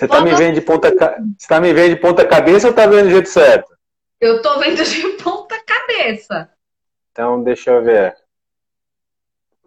Você 0.00 0.08
tá 0.08 0.22
me 0.22 0.34
vendo 0.34 0.54
de 0.54 0.62
ponta, 0.62 0.90
você 1.36 1.46
tá 1.46 1.60
me 1.60 1.74
vendo 1.74 1.94
de 1.94 2.00
ponta 2.00 2.26
cabeça 2.26 2.68
ou 2.68 2.72
tá 2.72 2.86
vendo 2.86 3.04
do 3.04 3.10
jeito 3.10 3.28
certo? 3.28 3.76
Eu 4.18 4.40
tô 4.40 4.58
vendo 4.58 4.82
de 4.82 5.08
ponta 5.22 5.62
cabeça. 5.62 6.50
Então, 7.12 7.42
deixa 7.42 7.70
eu 7.70 7.84
ver. 7.84 8.16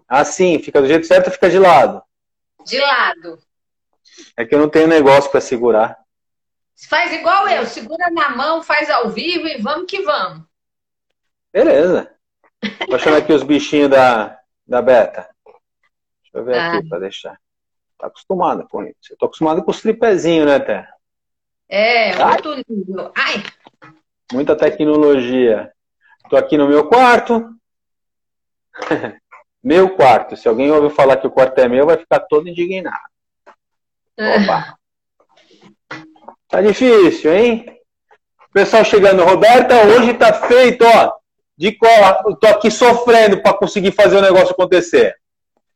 Assim, 0.07 0.57
fica 0.57 0.81
do 0.81 0.87
jeito 0.87 1.05
certo 1.05 1.27
ou 1.27 1.33
fica 1.33 1.51
de 1.51 1.59
lado? 1.59 2.01
De 2.65 2.79
lado. 2.79 3.37
É 4.35 4.43
que 4.43 4.55
eu 4.55 4.59
não 4.59 4.69
tenho 4.69 4.87
negócio 4.87 5.29
para 5.29 5.39
segurar. 5.39 5.99
Faz 6.89 7.13
igual 7.13 7.47
eu, 7.47 7.67
segura 7.67 8.09
na 8.09 8.29
mão, 8.29 8.63
faz 8.63 8.89
ao 8.89 9.11
vivo 9.11 9.47
e 9.47 9.61
vamos 9.61 9.85
que 9.85 10.01
vamos. 10.01 10.47
Beleza. 11.51 12.11
Tô 12.87 12.95
achando 12.95 13.17
aqui 13.17 13.31
os 13.31 13.43
bichinhos 13.43 13.91
da, 13.91 14.39
da 14.65 14.81
Beta. 14.81 15.29
Deixa 15.45 16.37
eu 16.37 16.43
ver 16.43 16.57
ah. 16.57 16.73
aqui 16.73 16.89
para 16.89 16.99
deixar. 16.99 17.42
Tá 18.03 18.07
acostumada 18.07 18.65
com 18.69 18.83
isso. 18.83 19.11
Eu 19.11 19.17
tô 19.17 19.27
acostumado 19.27 19.63
com 19.63 19.71
os 19.71 19.81
tripézinhos, 19.81 20.45
né, 20.45 20.59
Té? 20.59 20.85
É, 21.69 22.13
muito 22.25 22.53
lindo. 22.67 23.13
Ai! 23.15 23.41
Muita 24.33 24.57
tecnologia. 24.57 25.71
Tô 26.29 26.35
aqui 26.35 26.57
no 26.57 26.67
meu 26.67 26.89
quarto. 26.89 27.49
meu 29.63 29.95
quarto. 29.95 30.35
Se 30.35 30.49
alguém 30.49 30.69
ouviu 30.69 30.89
falar 30.89 31.15
que 31.15 31.27
o 31.27 31.31
quarto 31.31 31.57
é 31.59 31.69
meu, 31.69 31.85
vai 31.85 31.97
ficar 31.97 32.19
todo 32.19 32.49
indignado. 32.49 32.97
É. 34.17 34.37
Opa! 34.37 34.77
Tá 36.49 36.61
difícil, 36.61 37.33
hein? 37.33 37.65
Pessoal 38.53 38.85
chegando. 38.85 39.23
Roberta, 39.23 39.87
hoje 39.87 40.13
tá 40.13 40.31
feito, 40.33 40.85
ó. 40.85 41.11
De 41.57 41.71
qual? 41.71 42.35
Tô 42.35 42.45
aqui 42.45 42.69
sofrendo 42.69 43.41
para 43.41 43.57
conseguir 43.57 43.91
fazer 43.91 44.17
o 44.17 44.21
negócio 44.21 44.51
acontecer. 44.51 45.15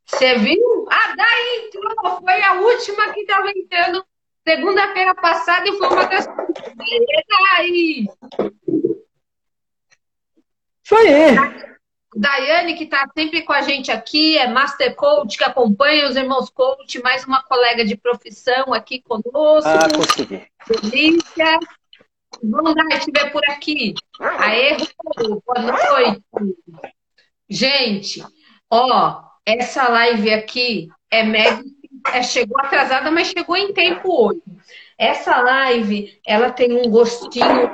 Você 0.06 0.38
viu? 0.38 0.77
Ah, 1.28 1.34
daí 1.34 1.66
entrou. 1.66 2.20
Foi 2.20 2.42
a 2.42 2.52
última 2.54 3.12
que 3.12 3.20
estava 3.20 3.50
entrando 3.50 4.04
segunda-feira 4.46 5.14
passada 5.14 5.68
e 5.68 5.76
foi 5.76 5.88
uma 5.88 6.04
das. 6.06 6.26
Daí. 7.56 8.06
Isso 10.84 10.94
aí. 10.94 11.68
Daiane, 12.16 12.74
que 12.74 12.84
está 12.84 13.06
sempre 13.16 13.42
com 13.42 13.52
a 13.52 13.60
gente 13.60 13.92
aqui, 13.92 14.38
é 14.38 14.48
Master 14.48 14.96
Coach, 14.96 15.36
que 15.36 15.44
acompanha 15.44 16.08
os 16.08 16.16
irmãos 16.16 16.48
Coach, 16.48 17.00
mais 17.02 17.24
uma 17.24 17.42
colega 17.42 17.84
de 17.84 17.96
profissão 17.96 18.72
aqui 18.72 19.02
conosco. 19.02 19.68
Ah, 19.68 19.88
consegui. 19.94 20.46
Delícia. 20.66 21.58
Vamos 22.42 22.74
dar 22.74 23.00
te 23.00 23.10
ver 23.10 23.30
por 23.30 23.42
aqui. 23.50 23.94
Aê, 24.20 24.76
boa 25.46 25.60
noite. 25.60 26.24
Gente, 27.48 28.24
ó, 28.70 29.27
essa 29.56 29.88
live 29.88 30.30
aqui 30.30 30.88
é 31.10 31.22
mega, 31.22 31.62
é, 32.12 32.22
chegou 32.22 32.60
atrasada, 32.60 33.10
mas 33.10 33.28
chegou 33.28 33.56
em 33.56 33.72
tempo 33.72 34.26
hoje. 34.26 34.42
Essa 34.98 35.40
live, 35.40 36.20
ela 36.26 36.50
tem 36.50 36.72
um 36.72 36.90
gostinho 36.90 37.70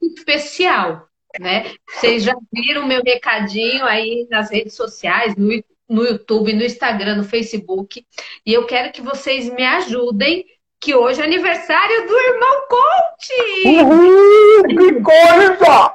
muito 0.00 0.18
especial, 0.18 1.08
né? 1.40 1.72
Vocês 1.88 2.24
já 2.24 2.34
viram 2.52 2.86
meu 2.86 3.00
recadinho 3.02 3.86
aí 3.86 4.26
nas 4.28 4.50
redes 4.50 4.74
sociais, 4.74 5.34
no, 5.36 5.48
no 5.88 6.04
YouTube, 6.04 6.52
no 6.52 6.64
Instagram, 6.64 7.16
no 7.16 7.24
Facebook, 7.24 8.04
e 8.44 8.52
eu 8.52 8.66
quero 8.66 8.92
que 8.92 9.00
vocês 9.00 9.48
me 9.48 9.64
ajudem 9.64 10.44
que 10.80 10.94
hoje 10.94 11.20
é 11.20 11.24
aniversário 11.24 12.06
do 12.06 12.18
irmão 12.18 12.68
Conte! 12.68 13.68
Uhul, 13.68 14.62
que 14.64 15.00
coisa! 15.00 15.94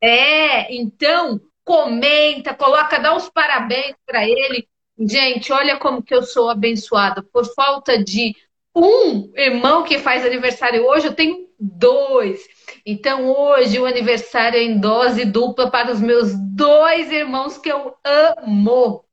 É, 0.00 0.74
então 0.74 1.40
comenta, 1.66 2.54
coloca, 2.54 3.00
dá 3.00 3.14
os 3.16 3.28
parabéns 3.28 3.96
para 4.06 4.24
ele. 4.24 4.68
Gente, 4.98 5.52
olha 5.52 5.76
como 5.76 6.00
que 6.00 6.14
eu 6.14 6.22
sou 6.22 6.48
abençoada. 6.48 7.22
Por 7.22 7.44
falta 7.54 8.02
de 8.02 8.34
um 8.74 9.32
irmão 9.34 9.82
que 9.82 9.98
faz 9.98 10.24
aniversário 10.24 10.86
hoje, 10.86 11.08
eu 11.08 11.14
tenho 11.14 11.48
dois. 11.58 12.40
Então, 12.86 13.28
hoje, 13.28 13.80
o 13.80 13.84
aniversário 13.84 14.58
é 14.58 14.62
em 14.62 14.78
dose 14.78 15.24
dupla 15.24 15.68
para 15.68 15.90
os 15.90 16.00
meus 16.00 16.32
dois 16.54 17.10
irmãos 17.10 17.58
que 17.58 17.70
eu 17.70 17.94
amo. 18.04 19.04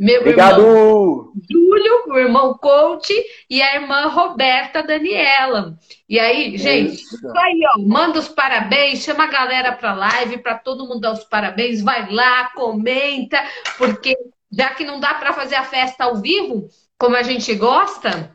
Meu 0.00 0.22
Obrigado. 0.22 0.62
irmão 0.62 1.32
Júlio, 1.50 2.04
o 2.08 2.18
irmão 2.18 2.54
Coach 2.54 3.12
e 3.50 3.60
a 3.60 3.74
irmã 3.74 4.06
Roberta 4.06 4.82
Daniela. 4.82 5.78
E 6.08 6.18
aí, 6.18 6.56
gente, 6.56 6.94
isso. 6.94 7.16
isso 7.16 7.38
aí, 7.38 7.60
ó, 7.74 7.82
manda 7.82 8.18
os 8.18 8.26
parabéns, 8.26 9.04
chama 9.04 9.24
a 9.24 9.30
galera 9.30 9.72
para 9.72 9.92
live, 9.92 10.38
para 10.38 10.56
todo 10.56 10.86
mundo 10.86 11.00
dar 11.00 11.12
os 11.12 11.24
parabéns, 11.24 11.82
vai 11.82 12.10
lá, 12.10 12.50
comenta, 12.54 13.44
porque 13.76 14.16
já 14.50 14.70
que 14.70 14.84
não 14.84 14.98
dá 14.98 15.12
para 15.12 15.34
fazer 15.34 15.56
a 15.56 15.64
festa 15.64 16.04
ao 16.04 16.16
vivo, 16.16 16.66
como 16.98 17.14
a 17.14 17.22
gente 17.22 17.54
gosta, 17.54 18.34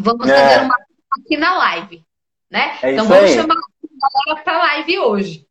vamos 0.00 0.28
é. 0.28 0.36
fazer 0.36 0.64
uma 0.64 0.76
aqui 1.20 1.36
na 1.36 1.56
live, 1.56 2.04
né? 2.50 2.78
É 2.82 2.92
então 2.92 3.06
vamos 3.06 3.30
aí. 3.30 3.34
chamar 3.36 3.54
a 3.54 4.24
galera 4.24 4.42
para 4.42 4.58
live 4.58 4.98
hoje. 4.98 5.46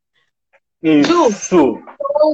Isso. 0.84 1.50
Ju, 1.50 1.82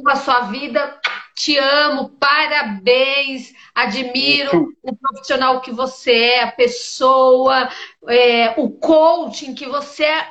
a 0.08 0.16
sua 0.16 0.42
vida 0.42 1.00
te 1.42 1.58
amo, 1.58 2.10
parabéns, 2.20 3.52
admiro 3.74 4.72
o 4.84 4.96
profissional 4.96 5.60
que 5.60 5.72
você 5.72 6.12
é, 6.12 6.44
a 6.44 6.52
pessoa, 6.52 7.68
é, 8.08 8.54
o 8.62 8.70
coaching 8.70 9.56
que 9.56 9.66
você 9.66 10.04
é, 10.04 10.28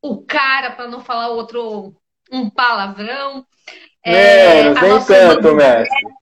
o 0.00 0.22
cara, 0.22 0.70
para 0.70 0.88
não 0.88 1.02
falar 1.02 1.28
outro, 1.28 1.94
um 2.32 2.48
palavrão. 2.48 3.46
É, 4.02 4.70
Menos, 4.70 4.80
nem 4.80 5.04
tanto, 5.04 5.54
mestre. 5.54 6.14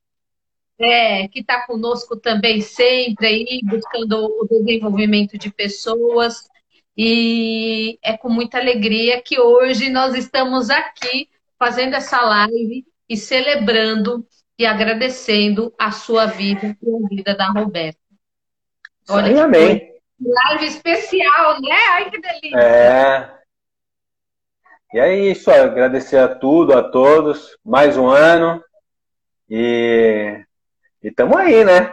É, 0.81 1.29
que 1.29 1.39
está 1.39 1.65
conosco 1.65 2.17
também 2.17 2.61
sempre 2.61 3.27
aí, 3.29 3.61
buscando 3.63 4.25
o 4.25 4.49
desenvolvimento 4.49 5.39
de 5.39 5.53
pessoas. 5.53 6.51
E 6.97 7.97
é 8.03 8.17
com 8.17 8.29
muita 8.29 8.59
alegria 8.59 9.23
que 9.23 9.39
hoje 9.39 9.89
nós 9.89 10.17
estamos 10.17 10.69
aqui 10.69 11.29
fazendo 11.57 11.95
essa 11.95 12.21
live 12.21 12.85
e 13.13 13.17
celebrando 13.19 14.27
e 14.59 14.65
agradecendo 14.65 15.75
a 15.79 15.91
sua 15.91 16.25
vida 16.25 16.75
e 16.83 16.91
a 16.91 17.09
vida 17.11 17.37
da 17.37 17.51
Roberta. 17.51 18.01
Olha 19.07 19.27
Sim, 19.27 19.39
amém. 19.39 19.93
Live 20.19 20.67
especial, 20.67 21.61
né? 21.61 21.77
Ai, 21.91 22.11
que 22.11 22.19
delícia. 22.19 22.59
É. 22.59 23.39
E 24.95 24.99
é 24.99 25.15
isso, 25.15 25.51
ó, 25.51 25.55
agradecer 25.55 26.17
a 26.17 26.35
tudo, 26.35 26.73
a 26.73 26.83
todos, 26.83 27.59
mais 27.63 27.99
um 27.99 28.09
ano. 28.09 28.65
E 29.51 30.43
estamos 31.03 31.37
aí, 31.37 31.67
né? 31.67 31.93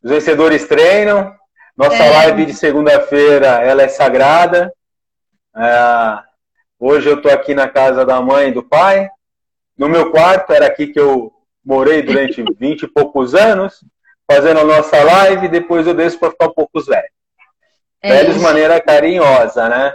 Os 0.00 0.10
vencedores 0.12 0.68
treinam. 0.68 1.34
Nossa 1.76 2.04
é. 2.04 2.10
live 2.10 2.46
de 2.46 2.54
segunda-feira, 2.54 3.48
ela 3.64 3.82
é 3.82 3.88
sagrada. 3.88 4.72
É, 5.56 6.22
hoje 6.78 7.08
eu 7.08 7.16
estou 7.16 7.32
aqui 7.32 7.52
na 7.52 7.68
casa 7.68 8.06
da 8.06 8.22
mãe 8.22 8.50
e 8.50 8.52
do 8.52 8.62
pai 8.62 9.10
no 9.78 9.88
meu 9.88 10.10
quarto, 10.10 10.52
era 10.52 10.66
aqui 10.66 10.88
que 10.88 10.98
eu 10.98 11.32
morei 11.64 12.02
durante 12.02 12.42
20 12.58 12.82
e 12.82 12.88
poucos 12.88 13.34
anos, 13.34 13.84
fazendo 14.30 14.60
a 14.60 14.64
nossa 14.64 15.02
live, 15.02 15.48
depois 15.48 15.86
eu 15.86 15.94
desço 15.94 16.18
para 16.18 16.30
ficar 16.30 16.46
um 16.46 16.52
pouco 16.52 16.82
velho. 16.82 17.08
É 18.02 18.08
velho 18.08 18.34
de 18.34 18.40
maneira 18.40 18.80
carinhosa, 18.80 19.68
né? 19.68 19.94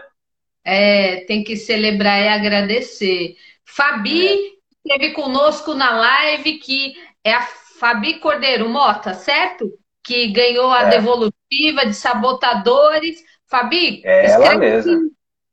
É, 0.66 1.26
tem 1.26 1.44
que 1.44 1.58
celebrar 1.58 2.22
e 2.22 2.28
agradecer. 2.30 3.36
Fabi 3.66 4.28
é. 4.28 4.38
esteve 4.86 5.14
conosco 5.14 5.74
na 5.74 5.92
live, 5.92 6.58
que 6.60 6.96
é 7.24 7.34
a 7.34 7.42
Fabi 7.80 8.20
Cordeiro 8.20 8.70
Mota, 8.70 9.14
certo? 9.14 9.70
Que 10.04 10.32
ganhou 10.32 10.72
a 10.72 10.84
é. 10.84 10.90
devolutiva 10.90 11.86
de 11.86 11.94
sabotadores. 11.94 13.22
Fabi, 13.46 14.02
é 14.06 14.32
ela 14.32 14.56
mesma 14.56 15.02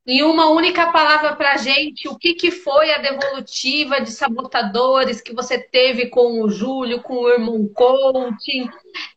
em 0.07 0.23
uma 0.23 0.49
única 0.49 0.91
palavra 0.91 1.37
para 1.37 1.53
a 1.53 1.57
gente, 1.57 2.09
o 2.09 2.17
que, 2.17 2.35
que 2.35 2.51
foi 2.51 2.93
a 2.93 2.99
devolutiva 2.99 4.01
de 4.01 4.11
sabotadores 4.11 5.21
que 5.21 5.35
você 5.35 5.59
teve 5.59 6.07
com 6.09 6.43
o 6.43 6.51
Júlio, 6.51 7.03
com 7.03 7.15
o 7.15 7.29
irmão 7.29 7.69
coaching? 7.75 8.69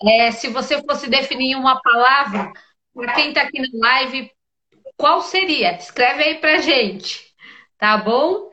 É, 0.04 0.32
se 0.32 0.50
você 0.50 0.82
fosse 0.84 1.10
definir 1.10 1.56
uma 1.56 1.82
palavra, 1.82 2.52
para 2.94 3.14
quem 3.14 3.30
está 3.30 3.42
aqui 3.42 3.60
na 3.60 3.90
live, 3.90 4.32
qual 4.98 5.22
seria? 5.22 5.76
Escreve 5.78 6.24
aí 6.24 6.36
para 6.36 6.60
gente, 6.60 7.34
tá 7.78 7.98
bom? 7.98 8.52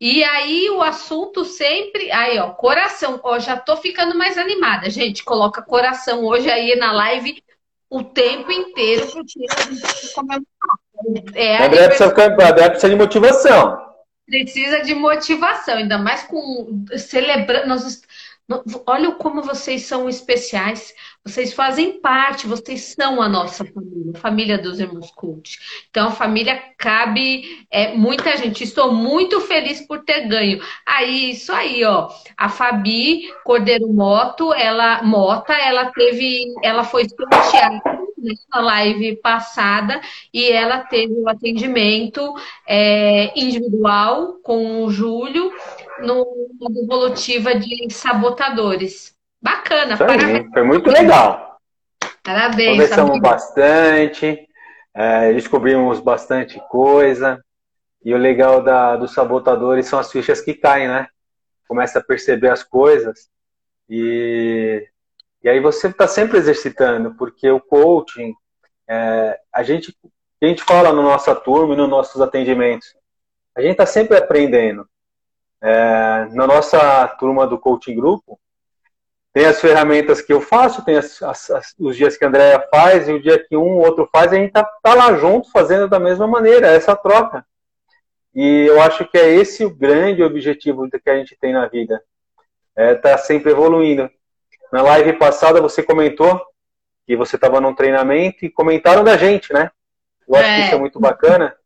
E 0.00 0.24
aí 0.24 0.68
o 0.70 0.82
assunto 0.82 1.44
sempre, 1.44 2.10
aí 2.10 2.38
ó, 2.38 2.50
coração, 2.50 3.20
ó, 3.22 3.38
já 3.38 3.56
tô 3.56 3.76
ficando 3.76 4.16
mais 4.16 4.36
animada, 4.36 4.90
gente, 4.90 5.24
coloca 5.24 5.62
coração 5.62 6.24
hoje 6.24 6.50
aí 6.50 6.74
na 6.76 6.92
live 6.92 7.42
o 7.88 8.02
tempo 8.02 8.50
inteiro 8.50 9.06
porque 9.10 9.46
a 9.48 9.62
gente. 9.72 10.12
É, 11.34 11.64
André, 11.64 11.88
precisa, 11.88 12.10
André 12.10 12.70
precisa 12.70 12.88
de 12.90 12.96
motivação. 12.96 13.86
Precisa 14.26 14.82
de 14.82 14.94
motivação, 14.94 15.76
ainda 15.76 15.98
mais 15.98 16.24
com 16.24 16.84
celebrando. 16.96 17.68
Nós, 17.68 18.02
olha 18.86 19.12
como 19.12 19.42
vocês 19.42 19.82
são 19.82 20.08
especiais. 20.08 20.94
Vocês 21.24 21.52
fazem 21.52 22.00
parte, 22.00 22.46
vocês 22.46 22.94
são 22.96 23.20
a 23.20 23.28
nossa 23.28 23.64
família, 23.64 24.12
a 24.14 24.18
família 24.18 24.58
dos 24.58 24.78
irmãos 24.78 25.10
Cult. 25.10 25.58
Então, 25.90 26.08
a 26.08 26.12
família 26.12 26.62
cabe 26.78 27.66
é, 27.70 27.94
muita 27.94 28.36
gente. 28.36 28.62
Estou 28.62 28.92
muito 28.92 29.40
feliz 29.40 29.80
por 29.80 30.04
ter 30.04 30.28
ganho. 30.28 30.60
Aí, 30.86 31.32
isso 31.32 31.52
aí, 31.52 31.84
ó. 31.84 32.08
A 32.36 32.48
Fabi 32.48 33.28
Cordeiro 33.44 33.92
Moto, 33.92 34.54
ela, 34.54 35.02
Mota, 35.02 35.52
ela 35.52 35.90
teve, 35.92 36.54
ela 36.62 36.84
foi 36.84 37.08
sorteada 37.08 37.95
na 38.52 38.60
live 38.60 39.16
passada 39.16 40.00
e 40.32 40.50
ela 40.50 40.80
teve 40.80 41.12
o 41.14 41.24
um 41.24 41.28
atendimento 41.28 42.34
é, 42.66 43.38
individual 43.38 44.34
com 44.42 44.84
o 44.84 44.90
Júlio 44.90 45.52
no 46.00 46.26
devolutiva 46.70 47.54
de 47.54 47.90
sabotadores. 47.90 49.14
Bacana, 49.40 49.94
Isso 49.94 50.04
parabéns. 50.04 50.46
Aí, 50.46 50.50
foi 50.52 50.62
muito 50.62 50.90
legal. 50.90 51.58
Parabéns. 52.22 52.72
Conversamos 52.72 53.20
bastante, 53.20 54.48
é, 54.94 55.32
descobrimos 55.32 56.00
bastante 56.00 56.60
coisa. 56.68 57.40
E 58.04 58.14
o 58.14 58.18
legal 58.18 58.62
da, 58.62 58.96
dos 58.96 59.12
sabotadores 59.12 59.86
são 59.86 59.98
as 59.98 60.10
fichas 60.10 60.40
que 60.40 60.54
caem, 60.54 60.88
né? 60.88 61.08
Começa 61.66 61.98
a 61.98 62.04
perceber 62.04 62.50
as 62.50 62.62
coisas 62.62 63.28
e, 63.88 64.86
e 65.46 65.48
aí 65.48 65.60
você 65.60 65.86
está 65.86 66.08
sempre 66.08 66.38
exercitando, 66.38 67.14
porque 67.14 67.48
o 67.48 67.60
coaching, 67.60 68.34
é, 68.88 69.38
a 69.52 69.62
gente 69.62 69.96
a 70.42 70.46
gente 70.46 70.64
fala 70.64 70.92
na 70.92 71.00
nossa 71.00 71.36
turma 71.36 71.72
e 71.72 71.76
nos 71.76 71.88
nossos 71.88 72.20
atendimentos, 72.20 72.96
a 73.54 73.60
gente 73.60 73.70
está 73.70 73.86
sempre 73.86 74.16
aprendendo. 74.16 74.88
É, 75.62 76.26
na 76.32 76.48
nossa 76.48 77.06
turma 77.20 77.46
do 77.46 77.60
coaching 77.60 77.94
grupo, 77.94 78.40
tem 79.32 79.46
as 79.46 79.60
ferramentas 79.60 80.20
que 80.20 80.32
eu 80.32 80.40
faço, 80.40 80.84
tem 80.84 80.96
as, 80.96 81.22
as, 81.22 81.74
os 81.78 81.96
dias 81.96 82.16
que 82.16 82.24
a 82.24 82.28
Andrea 82.28 82.66
faz, 82.68 83.08
e 83.08 83.12
o 83.12 83.22
dia 83.22 83.38
que 83.38 83.56
um 83.56 83.76
ou 83.76 83.86
outro 83.86 84.08
faz, 84.12 84.32
a 84.32 84.36
gente 84.36 84.48
está 84.48 84.64
tá 84.82 84.94
lá 84.94 85.14
junto 85.14 85.48
fazendo 85.52 85.86
da 85.86 86.00
mesma 86.00 86.26
maneira, 86.26 86.66
essa 86.66 86.96
troca. 86.96 87.46
E 88.34 88.66
eu 88.66 88.82
acho 88.82 89.06
que 89.06 89.16
é 89.16 89.32
esse 89.32 89.64
o 89.64 89.72
grande 89.72 90.24
objetivo 90.24 90.90
que 90.90 91.08
a 91.08 91.16
gente 91.16 91.38
tem 91.40 91.52
na 91.52 91.68
vida. 91.68 92.02
É 92.74 92.96
tá 92.96 93.16
sempre 93.16 93.52
evoluindo. 93.52 94.10
Na 94.72 94.82
live 94.82 95.14
passada 95.14 95.60
você 95.60 95.82
comentou 95.82 96.40
que 97.06 97.16
você 97.16 97.36
estava 97.36 97.60
num 97.60 97.74
treinamento 97.74 98.44
e 98.44 98.50
comentaram 98.50 99.04
da 99.04 99.16
gente, 99.16 99.52
né? 99.52 99.70
Eu 100.26 100.34
acho 100.34 100.48
é. 100.48 100.56
que 100.56 100.62
isso 100.66 100.74
é 100.74 100.78
muito 100.78 100.98
bacana. 100.98 101.56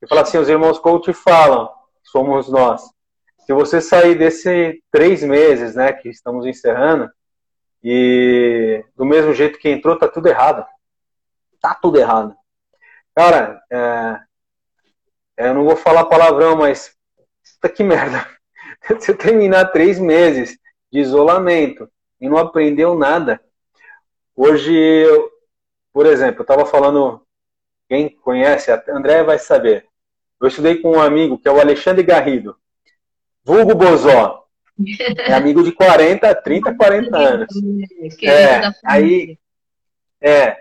E 0.00 0.08
fala 0.08 0.22
assim, 0.22 0.38
os 0.38 0.48
irmãos 0.48 0.78
coach 0.78 1.12
falam, 1.12 1.70
somos 2.02 2.48
nós. 2.48 2.82
Se 3.40 3.52
você 3.52 3.80
sair 3.80 4.14
desse 4.14 4.82
três 4.90 5.22
meses, 5.22 5.74
né, 5.74 5.92
que 5.92 6.08
estamos 6.08 6.46
encerrando, 6.46 7.10
e 7.82 8.84
do 8.96 9.04
mesmo 9.04 9.32
jeito 9.34 9.58
que 9.58 9.68
entrou, 9.68 9.98
tá 9.98 10.08
tudo 10.08 10.28
errado. 10.28 10.66
Tá 11.60 11.74
tudo 11.74 11.98
errado. 11.98 12.34
Cara, 13.14 13.62
é, 13.70 14.18
eu 15.36 15.54
não 15.54 15.64
vou 15.64 15.76
falar 15.76 16.06
palavrão, 16.06 16.56
mas 16.56 16.96
puta 17.54 17.72
que 17.72 17.84
merda. 17.84 18.26
Você 18.88 19.14
terminar 19.14 19.72
três 19.72 19.98
meses 19.98 20.58
de 20.90 21.00
isolamento 21.00 21.88
e 22.20 22.28
não 22.28 22.38
aprendeu 22.38 22.94
nada. 22.94 23.40
Hoje, 24.34 24.74
eu, 24.74 25.30
por 25.92 26.06
exemplo, 26.06 26.40
eu 26.40 26.42
estava 26.42 26.66
falando, 26.66 27.22
quem 27.88 28.08
conhece, 28.08 28.70
André 28.88 29.22
vai 29.22 29.38
saber. 29.38 29.86
Eu 30.40 30.48
estudei 30.48 30.76
com 30.76 30.92
um 30.92 31.00
amigo 31.00 31.38
que 31.38 31.48
é 31.48 31.50
o 31.50 31.60
Alexandre 31.60 32.02
Garrido, 32.02 32.56
vulgo 33.44 33.74
Bozó. 33.74 34.46
É 35.18 35.32
amigo 35.32 35.62
de 35.62 35.72
40, 35.72 36.34
30, 36.34 36.74
40 36.74 37.16
anos. 37.16 37.48
É, 38.22 38.60
aí, 38.84 39.38
é, 40.20 40.56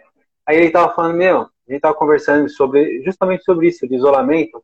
aí 0.45 0.57
ele 0.57 0.69
tava 0.69 0.93
falando, 0.93 1.17
meu, 1.17 1.41
a 1.41 1.47
gente 1.67 1.77
estava 1.77 1.93
conversando 1.95 2.47
sobre 2.49 3.03
justamente 3.03 3.43
sobre 3.43 3.67
isso, 3.67 3.87
de 3.87 3.95
isolamento. 3.95 4.63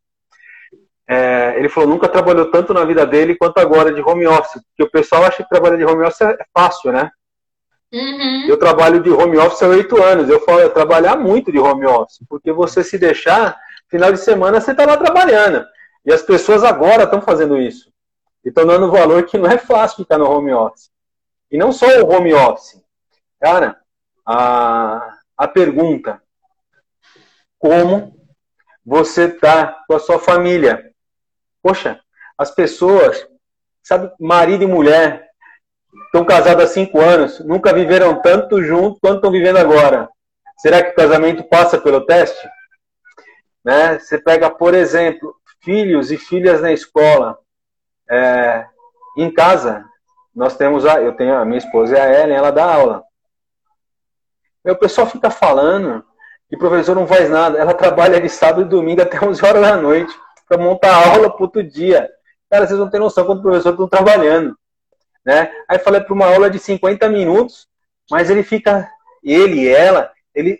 É, 1.12 1.56
ele 1.58 1.68
falou 1.68 1.90
nunca 1.90 2.08
trabalhou 2.08 2.50
tanto 2.50 2.74
na 2.74 2.86
vida 2.86 3.06
dele 3.06 3.36
quanto 3.36 3.58
agora 3.58 3.92
de 3.92 4.00
home 4.02 4.26
office, 4.26 4.62
porque 4.64 4.84
o 4.84 4.90
pessoal 4.90 5.26
acha 5.26 5.44
que 5.44 5.50
trabalhar 5.50 5.76
de 5.76 5.84
home 5.84 6.06
office 6.06 6.22
é 6.22 6.38
fácil, 6.54 6.94
né? 6.94 7.12
Uhum. 7.92 8.46
Eu 8.48 8.58
trabalho 8.58 9.04
de 9.04 9.10
home 9.10 9.38
office 9.38 9.62
há 9.62 9.68
oito 9.68 10.02
anos. 10.02 10.30
Eu 10.30 10.40
falo, 10.40 10.62
eu 10.62 10.70
trabalhar 10.70 11.18
muito 11.18 11.52
de 11.52 11.60
home 11.60 11.86
office, 11.86 12.20
porque 12.30 12.54
você 12.54 12.82
se 12.82 12.98
deixar, 12.98 13.60
final 13.90 14.10
de 14.14 14.20
semana 14.20 14.62
você 14.62 14.72
está 14.72 14.86
lá 14.86 14.96
trabalhando. 14.96 15.66
E 16.06 16.14
as 16.14 16.22
pessoas 16.22 16.64
agora 16.64 17.04
estão 17.04 17.22
fazendo 17.22 17.58
isso. 17.58 17.92
E 18.46 18.48
estão 18.48 18.66
dando 18.66 18.90
valor 18.90 19.24
que 19.24 19.38
não 19.38 19.50
é 19.50 19.58
fácil 19.58 19.98
ficar 19.98 20.18
no 20.18 20.32
home 20.32 20.54
office. 20.54 20.90
E 21.52 21.58
não 21.58 21.74
só 21.74 21.88
o 21.88 22.10
home 22.10 22.34
office. 22.34 22.82
Cara, 23.38 23.78
a, 24.26 25.18
a 25.38 25.48
pergunta, 25.50 26.22
como 27.60 28.16
você 28.86 29.26
está 29.26 29.84
com 29.86 29.96
a 29.96 30.00
sua 30.00 30.18
família. 30.18 30.91
Poxa, 31.62 32.00
as 32.38 32.52
pessoas, 32.52 33.28
sabe, 33.84 34.12
marido 34.20 34.64
e 34.64 34.68
mulher, 34.68 35.28
estão 36.06 36.26
casados 36.26 36.64
há 36.64 36.68
cinco 36.68 37.00
anos, 37.00 37.40
nunca 37.40 37.74
viveram 37.74 38.22
tanto 38.22 38.62
junto 38.64 39.00
quanto 39.00 39.18
estão 39.18 39.32
vivendo 39.32 39.58
agora. 39.58 40.10
Será 40.58 40.84
que 40.84 40.92
o 40.92 40.96
casamento 40.96 41.44
passa 41.44 41.80
pelo 41.80 42.06
teste? 42.06 42.50
Né? 43.64 44.00
Você 44.00 44.18
pega, 44.18 44.50
por 44.50 44.74
exemplo, 44.74 45.36
filhos 45.64 46.12
e 46.12 46.18
filhas 46.18 46.62
na 46.62 46.72
escola. 46.72 47.38
É, 48.10 48.66
em 49.18 49.32
casa, 49.32 49.86
nós 50.36 50.58
temos 50.58 50.86
a, 50.86 51.02
eu 51.02 51.14
tenho 51.16 51.36
a 51.36 51.46
minha 51.46 51.58
esposa 51.58 51.98
é 51.98 52.02
a 52.02 52.24
Ellen, 52.24 52.38
ela 52.38 52.52
dá 52.52 52.66
aula. 52.66 53.04
Meu 54.64 54.76
pessoal 54.76 55.08
fica 55.08 55.30
falando 55.30 56.04
e 56.52 56.58
professor 56.58 56.96
não 56.96 57.08
faz 57.08 57.30
nada. 57.30 57.58
Ela 57.58 57.74
trabalha 57.76 58.20
de 58.20 58.30
sábado 58.30 58.62
e 58.62 58.70
domingo 58.70 59.02
até 59.02 59.24
11 59.24 59.46
horas 59.46 59.62
da 59.62 59.78
noite 59.78 60.14
para 60.52 60.62
montar 60.62 60.94
aula 60.94 61.30
para 61.30 61.44
outro 61.44 61.64
dia. 61.64 62.10
Cara, 62.50 62.68
vocês 62.68 62.78
não 62.78 62.90
têm 62.90 63.00
noção 63.00 63.26
quando 63.26 63.40
o 63.40 63.42
professor 63.42 63.74
está 63.74 63.88
trabalhando. 63.88 64.58
Né? 65.26 65.50
Aí 65.70 65.80
falei 65.80 66.02
para 66.02 66.14
uma 66.14 66.26
aula 66.26 66.50
de 66.50 66.60
50 66.60 67.08
minutos, 67.08 67.70
mas 68.10 68.30
ele 68.30 68.44
fica, 68.44 68.92
ele 69.24 69.62
e 69.62 69.70
ela, 69.70 70.12
ele 70.36 70.60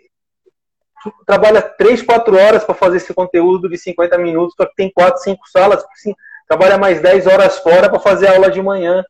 trabalha 1.26 1.60
3, 1.60 2.00
4 2.02 2.38
horas 2.38 2.64
para 2.64 2.74
fazer 2.74 2.96
esse 2.96 3.12
conteúdo 3.12 3.68
de 3.68 3.76
50 3.76 4.16
minutos, 4.16 4.54
só 4.56 4.64
que 4.64 4.74
tem 4.74 4.90
4, 4.90 5.20
5 5.20 5.48
salas, 5.50 5.84
assim, 5.92 6.14
trabalha 6.48 6.78
mais 6.78 7.02
10 7.02 7.26
horas 7.26 7.58
fora 7.58 7.90
para 7.90 8.00
fazer 8.00 8.28
a 8.28 8.32
aula 8.32 8.50
de 8.50 8.62
manhã. 8.62 9.04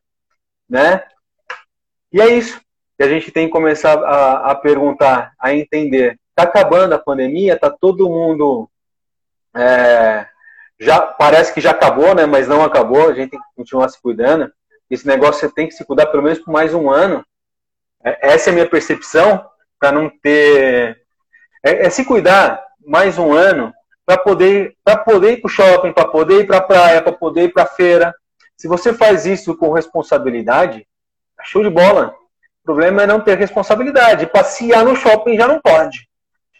Né? 0.67 1.01
E 2.11 2.19
é 2.19 2.27
isso 2.27 2.59
que 2.97 3.03
a 3.03 3.07
gente 3.07 3.31
tem 3.31 3.45
que 3.45 3.53
começar 3.53 3.97
a, 4.03 4.51
a 4.51 4.55
perguntar, 4.55 5.31
a 5.39 5.53
entender 5.53 6.19
Está 6.35 6.49
acabando 6.49 6.93
a 6.93 6.99
pandemia, 6.99 7.53
está 7.53 7.69
todo 7.69 8.09
mundo. 8.09 8.67
É, 9.55 10.25
já 10.83 11.01
Parece 11.01 11.53
que 11.53 11.61
já 11.61 11.71
acabou, 11.71 12.13
né? 12.13 12.25
Mas 12.25 12.47
não 12.47 12.63
acabou, 12.63 13.09
a 13.09 13.13
gente 13.13 13.31
tem 13.31 13.39
que 13.39 13.55
continuar 13.55 13.89
se 13.89 14.01
cuidando. 14.01 14.51
Esse 14.89 15.07
negócio 15.07 15.41
você 15.41 15.53
tem 15.53 15.67
que 15.67 15.73
se 15.73 15.85
cuidar 15.85 16.07
pelo 16.07 16.23
menos 16.23 16.39
por 16.39 16.51
mais 16.51 16.73
um 16.73 16.89
ano. 16.89 17.25
É, 18.03 18.33
essa 18.33 18.49
é 18.49 18.51
a 18.51 18.53
minha 18.53 18.69
percepção, 18.69 19.45
para 19.79 19.91
não 19.91 20.09
ter. 20.09 21.01
É, 21.63 21.85
é, 21.85 21.89
se 21.89 22.05
cuidar 22.05 22.63
mais 22.85 23.17
um 23.17 23.33
ano 23.33 23.73
para 24.05 24.17
poder, 24.17 24.75
poder 25.05 25.33
ir 25.33 25.37
para 25.41 25.47
o 25.47 25.51
shopping, 25.51 25.93
para 25.93 26.07
poder 26.07 26.41
ir 26.41 26.47
para 26.47 26.57
a 26.57 26.61
praia, 26.61 27.01
para 27.01 27.13
poder 27.13 27.43
ir 27.43 27.53
para 27.53 27.63
a 27.63 27.67
feira. 27.67 28.13
Se 28.57 28.67
você 28.67 28.93
faz 28.93 29.25
isso 29.25 29.55
com 29.55 29.71
responsabilidade, 29.71 30.85
é 31.39 31.43
show 31.43 31.63
de 31.63 31.69
bola. 31.69 32.13
O 32.61 32.65
problema 32.65 33.03
é 33.03 33.07
não 33.07 33.21
ter 33.21 33.37
responsabilidade. 33.37 34.27
Passear 34.27 34.83
no 34.83 34.95
shopping 34.95 35.37
já 35.37 35.47
não 35.47 35.59
pode 35.61 36.07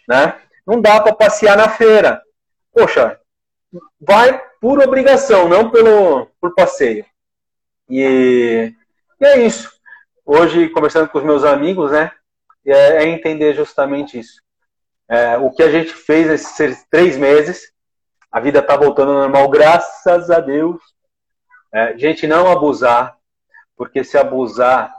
né? 0.08 0.34
Não 0.66 0.80
dá 0.80 1.00
para 1.00 1.14
passear 1.14 1.56
na 1.56 1.68
feira. 1.68 2.22
Poxa, 2.72 3.18
vai 4.00 4.40
por 4.60 4.80
obrigação, 4.80 5.48
não 5.48 5.70
pelo 5.70 6.26
por 6.40 6.54
passeio. 6.54 7.04
E, 7.88 8.72
e 9.20 9.24
é 9.24 9.40
isso. 9.40 9.70
Hoje, 10.24 10.68
conversando 10.70 11.08
com 11.08 11.18
os 11.18 11.24
meus 11.24 11.44
amigos, 11.44 11.92
né? 11.92 12.10
É, 12.66 13.04
é 13.04 13.08
entender 13.08 13.54
justamente 13.54 14.18
isso. 14.18 14.40
É, 15.08 15.36
o 15.36 15.50
que 15.50 15.62
a 15.62 15.70
gente 15.70 15.92
fez 15.92 16.28
nesses 16.28 16.84
três 16.90 17.16
meses, 17.16 17.70
a 18.32 18.40
vida 18.40 18.60
está 18.60 18.76
voltando 18.76 19.12
ao 19.12 19.18
normal, 19.18 19.48
graças 19.48 20.30
a 20.30 20.40
Deus. 20.40 20.80
É, 21.72 21.96
gente, 21.98 22.26
não 22.26 22.50
abusar, 22.50 23.16
porque 23.76 24.02
se 24.02 24.16
abusar, 24.16 24.94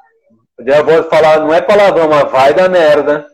eu 0.59 0.85
vou 0.85 1.03
falar, 1.05 1.39
não 1.39 1.53
é 1.53 1.61
palavrão, 1.61 2.07
mas 2.07 2.31
vai 2.31 2.53
dar 2.53 2.69
merda. 2.69 3.27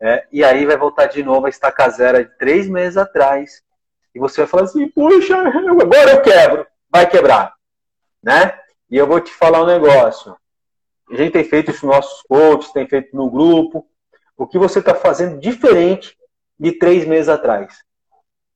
É, 0.00 0.26
e 0.30 0.44
aí 0.44 0.64
vai 0.66 0.76
voltar 0.76 1.06
de 1.06 1.22
novo 1.22 1.46
a 1.46 1.50
estaca 1.50 1.88
zero 1.88 2.22
de 2.22 2.38
três 2.38 2.68
meses 2.68 2.96
atrás. 2.96 3.62
E 4.16 4.18
você 4.18 4.40
vai 4.40 4.46
falar 4.46 4.62
assim, 4.62 4.88
puxa, 4.88 5.36
agora 5.36 6.12
eu 6.12 6.22
quebro. 6.22 6.66
Vai 6.90 7.06
quebrar. 7.06 7.52
Né? 8.22 8.58
E 8.90 8.96
eu 8.96 9.06
vou 9.06 9.20
te 9.20 9.30
falar 9.30 9.62
um 9.62 9.66
negócio. 9.66 10.34
A 11.10 11.14
gente 11.14 11.32
tem 11.32 11.44
feito 11.44 11.70
isso 11.70 11.84
nos 11.86 11.96
nossos 11.96 12.22
coaches, 12.22 12.72
tem 12.72 12.88
feito 12.88 13.14
no 13.14 13.30
grupo. 13.30 13.86
O 14.34 14.46
que 14.46 14.58
você 14.58 14.78
está 14.78 14.94
fazendo 14.94 15.38
diferente 15.38 16.16
de 16.58 16.72
três 16.72 17.06
meses 17.06 17.28
atrás? 17.28 17.74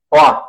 Ó, 0.09 0.43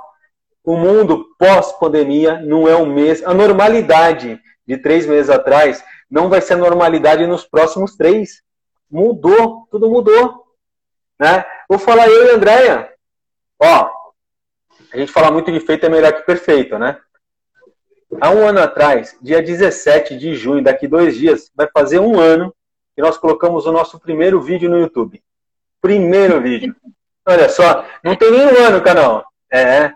o 0.65 0.79
mundo 0.79 1.27
pós-pandemia 1.39 2.41
não 2.41 2.67
é 2.67 2.75
o 2.75 2.87
mesmo. 2.87 3.29
A 3.29 3.35
normalidade 3.35 4.41
de 4.67 4.79
três 4.79 5.05
meses 5.05 5.29
atrás 5.29 5.85
não 6.11 6.31
vai 6.31 6.41
ser 6.41 6.55
a 6.55 6.57
normalidade 6.57 7.27
nos 7.27 7.45
próximos 7.45 7.97
três. 7.97 8.43
Mudou, 8.91 9.69
tudo 9.71 9.91
mudou. 9.91 10.43
Né? 11.21 11.45
Vou 11.69 11.79
falar 11.79 12.09
eu 12.09 12.29
e 12.29 12.31
a 12.31 12.35
Andréia. 12.35 12.93
Ó, 13.61 13.92
a 14.93 14.97
gente 14.97 15.13
fala 15.13 15.31
muito 15.31 15.51
de 15.51 15.61
feito 15.61 15.87
é 15.87 15.89
melhor 15.89 16.13
que 16.13 16.23
perfeito, 16.23 16.79
né? 16.79 16.99
Há 18.21 18.31
um 18.31 18.47
ano 18.47 18.61
atrás, 18.61 19.17
dia 19.23 19.43
17 19.43 20.19
de 20.19 20.35
junho, 20.35 20.63
daqui 20.63 20.87
dois 20.87 21.17
dias, 21.17 21.51
vai 21.55 21.67
fazer 21.73 21.99
um 21.99 22.21
ano 22.21 22.55
que 22.95 23.01
nós 23.01 23.17
colocamos 23.17 23.65
o 23.65 23.73
nosso 23.73 23.99
primeiro 23.99 24.41
vídeo 24.41 24.69
no 24.69 24.79
YouTube. 24.79 25.23
Primeiro 25.81 26.41
vídeo. 26.43 26.77
Olha 27.25 27.49
só, 27.49 27.87
não 28.05 28.15
tem 28.15 28.31
nem 28.31 28.47
um 28.47 28.67
ano 28.67 28.83
canal. 28.83 29.25
É. 29.51 29.93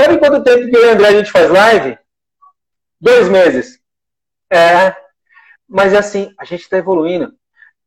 Sabe 0.00 0.18
quanto 0.18 0.44
tempo 0.44 0.70
que 0.70 0.76
eu 0.76 0.86
e 0.86 0.90
André 0.90 1.08
a 1.08 1.12
gente 1.12 1.32
faz 1.32 1.50
live? 1.50 1.98
Dois 3.00 3.28
meses. 3.28 3.80
É. 4.48 4.94
Mas 5.68 5.92
é 5.92 5.98
assim, 5.98 6.32
a 6.38 6.44
gente 6.44 6.62
está 6.62 6.78
evoluindo. 6.78 7.34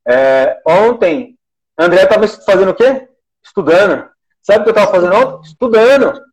É, 0.06 0.62
ontem, 0.66 1.38
André 1.78 2.04
estava 2.04 2.28
fazendo 2.28 2.72
o 2.72 2.76
quê? 2.76 3.08
Estudando. 3.42 4.10
Sabe 4.42 4.60
o 4.60 4.64
que 4.64 4.70
eu 4.70 4.74
estava 4.74 4.92
fazendo 4.92 5.16
ontem? 5.16 5.50
Estudando. 5.50 6.33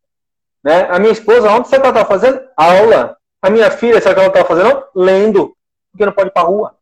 Né? 0.63 0.89
A 0.91 0.99
minha 0.99 1.13
esposa 1.13 1.51
ontem, 1.51 1.69
sabe 1.69 1.79
o 1.79 1.83
que 1.83 1.89
ela 1.89 2.01
estava 2.01 2.21
fazendo? 2.21 2.49
Aula. 2.57 3.17
A 3.43 3.49
minha 3.49 3.71
filha, 3.71 4.01
sabe 4.01 4.13
o 4.13 4.15
que 4.15 4.21
ela 4.21 4.29
estava 4.29 4.49
fazendo? 4.49 4.85
Lendo. 4.95 5.57
Porque 5.91 6.05
não 6.05 6.13
pode 6.13 6.29
ir 6.29 6.33
para 6.33 6.47
rua. 6.47 6.77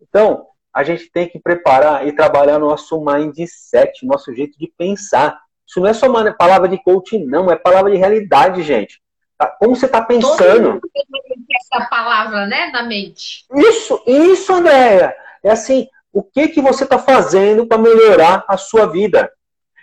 Então, 0.00 0.46
a 0.74 0.82
gente 0.82 1.10
tem 1.10 1.28
que 1.28 1.38
preparar 1.38 2.06
e 2.06 2.12
trabalhar 2.12 2.58
nosso 2.58 3.02
mindset, 3.04 4.04
nosso 4.04 4.34
jeito 4.34 4.58
de 4.58 4.72
pensar. 4.76 5.38
Isso 5.66 5.80
não 5.80 5.88
é 5.88 5.92
só 5.92 6.08
uma 6.08 6.32
palavra 6.32 6.68
de 6.68 6.82
coaching, 6.82 7.24
não, 7.24 7.50
é 7.50 7.56
palavra 7.56 7.90
de 7.90 7.96
realidade, 7.96 8.62
gente. 8.62 9.00
Tá? 9.38 9.46
Como 9.46 9.76
você 9.76 9.86
está 9.86 10.02
pensando? 10.02 10.36
Todo 10.36 11.06
mundo 11.10 11.46
tem 11.46 11.56
essa 11.56 11.88
palavra, 11.88 12.46
né, 12.46 12.70
na 12.72 12.82
mente. 12.82 13.44
Isso, 13.54 14.02
isso, 14.06 14.52
Andréia. 14.52 15.14
É 15.42 15.50
assim, 15.50 15.88
o 16.12 16.22
que 16.22 16.48
que 16.48 16.60
você 16.60 16.84
está 16.84 16.98
fazendo 16.98 17.66
para 17.66 17.78
melhorar 17.78 18.44
a 18.48 18.56
sua 18.56 18.86
vida? 18.86 19.32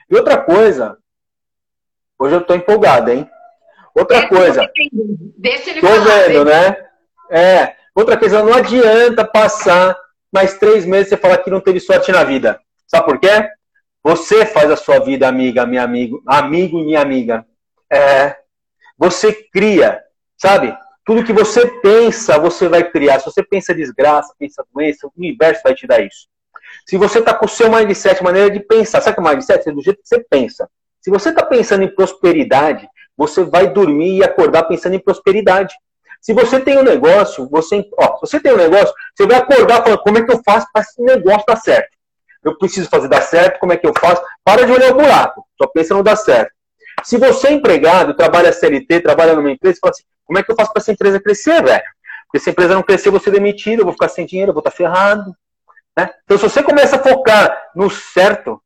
E 0.09 0.15
outra 0.15 0.37
coisa, 0.37 0.97
hoje 2.19 2.35
eu 2.35 2.41
estou 2.41 2.55
empolgado, 2.55 3.11
hein? 3.11 3.29
Outra 3.95 4.27
coisa. 4.27 4.69
Deixa 5.37 5.71
ele 5.71 5.81
Tô 5.81 5.87
falar, 5.87 6.27
vendo, 6.27 6.45
né? 6.45 6.77
É. 7.31 7.75
Outra 7.95 8.17
coisa, 8.17 8.43
não 8.43 8.53
adianta 8.53 9.25
passar 9.25 9.97
mais 10.31 10.57
três 10.57 10.85
meses 10.85 11.09
você 11.09 11.17
falar 11.17 11.37
que 11.39 11.49
não 11.49 11.59
teve 11.59 11.79
sorte 11.79 12.11
na 12.11 12.23
vida. 12.23 12.59
Sabe 12.87 13.05
por 13.05 13.19
quê? 13.19 13.49
Você 14.03 14.45
faz 14.45 14.71
a 14.71 14.77
sua 14.77 14.99
vida, 14.99 15.27
amiga, 15.27 15.65
minha 15.65 15.83
amigo, 15.83 16.21
amigo 16.25 16.79
e 16.79 16.85
minha 16.85 17.01
amiga. 17.01 17.45
É, 17.91 18.35
você 18.97 19.33
cria, 19.33 20.01
sabe? 20.37 20.75
Tudo 21.05 21.23
que 21.23 21.33
você 21.33 21.67
pensa, 21.81 22.37
você 22.37 22.67
vai 22.67 22.83
criar. 22.83 23.19
Se 23.19 23.25
você 23.25 23.43
pensa 23.43 23.73
desgraça, 23.73 24.33
pensa 24.37 24.63
doença, 24.73 25.07
o 25.07 25.13
universo 25.17 25.61
vai 25.63 25.73
te 25.73 25.87
dar 25.87 25.99
isso. 26.01 26.27
Se 26.85 26.97
você 26.97 27.19
está 27.19 27.33
com 27.33 27.45
o 27.45 27.49
seu 27.49 27.69
mindset, 27.69 28.23
maneira 28.23 28.49
de 28.49 28.59
pensar, 28.59 29.01
sabe 29.01 29.15
que 29.15 29.27
é 29.27 29.29
mindset? 29.29 29.67
É 29.67 29.71
do 29.71 29.81
jeito 29.81 30.01
que 30.01 30.07
você 30.07 30.23
pensa. 30.29 30.69
Se 31.01 31.09
você 31.09 31.29
está 31.29 31.45
pensando 31.45 31.83
em 31.83 31.93
prosperidade, 31.93 32.87
você 33.17 33.43
vai 33.43 33.67
dormir 33.67 34.17
e 34.17 34.23
acordar 34.23 34.63
pensando 34.63 34.95
em 34.95 34.99
prosperidade. 34.99 35.75
Se 36.21 36.33
você 36.33 36.59
tem 36.59 36.77
um 36.77 36.83
negócio, 36.83 37.47
você, 37.49 37.83
ó, 37.97 38.15
se 38.15 38.21
você 38.21 38.39
tem 38.39 38.53
um 38.53 38.57
negócio, 38.57 38.93
você 39.15 39.25
vai 39.25 39.37
acordar 39.37 39.83
falando 39.83 40.01
como 40.01 40.17
é 40.17 40.23
que 40.23 40.31
eu 40.31 40.41
faço 40.43 40.67
para 40.71 40.81
esse 40.81 41.01
negócio 41.01 41.45
dar 41.47 41.55
certo. 41.57 41.97
Eu 42.43 42.57
preciso 42.57 42.89
fazer 42.89 43.07
dar 43.07 43.21
certo, 43.21 43.59
como 43.59 43.73
é 43.73 43.77
que 43.77 43.87
eu 43.87 43.93
faço? 43.99 44.21
Para 44.43 44.65
de 44.65 44.71
olhar 44.71 44.91
o 44.91 44.95
buraco, 44.95 45.45
só 45.61 45.67
pensa 45.67 45.93
no 45.93 46.03
dar 46.03 46.15
certo. 46.15 46.51
Se 47.03 47.17
você 47.17 47.47
é 47.47 47.51
empregado, 47.53 48.13
trabalha 48.13 48.51
CLT, 48.51 49.01
trabalha 49.01 49.33
numa 49.33 49.51
empresa, 49.51 49.79
fala 49.81 49.91
assim, 49.91 50.03
como 50.25 50.39
é 50.39 50.43
que 50.43 50.51
eu 50.51 50.55
faço 50.55 50.71
para 50.71 50.81
essa 50.81 50.91
empresa 50.91 51.19
crescer, 51.19 51.63
velho? 51.63 51.83
Porque 52.25 52.39
se 52.39 52.49
a 52.49 52.51
empresa 52.51 52.75
não 52.75 52.83
crescer, 52.83 53.07
eu 53.07 53.13
vou 53.13 53.21
ser 53.21 53.31
demitido, 53.31 53.79
eu 53.79 53.85
vou 53.85 53.93
ficar 53.93 54.09
sem 54.09 54.25
dinheiro, 54.25 54.49
eu 54.49 54.53
vou 54.53 54.61
estar 54.61 54.71
ferrado. 54.71 55.33
Né? 55.97 56.09
Então, 56.23 56.37
se 56.37 56.43
você 56.43 56.61
começa 56.61 56.97
a 56.97 56.99
focar 56.99 57.71
no 57.75 57.89
certo, 57.89 58.61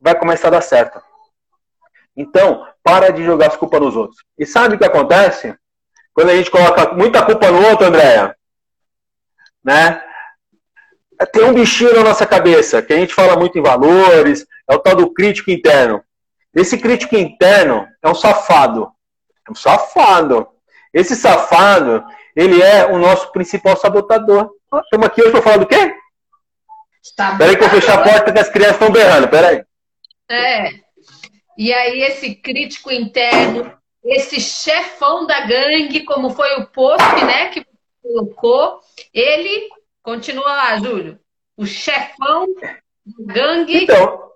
vai 0.00 0.18
começar 0.18 0.48
a 0.48 0.52
dar 0.52 0.60
certo. 0.60 1.00
Então, 2.16 2.66
para 2.82 3.10
de 3.10 3.24
jogar 3.24 3.48
as 3.48 3.56
culpas 3.56 3.80
nos 3.80 3.96
outros. 3.96 4.22
E 4.38 4.44
sabe 4.44 4.74
o 4.74 4.78
que 4.78 4.84
acontece? 4.84 5.54
Quando 6.12 6.30
a 6.30 6.36
gente 6.36 6.50
coloca 6.50 6.92
muita 6.92 7.24
culpa 7.24 7.50
no 7.50 7.66
outro, 7.68 7.86
Andréia, 7.86 8.36
né? 9.64 10.02
Tem 11.32 11.44
um 11.44 11.54
bichinho 11.54 11.94
na 11.94 12.02
nossa 12.02 12.26
cabeça, 12.26 12.82
que 12.82 12.92
a 12.92 12.96
gente 12.96 13.14
fala 13.14 13.36
muito 13.36 13.58
em 13.58 13.62
valores, 13.62 14.46
é 14.68 14.74
o 14.74 14.78
tal 14.78 14.96
do 14.96 15.12
crítico 15.12 15.50
interno. 15.50 16.02
Esse 16.54 16.76
crítico 16.76 17.16
interno 17.16 17.86
é 18.02 18.08
um 18.08 18.14
safado. 18.14 18.90
É 19.46 19.50
um 19.50 19.54
safado. 19.54 20.48
Esse 20.92 21.16
safado, 21.16 22.04
ele 22.36 22.60
é 22.60 22.86
o 22.86 22.98
nosso 22.98 23.32
principal 23.32 23.76
sabotador. 23.76 24.50
Estamos 24.84 25.06
aqui 25.06 25.22
hoje 25.22 25.32
para 25.32 25.42
falar 25.42 25.56
do 25.58 25.66
quê? 25.66 25.94
Peraí 27.38 27.56
que 27.56 27.64
eu 27.64 27.70
fechar 27.70 27.98
a 27.98 28.02
porta 28.02 28.32
que 28.32 28.38
as 28.38 28.48
crianças 28.48 28.74
estão 28.74 28.90
berrando, 28.90 29.28
peraí. 29.28 29.64
É. 30.28 30.82
E 31.56 31.72
aí 31.72 32.02
esse 32.02 32.34
crítico 32.34 32.90
interno 32.92 33.76
esse 34.04 34.40
chefão 34.40 35.26
da 35.26 35.40
gangue, 35.46 36.04
como 36.04 36.30
foi 36.30 36.56
o 36.56 36.66
post, 36.66 37.24
né, 37.24 37.48
que 37.48 37.64
colocou, 38.02 38.80
ele 39.14 39.68
continua 40.02 40.44
lá, 40.44 40.78
Júlio. 40.78 41.18
O 41.56 41.64
chefão 41.64 42.46
da 42.60 42.76
gangue. 43.20 43.84
Então, 43.84 44.30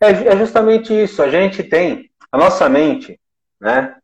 é, 0.00 0.10
é, 0.10 0.36
justamente 0.36 0.92
isso. 0.92 1.22
A 1.22 1.28
gente 1.28 1.62
tem 1.62 2.10
a 2.30 2.38
nossa 2.38 2.68
mente, 2.68 3.18
né? 3.60 3.96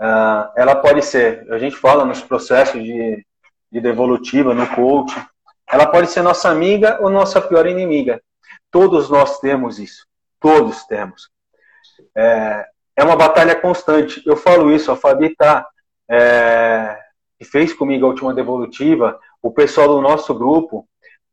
Uh, 0.00 0.48
ela 0.56 0.76
pode 0.76 1.04
ser, 1.04 1.46
a 1.52 1.58
gente 1.58 1.76
fala 1.76 2.06
nos 2.06 2.22
processos 2.22 2.82
de, 2.82 3.26
de 3.70 3.80
devolutiva, 3.80 4.54
no 4.54 4.66
coach, 4.74 5.14
ela 5.70 5.86
pode 5.86 6.10
ser 6.10 6.22
nossa 6.22 6.48
amiga 6.48 6.98
ou 7.02 7.10
nossa 7.10 7.40
pior 7.40 7.66
inimiga. 7.66 8.22
Todos 8.70 9.10
nós 9.10 9.40
temos 9.40 9.78
isso. 9.78 10.06
Todos 10.38 10.84
temos. 10.84 11.28
É, 12.16 12.66
é 12.96 13.04
uma 13.04 13.16
batalha 13.16 13.56
constante. 13.56 14.22
Eu 14.26 14.36
falo 14.36 14.70
isso, 14.72 14.92
a 14.92 14.96
Fabi 14.96 15.34
tá, 15.34 15.66
é, 16.08 16.98
que 17.38 17.44
fez 17.44 17.72
comigo 17.72 18.04
a 18.04 18.08
última 18.08 18.34
devolutiva, 18.34 19.18
o 19.42 19.50
pessoal 19.50 19.88
do 19.88 20.00
nosso 20.00 20.34
grupo, 20.34 20.86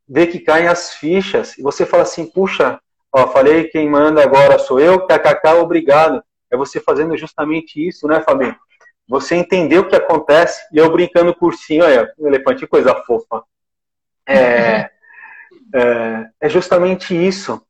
vê 0.08 0.26
que 0.26 0.40
caem 0.40 0.68
as 0.68 0.94
fichas, 0.94 1.58
e 1.58 1.62
você 1.62 1.86
fala 1.86 2.04
assim, 2.04 2.26
puxa, 2.26 2.80
ó, 3.12 3.28
falei 3.28 3.66
quem 3.66 3.90
manda 3.90 4.24
agora 4.24 4.58
sou 4.58 4.80
eu, 4.80 5.06
kkk, 5.06 5.48
obrigado. 5.60 6.24
É 6.50 6.56
você 6.56 6.80
fazendo 6.80 7.18
justamente 7.18 7.86
isso, 7.86 8.08
né, 8.08 8.22
Fabi? 8.22 8.56
Você 9.10 9.36
entendeu 9.36 9.82
o 9.82 9.88
que 9.88 9.96
acontece, 9.96 10.62
e 10.72 10.78
eu 10.78 10.90
brincando 10.90 11.36
cursinho, 11.36 11.84
olha, 11.84 12.10
um 12.18 12.28
elefante, 12.28 12.66
coisa 12.66 12.96
fofa. 13.04 13.44
É, 14.26 14.90
é, 15.74 16.30
é 16.40 16.50
justamente 16.50 17.14
isso. 17.14 17.62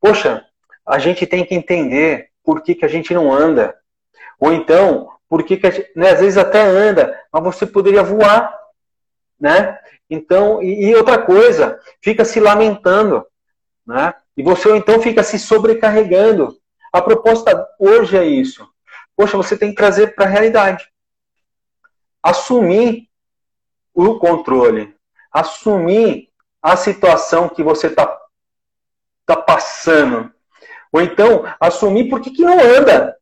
Poxa, 0.00 0.44
a 0.86 0.98
gente 0.98 1.26
tem 1.26 1.44
que 1.44 1.54
entender 1.54 2.29
por 2.44 2.62
que, 2.62 2.74
que 2.74 2.84
a 2.84 2.88
gente 2.88 3.12
não 3.14 3.32
anda. 3.32 3.76
Ou 4.38 4.52
então, 4.52 5.10
por 5.28 5.44
que, 5.44 5.56
que 5.56 5.66
a 5.66 5.70
gente, 5.70 5.90
né, 5.94 6.10
às 6.10 6.20
vezes 6.20 6.36
até 6.36 6.62
anda, 6.62 7.18
mas 7.32 7.42
você 7.42 7.66
poderia 7.66 8.02
voar. 8.02 8.52
Né? 9.38 9.78
Então, 10.08 10.62
e, 10.62 10.86
e 10.86 10.94
outra 10.94 11.18
coisa, 11.18 11.78
fica 12.02 12.24
se 12.24 12.40
lamentando. 12.40 13.26
Né? 13.86 14.12
E 14.36 14.42
você 14.42 14.74
então 14.76 15.00
fica 15.00 15.22
se 15.22 15.38
sobrecarregando. 15.38 16.58
A 16.92 17.00
proposta 17.00 17.68
hoje 17.78 18.16
é 18.16 18.24
isso. 18.24 18.68
Poxa, 19.16 19.36
você 19.36 19.56
tem 19.56 19.70
que 19.70 19.76
trazer 19.76 20.14
para 20.14 20.24
a 20.24 20.28
realidade. 20.28 20.90
Assumir 22.22 23.08
o 23.94 24.18
controle. 24.18 24.94
Assumir 25.30 26.28
a 26.62 26.76
situação 26.76 27.48
que 27.48 27.62
você 27.62 27.86
está 27.86 28.18
tá 29.24 29.36
passando. 29.36 30.32
Ou 30.92 31.00
então, 31.00 31.44
assumir 31.60 32.08
por 32.08 32.20
que, 32.20 32.30
que 32.30 32.42
não 32.42 32.58
anda. 32.58 33.16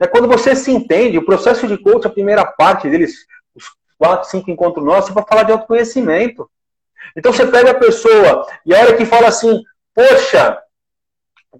É 0.00 0.06
quando 0.06 0.26
você 0.26 0.56
se 0.56 0.72
entende, 0.72 1.18
o 1.18 1.24
processo 1.24 1.66
de 1.68 1.78
coach, 1.78 2.06
a 2.06 2.10
primeira 2.10 2.44
parte 2.44 2.88
deles, 2.90 3.24
os 3.54 3.66
quatro, 3.96 4.28
cinco 4.28 4.50
encontros 4.50 4.84
nossos, 4.84 5.10
é 5.10 5.12
para 5.12 5.24
falar 5.24 5.42
de 5.44 5.52
autoconhecimento. 5.52 6.50
Então 7.16 7.32
você 7.32 7.46
pega 7.46 7.70
a 7.70 7.78
pessoa 7.78 8.46
e 8.66 8.74
a 8.74 8.80
hora 8.80 8.96
que 8.96 9.04
fala 9.04 9.28
assim, 9.28 9.62
poxa, 9.94 10.58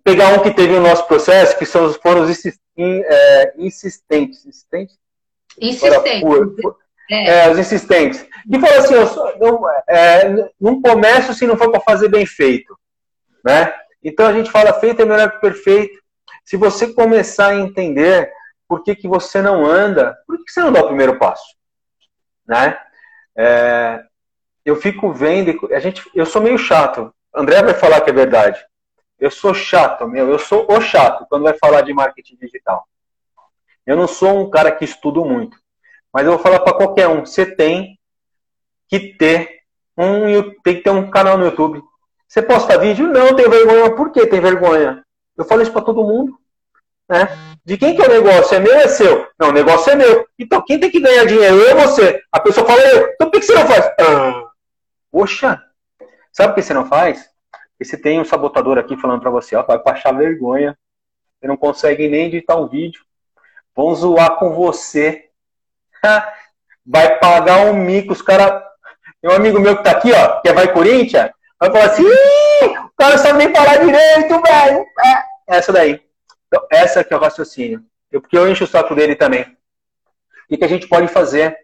pegar 0.03 0.29
um 0.29 0.41
que 0.41 0.53
teve 0.53 0.75
o 0.75 0.81
nosso 0.81 1.07
processo, 1.07 1.57
que 1.57 1.67
são, 1.67 1.93
foram 1.95 2.23
os 2.23 2.45
é, 2.77 3.55
insistentes. 3.59 4.45
Insistentes? 4.45 4.99
Insistentes. 5.61 6.23
É. 7.11 7.47
é. 7.47 7.51
os 7.51 7.59
insistentes. 7.59 8.27
E 8.51 8.59
fala 8.59 8.77
assim, 8.79 8.95
eu, 8.95 9.07
eu 9.41 9.61
é, 9.89 10.51
não 10.61 10.81
começo 10.81 11.35
se 11.35 11.47
não 11.47 11.57
for 11.57 11.71
para 11.71 11.81
fazer 11.81 12.09
bem 12.09 12.27
feito. 12.27 12.77
Né? 13.45 13.73
Então 14.03 14.27
a 14.27 14.33
gente 14.33 14.51
fala 14.51 14.73
feito 14.75 15.03
é 15.03 15.05
melhor 15.05 15.31
que 15.33 15.41
perfeito. 15.41 16.01
Se 16.45 16.57
você 16.57 16.93
começar 16.93 17.49
a 17.49 17.55
entender 17.55 18.33
por 18.67 18.83
que, 18.83 18.97
que 18.97 19.07
você 19.07 19.41
não 19.43 19.65
anda, 19.65 20.17
por 20.27 20.37
que, 20.39 20.45
que 20.45 20.53
você 20.53 20.61
não 20.61 20.73
dá 20.73 20.81
o 20.81 20.87
primeiro 20.87 21.19
passo? 21.19 21.45
Né? 22.47 22.79
É, 23.37 24.03
eu 24.65 24.77
fico 24.77 25.13
vendo, 25.13 25.69
a 25.73 25.79
gente, 25.79 26.03
eu 26.15 26.27
sou 26.27 26.43
meio 26.43 26.59
chato. 26.59 27.15
André 27.35 27.63
vai 27.63 27.75
falar 27.75 28.01
que 28.01 28.11
é 28.11 28.13
verdade. 28.13 28.65
Eu 29.19 29.31
sou 29.31 29.55
chato, 29.55 30.09
meu, 30.09 30.29
eu 30.29 30.39
sou 30.39 30.67
o 30.71 30.81
chato 30.81 31.27
quando 31.29 31.45
vai 31.45 31.55
falar 31.55 31.83
de 31.83 31.93
marketing 31.93 32.37
digital. 32.37 32.87
Eu 33.87 33.97
não 33.97 34.09
sou 34.09 34.41
um 34.41 34.51
cara 34.51 34.73
que 34.73 34.85
estudo 34.85 35.25
muito, 35.25 35.57
mas 36.13 36.25
eu 36.25 36.33
vou 36.33 36.41
falar 36.41 36.61
para 36.61 36.75
qualquer 36.75 37.09
um, 37.09 37.25
você 37.25 37.47
tem 37.47 37.99
que 38.89 39.17
ter 39.17 39.61
um, 39.97 40.51
tem 40.63 40.77
que 40.77 40.83
ter 40.83 40.91
um 40.91 41.11
canal 41.11 41.37
no 41.37 41.45
YouTube, 41.45 41.83
você 42.33 42.41
posta 42.41 42.79
vídeo? 42.79 43.09
Não, 43.09 43.37
tem 43.37 43.47
vergonha. 43.47 43.95
Por 43.95 44.11
que 44.11 44.27
tem 44.27 44.41
vergonha? 44.41 45.05
Eu 45.37 45.45
falo 45.45 45.61
isso 45.61 45.71
para 45.71 45.83
todo 45.83 46.03
mundo. 46.03 46.39
Né? 47.07 47.29
De 47.63 47.77
quem 47.77 47.95
que 47.95 48.01
é 48.01 48.07
o 48.07 48.11
negócio? 48.11 48.57
É 48.57 48.59
meu 48.59 48.73
ou 48.73 48.81
é 48.81 48.89
seu? 48.89 49.29
Não, 49.39 49.51
o 49.51 49.53
negócio 49.53 49.93
é 49.93 49.95
meu. 49.95 50.27
Então 50.39 50.65
quem 50.65 50.81
tem 50.81 50.91
que 50.91 50.99
ganhar 50.99 51.27
dinheiro? 51.27 51.57
Eu 51.57 51.77
ou 51.77 51.83
você? 51.83 52.23
A 52.33 52.41
pessoa 52.41 52.67
fala 52.67 52.81
eu. 52.81 53.11
Então 53.13 53.31
por 53.31 53.39
que 53.39 53.45
você 53.45 53.53
não 53.53 53.67
faz? 53.67 53.85
Ah, 54.01 54.45
poxa, 55.11 55.63
sabe 56.33 56.55
por 56.55 56.55
que 56.55 56.63
você 56.63 56.73
não 56.73 56.87
faz? 56.87 57.29
E 57.79 57.85
se 57.85 57.99
tem 57.99 58.19
um 58.19 58.25
sabotador 58.25 58.79
aqui 58.79 58.97
falando 58.97 59.21
para 59.21 59.31
você, 59.31 59.55
ó, 59.55 59.63
vai 59.63 59.79
passar 59.79 60.13
vergonha, 60.13 60.75
você 61.39 61.47
não 61.47 61.57
consegue 61.59 62.09
nem 62.09 62.29
editar 62.29 62.57
um 62.57 62.67
vídeo, 62.67 63.05
vão 63.77 63.95
zoar 63.95 64.37
com 64.37 64.55
você, 64.55 65.29
vai 66.87 67.19
pagar 67.19 67.67
um 67.67 67.75
mico, 67.75 68.15
os 68.15 68.23
caras... 68.23 68.63
Tem 69.21 69.31
um 69.31 69.35
amigo 69.35 69.61
meu 69.61 69.77
que 69.77 69.85
tá 69.85 69.91
aqui, 69.91 70.11
ó, 70.13 70.41
que 70.41 70.49
é 70.49 70.53
vai 70.55 70.73
Corinthians, 70.73 71.31
vai 71.63 71.71
falar 71.71 71.85
assim, 71.93 72.05
o 72.05 72.91
cara 72.97 73.19
sabe 73.19 73.39
nem 73.39 73.55
falar 73.55 73.77
direito, 73.77 74.43
velho. 74.43 74.85
É, 75.05 75.57
essa 75.57 75.73
daí. 75.73 76.03
Então, 76.49 76.67
essa 76.71 77.05
que 77.05 77.15
é 77.15 77.17
o 77.17 77.21
raciocínio. 77.21 77.85
Eu, 78.11 78.21
porque 78.21 78.37
eu 78.37 78.51
encho 78.51 78.65
o 78.65 78.67
saco 78.67 78.95
dele 78.95 79.15
também. 79.15 79.57
O 80.51 80.59
que 80.59 80.65
a 80.65 80.69
gente 80.69 80.89
pode 80.89 81.07
fazer? 81.09 81.57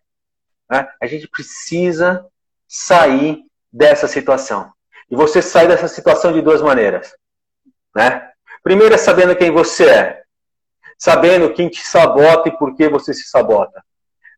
Né? 0.71 0.89
A 1.03 1.07
gente 1.07 1.27
precisa 1.27 2.25
sair 2.67 3.43
dessa 3.73 4.07
situação. 4.07 4.73
E 5.11 5.17
você 5.17 5.43
sai 5.43 5.67
dessa 5.67 5.89
situação 5.89 6.33
de 6.33 6.41
duas 6.41 6.63
maneiras. 6.63 7.13
Né? 7.95 8.31
Primeiro 8.63 8.95
é 8.95 8.99
sabendo 8.99 9.35
quem 9.35 9.51
você 9.51 9.89
é. 9.89 10.23
Sabendo 10.97 11.53
quem 11.53 11.69
te 11.69 11.85
sabota 11.85 12.49
e 12.49 12.57
por 12.57 12.77
que 12.77 12.89
você 12.89 13.13
se 13.13 13.29
sabota. 13.29 13.83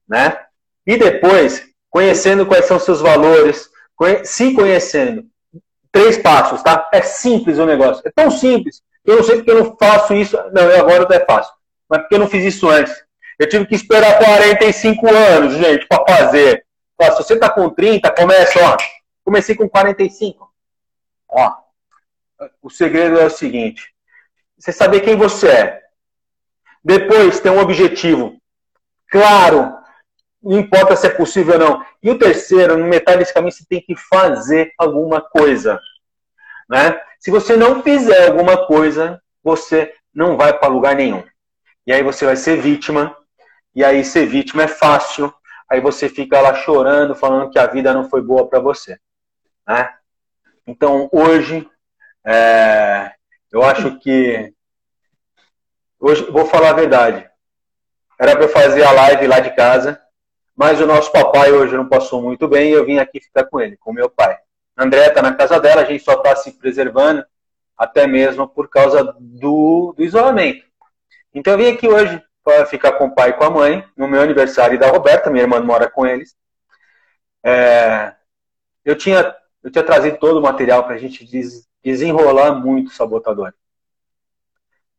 Né? 0.08 0.38
E 0.86 0.96
depois, 0.96 1.68
conhecendo 1.90 2.46
quais 2.46 2.64
são 2.64 2.78
seus 2.78 3.00
valores, 3.00 3.68
se 4.24 4.54
conhecendo. 4.54 5.29
Três 5.92 6.18
passos, 6.18 6.62
tá? 6.62 6.88
É 6.92 7.02
simples 7.02 7.58
o 7.58 7.66
negócio. 7.66 8.02
É 8.06 8.10
tão 8.10 8.30
simples. 8.30 8.82
Eu 9.04 9.16
não 9.16 9.24
sei 9.24 9.36
porque 9.36 9.50
eu 9.50 9.64
não 9.64 9.76
faço 9.76 10.14
isso. 10.14 10.36
Não, 10.52 10.62
agora 10.78 11.02
até 11.02 11.24
faço. 11.24 11.52
Mas 11.88 12.00
porque 12.00 12.14
eu 12.14 12.18
não 12.20 12.28
fiz 12.28 12.44
isso 12.44 12.68
antes. 12.68 12.94
Eu 13.38 13.48
tive 13.48 13.66
que 13.66 13.74
esperar 13.74 14.18
45 14.18 15.08
anos, 15.08 15.54
gente, 15.54 15.86
para 15.86 16.04
fazer. 16.06 16.64
Ó, 17.00 17.10
se 17.10 17.16
você 17.16 17.38
tá 17.38 17.48
com 17.48 17.70
30, 17.70 18.10
começa, 18.10 18.60
ó. 18.62 18.76
Comecei 19.24 19.54
com 19.54 19.68
45. 19.68 20.52
Ó. 21.28 21.52
O 22.62 22.70
segredo 22.70 23.18
é 23.18 23.24
o 23.24 23.30
seguinte: 23.30 23.94
você 24.58 24.72
saber 24.72 25.00
quem 25.00 25.16
você 25.16 25.48
é. 25.48 25.80
Depois 26.84 27.40
ter 27.40 27.50
um 27.50 27.60
objetivo 27.60 28.40
claro, 29.10 29.74
não 30.42 30.58
importa 30.58 30.96
se 30.96 31.06
é 31.06 31.10
possível 31.10 31.54
ou 31.54 31.60
não. 31.60 31.86
E 32.02 32.10
o 32.10 32.18
terceiro, 32.18 32.76
no 32.76 32.86
metade 32.86 33.18
desse 33.18 33.34
caminho, 33.34 33.52
você 33.52 33.64
tem 33.68 33.80
que 33.80 33.94
fazer 33.96 34.72
alguma 34.78 35.20
coisa. 35.20 35.78
Né? 36.68 36.98
Se 37.18 37.30
você 37.30 37.56
não 37.56 37.82
fizer 37.82 38.28
alguma 38.28 38.66
coisa, 38.66 39.20
você 39.42 39.92
não 40.14 40.36
vai 40.36 40.58
para 40.58 40.68
lugar 40.68 40.94
nenhum. 40.94 41.22
E 41.86 41.92
aí 41.92 42.02
você 42.02 42.24
vai 42.24 42.36
ser 42.36 42.60
vítima 42.60 43.16
e 43.74 43.84
aí 43.84 44.04
ser 44.04 44.26
vítima 44.26 44.64
é 44.64 44.68
fácil, 44.68 45.32
aí 45.68 45.80
você 45.80 46.08
fica 46.08 46.40
lá 46.40 46.54
chorando, 46.54 47.14
falando 47.14 47.50
que 47.50 47.58
a 47.58 47.66
vida 47.66 47.92
não 47.92 48.08
foi 48.08 48.20
boa 48.20 48.48
para 48.48 48.58
você. 48.58 48.98
Né? 49.66 49.92
Então, 50.66 51.08
hoje, 51.12 51.68
é, 52.24 53.12
eu 53.52 53.62
acho 53.62 53.98
que. 53.98 54.52
Hoje, 55.98 56.24
vou 56.30 56.46
falar 56.46 56.70
a 56.70 56.74
verdade. 56.74 57.28
Era 58.18 58.32
para 58.32 58.44
eu 58.44 58.48
fazer 58.48 58.82
a 58.82 58.92
live 58.92 59.26
lá 59.26 59.40
de 59.40 59.54
casa, 59.54 60.00
mas 60.60 60.78
o 60.78 60.86
nosso 60.86 61.10
papai 61.10 61.50
hoje 61.50 61.74
não 61.74 61.88
passou 61.88 62.20
muito 62.20 62.46
bem 62.46 62.68
e 62.68 62.72
eu 62.72 62.84
vim 62.84 62.98
aqui 62.98 63.18
ficar 63.18 63.44
com 63.44 63.58
ele, 63.58 63.78
com 63.78 63.94
meu 63.94 64.10
pai. 64.10 64.38
A 64.76 64.84
André 64.84 65.06
está 65.06 65.22
na 65.22 65.32
casa 65.32 65.58
dela, 65.58 65.80
a 65.80 65.86
gente 65.86 66.04
só 66.04 66.12
está 66.12 66.36
se 66.36 66.52
preservando, 66.52 67.24
até 67.74 68.06
mesmo 68.06 68.46
por 68.46 68.68
causa 68.68 69.02
do, 69.18 69.94
do 69.96 70.04
isolamento. 70.04 70.66
Então 71.32 71.54
eu 71.54 71.58
vim 71.58 71.72
aqui 71.72 71.88
hoje 71.88 72.22
para 72.44 72.66
ficar 72.66 72.92
com 72.92 73.06
o 73.06 73.14
pai 73.14 73.30
e 73.30 73.32
com 73.32 73.44
a 73.44 73.48
mãe, 73.48 73.82
no 73.96 74.06
meu 74.06 74.20
aniversário 74.20 74.78
da 74.78 74.90
Roberta, 74.90 75.30
minha 75.30 75.44
irmã 75.44 75.60
mora 75.60 75.88
com 75.88 76.06
eles. 76.06 76.36
É, 77.42 78.12
eu, 78.84 78.94
tinha, 78.94 79.34
eu 79.64 79.70
tinha 79.70 79.82
trazido 79.82 80.18
todo 80.18 80.40
o 80.40 80.42
material 80.42 80.84
para 80.84 80.96
a 80.96 80.98
gente 80.98 81.24
des, 81.24 81.66
desenrolar 81.82 82.52
muito 82.52 82.88
o 82.88 82.92
sabotador. 82.92 83.54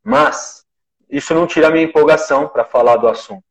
Mas 0.02 0.66
isso 1.08 1.32
não 1.32 1.46
tira 1.46 1.68
a 1.68 1.70
minha 1.70 1.84
empolgação 1.84 2.48
para 2.48 2.64
falar 2.64 2.96
do 2.96 3.06
assunto. 3.06 3.44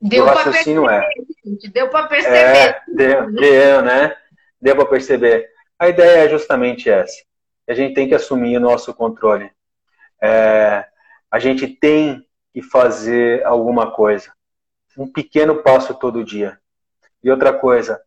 Deu 0.00 0.24
para 0.24 0.44
perceber, 0.44 0.88
é, 0.90 1.08
gente, 1.48 1.70
deu 1.70 1.88
para 1.88 2.08
perceber. 2.08 2.36
É, 2.36 2.82
deu, 2.88 3.32
deu, 3.32 3.82
né? 3.82 4.16
Deu 4.60 4.76
para 4.76 4.86
perceber. 4.86 5.48
A 5.78 5.88
ideia 5.88 6.24
é 6.24 6.28
justamente 6.28 6.90
essa. 6.90 7.22
A 7.68 7.74
gente 7.74 7.94
tem 7.94 8.08
que 8.08 8.14
assumir 8.14 8.56
o 8.56 8.60
nosso 8.60 8.94
controle. 8.94 9.50
É, 10.22 10.86
a 11.30 11.38
gente 11.38 11.66
tem 11.68 12.26
e 12.54 12.62
fazer 12.62 13.44
alguma 13.44 13.92
coisa. 13.92 14.32
Um 14.96 15.10
pequeno 15.10 15.62
passo 15.62 15.94
todo 15.94 16.24
dia. 16.24 16.58
E 17.22 17.30
outra 17.30 17.52
coisa, 17.52 18.00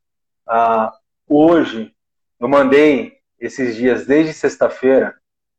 ah, 0.47 0.91
hoje 1.27 1.93
eu 2.39 2.47
mandei 2.47 3.17
esses 3.39 3.75
dias, 3.75 4.05
desde 4.05 4.33
sexta-feira, 4.33 5.15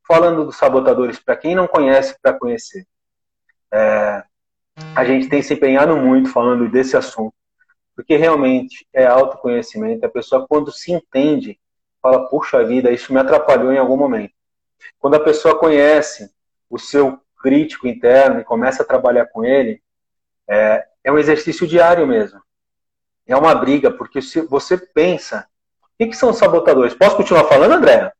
falando 0.07 0.45
dos 0.45 0.57
sabotadores, 0.57 1.19
para 1.19 1.35
quem 1.35 1.55
não 1.55 1.67
conhece, 1.67 2.15
para 2.21 2.37
conhecer. 2.37 2.85
É, 3.73 4.23
a 4.95 5.03
gente 5.05 5.27
tem 5.27 5.41
se 5.41 5.53
empenhado 5.53 5.95
muito 5.97 6.29
falando 6.29 6.69
desse 6.69 6.95
assunto, 6.95 7.33
porque 7.95 8.15
realmente 8.15 8.87
é 8.93 9.05
autoconhecimento. 9.05 10.05
A 10.05 10.09
pessoa, 10.09 10.47
quando 10.47 10.71
se 10.71 10.91
entende, 10.91 11.59
fala: 12.01 12.27
puxa 12.27 12.63
vida, 12.63 12.91
isso 12.91 13.13
me 13.13 13.19
atrapalhou 13.19 13.71
em 13.71 13.77
algum 13.77 13.97
momento. 13.97 14.33
Quando 14.99 15.15
a 15.15 15.19
pessoa 15.19 15.57
conhece 15.57 16.29
o 16.69 16.77
seu 16.77 17.19
crítico 17.41 17.87
interno 17.87 18.39
e 18.39 18.43
começa 18.43 18.83
a 18.83 18.85
trabalhar 18.85 19.27
com 19.27 19.43
ele, 19.43 19.81
é, 20.47 20.85
é 21.03 21.11
um 21.11 21.17
exercício 21.17 21.67
diário 21.67 22.07
mesmo. 22.07 22.41
É 23.27 23.35
uma 23.35 23.55
briga, 23.55 23.91
porque 23.91 24.21
se 24.21 24.41
você 24.41 24.77
pensa. 24.77 25.47
O 25.81 25.95
que, 25.97 26.07
que 26.07 26.17
são 26.17 26.31
os 26.31 26.37
sabotadores? 26.37 26.95
Posso 26.95 27.15
continuar 27.15 27.43
falando, 27.45 27.73
André? 27.73 28.11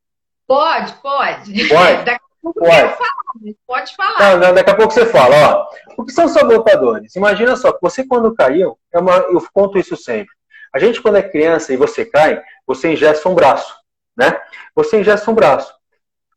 Pode, 0.46 0.92
pode. 1.02 1.68
Pode? 1.68 2.04
Daqui 2.04 2.24
a 2.24 2.40
pouco 2.40 2.60
pode. 2.60 2.96
Falar, 2.96 3.23
pode 3.66 3.94
falar. 3.94 4.18
Não, 4.18 4.38
não, 4.38 4.54
daqui 4.54 4.70
a 4.70 4.74
pouco 4.74 4.92
você 4.92 5.06
fala. 5.06 5.34
Ó, 5.36 5.68
o 5.98 6.04
que 6.04 6.12
são 6.12 6.28
sabotadores? 6.28 7.14
Imagina 7.16 7.56
só, 7.56 7.76
você 7.80 8.06
quando 8.06 8.34
caiu, 8.34 8.78
é 8.92 8.98
uma, 8.98 9.16
eu 9.16 9.44
conto 9.52 9.78
isso 9.78 9.96
sempre. 9.96 10.32
A 10.72 10.78
gente, 10.78 11.00
quando 11.00 11.16
é 11.16 11.22
criança 11.22 11.72
e 11.72 11.76
você 11.76 12.04
cai, 12.04 12.42
você 12.66 12.92
ingesta 12.92 13.28
um 13.28 13.34
braço. 13.34 13.74
Né? 14.16 14.36
Você 14.74 15.00
ingesta 15.00 15.30
um 15.30 15.34
braço. 15.34 15.72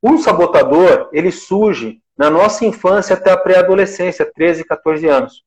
Um 0.01 0.17
sabotador, 0.17 1.09
ele 1.11 1.31
surge 1.31 2.01
na 2.17 2.29
nossa 2.29 2.65
infância 2.65 3.15
até 3.15 3.31
a 3.31 3.37
pré-adolescência, 3.37 4.31
13, 4.31 4.63
14 4.63 5.07
anos. 5.07 5.43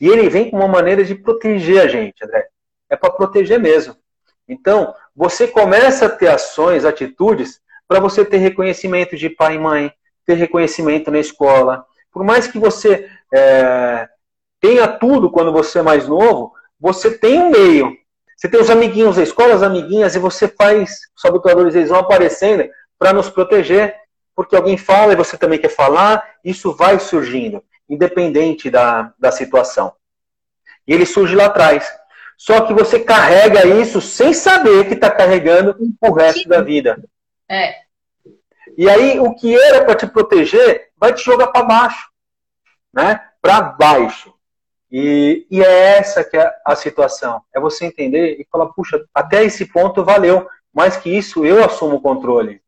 E 0.00 0.08
ele 0.08 0.28
vem 0.28 0.50
com 0.50 0.56
uma 0.56 0.68
maneira 0.68 1.04
de 1.04 1.14
proteger 1.14 1.82
a 1.82 1.88
gente, 1.88 2.24
André. 2.24 2.46
É 2.88 2.96
para 2.96 3.10
proteger 3.10 3.58
mesmo. 3.58 3.96
Então, 4.46 4.94
você 5.14 5.46
começa 5.46 6.06
a 6.06 6.10
ter 6.10 6.28
ações, 6.28 6.84
atitudes, 6.84 7.60
para 7.86 8.00
você 8.00 8.24
ter 8.24 8.38
reconhecimento 8.38 9.16
de 9.16 9.28
pai 9.28 9.56
e 9.56 9.58
mãe, 9.58 9.92
ter 10.28 10.34
reconhecimento 10.34 11.10
na 11.10 11.18
escola. 11.18 11.86
Por 12.12 12.22
mais 12.22 12.46
que 12.46 12.58
você 12.58 13.08
é, 13.34 14.06
tenha 14.60 14.86
tudo 14.86 15.30
quando 15.30 15.50
você 15.50 15.78
é 15.78 15.82
mais 15.82 16.06
novo, 16.06 16.52
você 16.78 17.16
tem 17.16 17.40
um 17.40 17.50
meio. 17.50 17.96
Você 18.36 18.46
tem 18.46 18.60
os 18.60 18.68
amiguinhos 18.68 19.16
da 19.16 19.22
escola, 19.22 19.54
as 19.54 19.62
amiguinhas, 19.62 20.14
e 20.14 20.18
você 20.18 20.46
faz, 20.46 20.90
os 21.16 21.22
sabotadores 21.22 21.74
eles 21.74 21.88
vão 21.88 21.98
aparecendo 21.98 22.68
para 22.98 23.14
nos 23.14 23.30
proteger 23.30 23.96
porque 24.36 24.54
alguém 24.54 24.76
fala 24.76 25.14
e 25.14 25.16
você 25.16 25.36
também 25.36 25.58
quer 25.58 25.70
falar, 25.70 26.36
isso 26.44 26.72
vai 26.72 27.00
surgindo, 27.00 27.64
independente 27.88 28.70
da, 28.70 29.12
da 29.18 29.32
situação. 29.32 29.92
E 30.86 30.92
ele 30.92 31.06
surge 31.06 31.34
lá 31.34 31.46
atrás. 31.46 31.90
Só 32.36 32.60
que 32.60 32.72
você 32.72 33.00
carrega 33.00 33.66
isso 33.66 34.00
sem 34.00 34.32
saber 34.32 34.86
que 34.86 34.94
está 34.94 35.10
carregando 35.10 35.74
o 36.00 36.12
resto 36.12 36.48
da 36.48 36.60
vida. 36.60 37.02
É. 37.50 37.87
E 38.78 38.88
aí, 38.88 39.18
o 39.18 39.34
que 39.34 39.60
era 39.60 39.84
para 39.84 39.96
te 39.96 40.06
proteger 40.06 40.90
vai 40.96 41.12
te 41.12 41.24
jogar 41.24 41.48
para 41.48 41.64
baixo. 41.64 42.08
Né? 42.94 43.20
Para 43.42 43.60
baixo. 43.60 44.32
E, 44.88 45.44
e, 45.50 45.60
é 45.60 45.98
essa 45.98 46.22
que 46.22 46.36
é 46.36 46.48
a 46.64 46.76
situação. 46.76 47.42
É 47.52 47.58
você 47.58 47.86
entender 47.86 48.36
e 48.38 48.46
falar, 48.48 48.66
puxa, 48.66 49.04
até 49.12 49.42
esse 49.42 49.66
ponto 49.66 50.04
valeu. 50.04 50.46
Mais 50.72 50.96
que 50.96 51.10
isso, 51.10 51.44
eu 51.44 51.64
assumo 51.64 51.96
o 51.96 52.00
controle. 52.00 52.62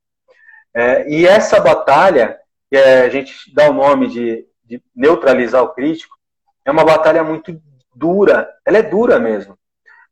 É, 0.74 1.08
e 1.08 1.28
essa 1.28 1.60
batalha, 1.60 2.40
que 2.68 2.76
é, 2.76 3.02
a 3.02 3.08
gente 3.08 3.32
dá 3.54 3.70
o 3.70 3.72
nome 3.72 4.08
de, 4.08 4.44
de, 4.64 4.82
neutralizar 4.92 5.62
o 5.62 5.68
crítico, 5.68 6.18
é 6.64 6.72
uma 6.72 6.84
batalha 6.84 7.22
muito 7.22 7.56
dura. 7.94 8.50
Ela 8.66 8.78
é 8.78 8.82
dura 8.82 9.20
mesmo. 9.20 9.56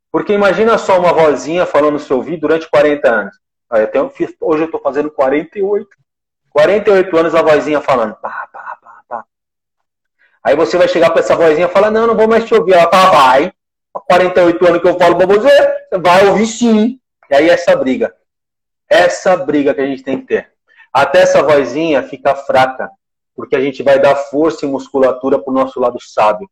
Porque 0.09 0.31
imagina 0.31 0.77
só 0.77 0.97
uma 0.97 1.11
vozinha 1.11 1.65
falando 1.65 1.93
no 1.93 1.99
seu 1.99 2.15
ouvido 2.15 2.39
durante 2.39 2.69
40 2.69 3.09
anos. 3.09 3.48
Eu 3.71 3.87
tenho, 3.87 4.11
hoje 4.41 4.63
eu 4.63 4.65
estou 4.65 4.81
fazendo 4.81 5.11
48. 5.11 5.87
48 6.49 7.17
anos 7.17 7.35
a 7.35 7.41
vozinha 7.41 7.81
falando. 7.81 8.15
Pá, 8.15 8.49
pá, 8.51 8.77
pá, 8.81 9.03
pá. 9.07 9.25
Aí 10.43 10.55
você 10.55 10.77
vai 10.77 10.87
chegar 10.87 11.11
para 11.11 11.19
essa 11.19 11.35
vozinha 11.35 11.67
e 11.67 11.71
falar, 11.71 11.91
não, 11.91 12.07
não 12.07 12.15
vou 12.15 12.27
mais 12.27 12.45
te 12.45 12.53
ouvir. 12.55 12.73
Ela 12.73 12.89
fala, 12.89 13.11
vai. 13.11 13.53
Há 13.93 13.99
48 13.99 14.67
anos 14.67 14.81
que 14.81 14.87
eu 14.87 14.97
falo 14.97 15.15
para 15.15 15.25
você, 15.25 15.87
vai 15.99 16.27
ouvir 16.27 16.47
sim. 16.47 16.99
E 17.29 17.35
aí 17.35 17.49
essa 17.49 17.75
briga. 17.75 18.15
Essa 18.89 19.37
briga 19.37 19.73
que 19.73 19.81
a 19.81 19.85
gente 19.85 20.03
tem 20.03 20.19
que 20.19 20.25
ter. 20.25 20.51
Até 20.91 21.21
essa 21.21 21.43
vozinha 21.43 22.01
ficar 22.01 22.35
fraca, 22.35 22.89
porque 23.35 23.55
a 23.55 23.61
gente 23.61 23.83
vai 23.83 23.99
dar 23.99 24.15
força 24.15 24.65
e 24.65 24.69
musculatura 24.69 25.37
para 25.37 25.51
o 25.51 25.53
nosso 25.53 25.79
lado 25.79 25.99
sábio. 26.01 26.49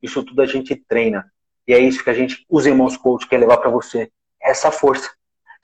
Isso 0.00 0.22
tudo 0.22 0.42
a 0.42 0.46
gente 0.46 0.76
treina. 0.76 1.30
E 1.66 1.74
é 1.74 1.78
isso 1.78 2.02
que 2.02 2.10
a 2.10 2.14
gente, 2.14 2.44
os 2.48 2.66
irmãos 2.66 2.96
coach, 2.96 3.28
quer 3.28 3.38
levar 3.38 3.56
para 3.56 3.70
você. 3.70 4.10
Essa 4.40 4.70
força. 4.70 5.10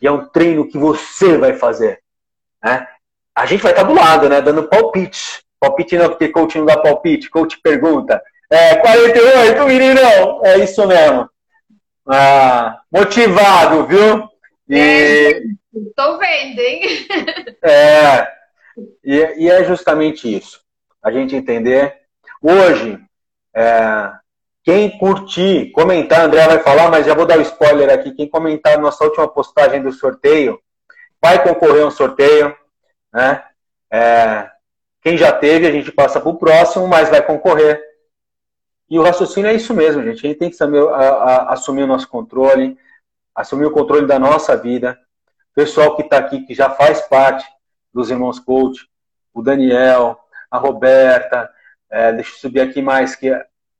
E 0.00 0.06
é 0.06 0.10
um 0.12 0.26
treino 0.26 0.68
que 0.68 0.78
você 0.78 1.36
vai 1.36 1.54
fazer. 1.54 2.00
né? 2.62 2.86
A 3.34 3.46
gente 3.46 3.62
vai 3.62 3.72
estar 3.72 3.84
do 3.84 3.94
lado, 3.94 4.28
né? 4.28 4.40
Dando 4.40 4.68
palpite. 4.68 5.42
Palpite 5.60 5.96
não, 5.96 6.08
porque 6.08 6.28
coach 6.28 6.56
não 6.58 6.66
dá 6.66 6.78
palpite, 6.78 7.30
coach 7.30 7.60
pergunta. 7.60 8.22
É, 8.50 8.76
48, 8.76 9.64
meninão! 9.66 10.40
É 10.44 10.58
isso 10.58 10.86
mesmo. 10.86 11.28
Ah, 12.06 12.80
motivado, 12.90 13.86
viu? 13.86 14.28
E... 14.68 14.78
É, 14.78 15.40
vendo, 16.18 16.60
hein? 16.60 17.06
É, 17.62 18.26
e, 19.04 19.44
e, 19.44 19.50
é 19.50 19.64
justamente 19.64 20.34
isso. 20.34 20.60
A 21.02 21.10
gente 21.10 21.36
entender. 21.36 21.94
Hoje, 22.40 22.98
é, 23.54 24.10
quem 24.68 24.98
curtir, 24.98 25.70
comentar, 25.70 26.26
André 26.26 26.46
vai 26.46 26.58
falar, 26.58 26.90
mas 26.90 27.06
já 27.06 27.14
vou 27.14 27.24
dar 27.24 27.38
o 27.38 27.40
um 27.40 27.42
spoiler 27.42 27.88
aqui. 27.88 28.12
Quem 28.12 28.28
comentar 28.28 28.78
nossa 28.78 29.02
última 29.02 29.26
postagem 29.26 29.82
do 29.82 29.90
sorteio, 29.90 30.60
vai 31.22 31.42
concorrer 31.42 31.84
a 31.84 31.86
um 31.86 31.90
sorteio. 31.90 32.54
Né? 33.10 33.42
É, 33.90 34.50
quem 35.00 35.16
já 35.16 35.32
teve, 35.32 35.66
a 35.66 35.72
gente 35.72 35.90
passa 35.90 36.20
para 36.20 36.28
o 36.28 36.36
próximo, 36.36 36.86
mas 36.86 37.08
vai 37.08 37.22
concorrer. 37.22 37.82
E 38.90 38.98
o 38.98 39.02
raciocínio 39.02 39.48
é 39.48 39.54
isso 39.54 39.72
mesmo, 39.72 40.02
gente. 40.02 40.18
A 40.18 40.28
gente 40.28 40.38
tem 40.38 40.50
que 40.50 40.56
saber, 40.56 40.86
a, 40.86 40.98
a, 40.98 41.52
assumir 41.54 41.84
o 41.84 41.86
nosso 41.86 42.06
controle, 42.06 42.76
assumir 43.34 43.64
o 43.64 43.72
controle 43.72 44.06
da 44.06 44.18
nossa 44.18 44.54
vida. 44.54 44.98
O 45.50 45.54
pessoal 45.54 45.96
que 45.96 46.02
está 46.02 46.18
aqui, 46.18 46.44
que 46.44 46.52
já 46.52 46.68
faz 46.68 47.00
parte 47.00 47.42
dos 47.90 48.10
Irmãos 48.10 48.38
Coach, 48.38 48.86
o 49.32 49.40
Daniel, 49.40 50.20
a 50.50 50.58
Roberta, 50.58 51.50
é, 51.88 52.12
deixa 52.12 52.32
eu 52.32 52.36
subir 52.36 52.60
aqui 52.60 52.82
mais, 52.82 53.16
que 53.16 53.34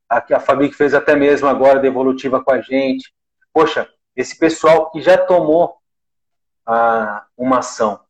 a, 0.08 0.24
a 0.36 0.40
Fabi 0.40 0.68
que 0.68 0.76
fez 0.76 0.94
até 0.94 1.14
mesmo 1.14 1.48
agora 1.48 1.80
devolutiva 1.80 2.42
com 2.42 2.52
a 2.52 2.60
gente. 2.60 3.12
Poxa, 3.52 3.88
esse 4.16 4.38
pessoal 4.38 4.90
que 4.90 5.00
já 5.00 5.18
tomou 5.18 5.76
a, 6.66 7.24
uma 7.36 7.58
ação. 7.58 8.00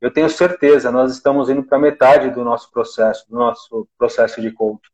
Eu 0.00 0.12
tenho 0.12 0.28
certeza, 0.28 0.92
nós 0.92 1.12
estamos 1.12 1.48
indo 1.48 1.62
para 1.62 1.78
metade 1.78 2.30
do 2.30 2.44
nosso 2.44 2.70
processo, 2.70 3.24
do 3.28 3.36
nosso 3.36 3.88
processo 3.96 4.40
de 4.40 4.50
coaching. 4.50 4.90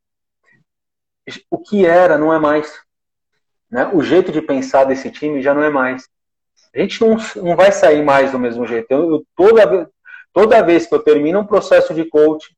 O 1.50 1.58
que 1.58 1.84
era 1.84 2.16
não 2.16 2.32
é 2.32 2.38
mais. 2.38 2.80
Né? 3.70 3.90
O 3.92 4.02
jeito 4.02 4.30
de 4.30 4.40
pensar 4.40 4.84
desse 4.84 5.10
time 5.10 5.42
já 5.42 5.52
não 5.52 5.62
é 5.62 5.70
mais. 5.70 6.08
A 6.74 6.78
gente 6.78 7.00
não, 7.00 7.16
não 7.42 7.56
vai 7.56 7.72
sair 7.72 8.04
mais 8.04 8.30
do 8.30 8.38
mesmo 8.38 8.66
jeito. 8.66 8.86
Eu, 8.90 9.10
eu, 9.10 9.26
toda, 9.34 9.90
toda 10.32 10.62
vez 10.62 10.86
que 10.86 10.94
eu 10.94 11.02
termino 11.02 11.40
um 11.40 11.46
processo 11.46 11.92
de 11.92 12.04
coaching, 12.04 12.54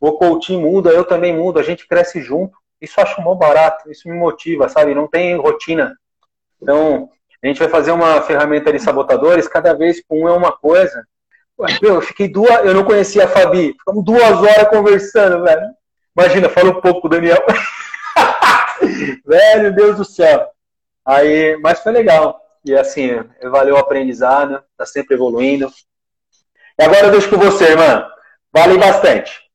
o 0.00 0.12
coaching 0.12 0.60
muda, 0.62 0.90
eu 0.90 1.04
também 1.04 1.36
mudo, 1.36 1.58
a 1.58 1.62
gente 1.62 1.86
cresce 1.86 2.22
junto. 2.22 2.56
Isso 2.80 3.00
acho 3.00 3.20
mó 3.20 3.34
barato, 3.34 3.90
isso 3.90 4.08
me 4.08 4.14
motiva, 4.16 4.68
sabe? 4.68 4.94
Não 4.94 5.06
tem 5.06 5.36
rotina. 5.36 5.94
Então, 6.60 7.10
a 7.42 7.46
gente 7.46 7.58
vai 7.58 7.68
fazer 7.68 7.90
uma 7.92 8.20
ferramenta 8.22 8.72
de 8.72 8.78
sabotadores, 8.78 9.48
cada 9.48 9.74
vez 9.74 10.02
com 10.06 10.24
um 10.24 10.28
é 10.28 10.32
uma 10.32 10.52
coisa. 10.52 11.04
Meu, 11.82 11.96
eu 11.96 12.02
fiquei 12.02 12.28
duas. 12.28 12.64
Eu 12.64 12.72
não 12.72 12.84
conhecia 12.84 13.24
a 13.24 13.28
Fabi. 13.28 13.74
Ficamos 13.78 14.04
duas 14.04 14.38
horas 14.42 14.68
conversando, 14.68 15.42
velho. 15.44 15.68
Imagina, 16.16 16.48
fala 16.48 16.70
um 16.70 16.80
pouco, 16.80 17.08
Daniel. 17.08 17.44
velho, 19.26 19.74
Deus 19.74 19.96
do 19.96 20.04
céu. 20.04 20.48
Aí, 21.04 21.58
mas 21.58 21.80
foi 21.80 21.92
legal. 21.92 22.40
E 22.64 22.74
assim, 22.74 23.22
valeu 23.42 23.74
o 23.74 23.78
aprendizado, 23.78 24.62
tá 24.76 24.84
sempre 24.86 25.14
evoluindo. 25.14 25.70
E 26.78 26.82
agora 26.82 27.06
eu 27.06 27.10
deixo 27.10 27.30
com 27.30 27.36
você, 27.36 27.64
irmã. 27.70 28.06
Vale 28.52 28.78
bastante. 28.78 29.49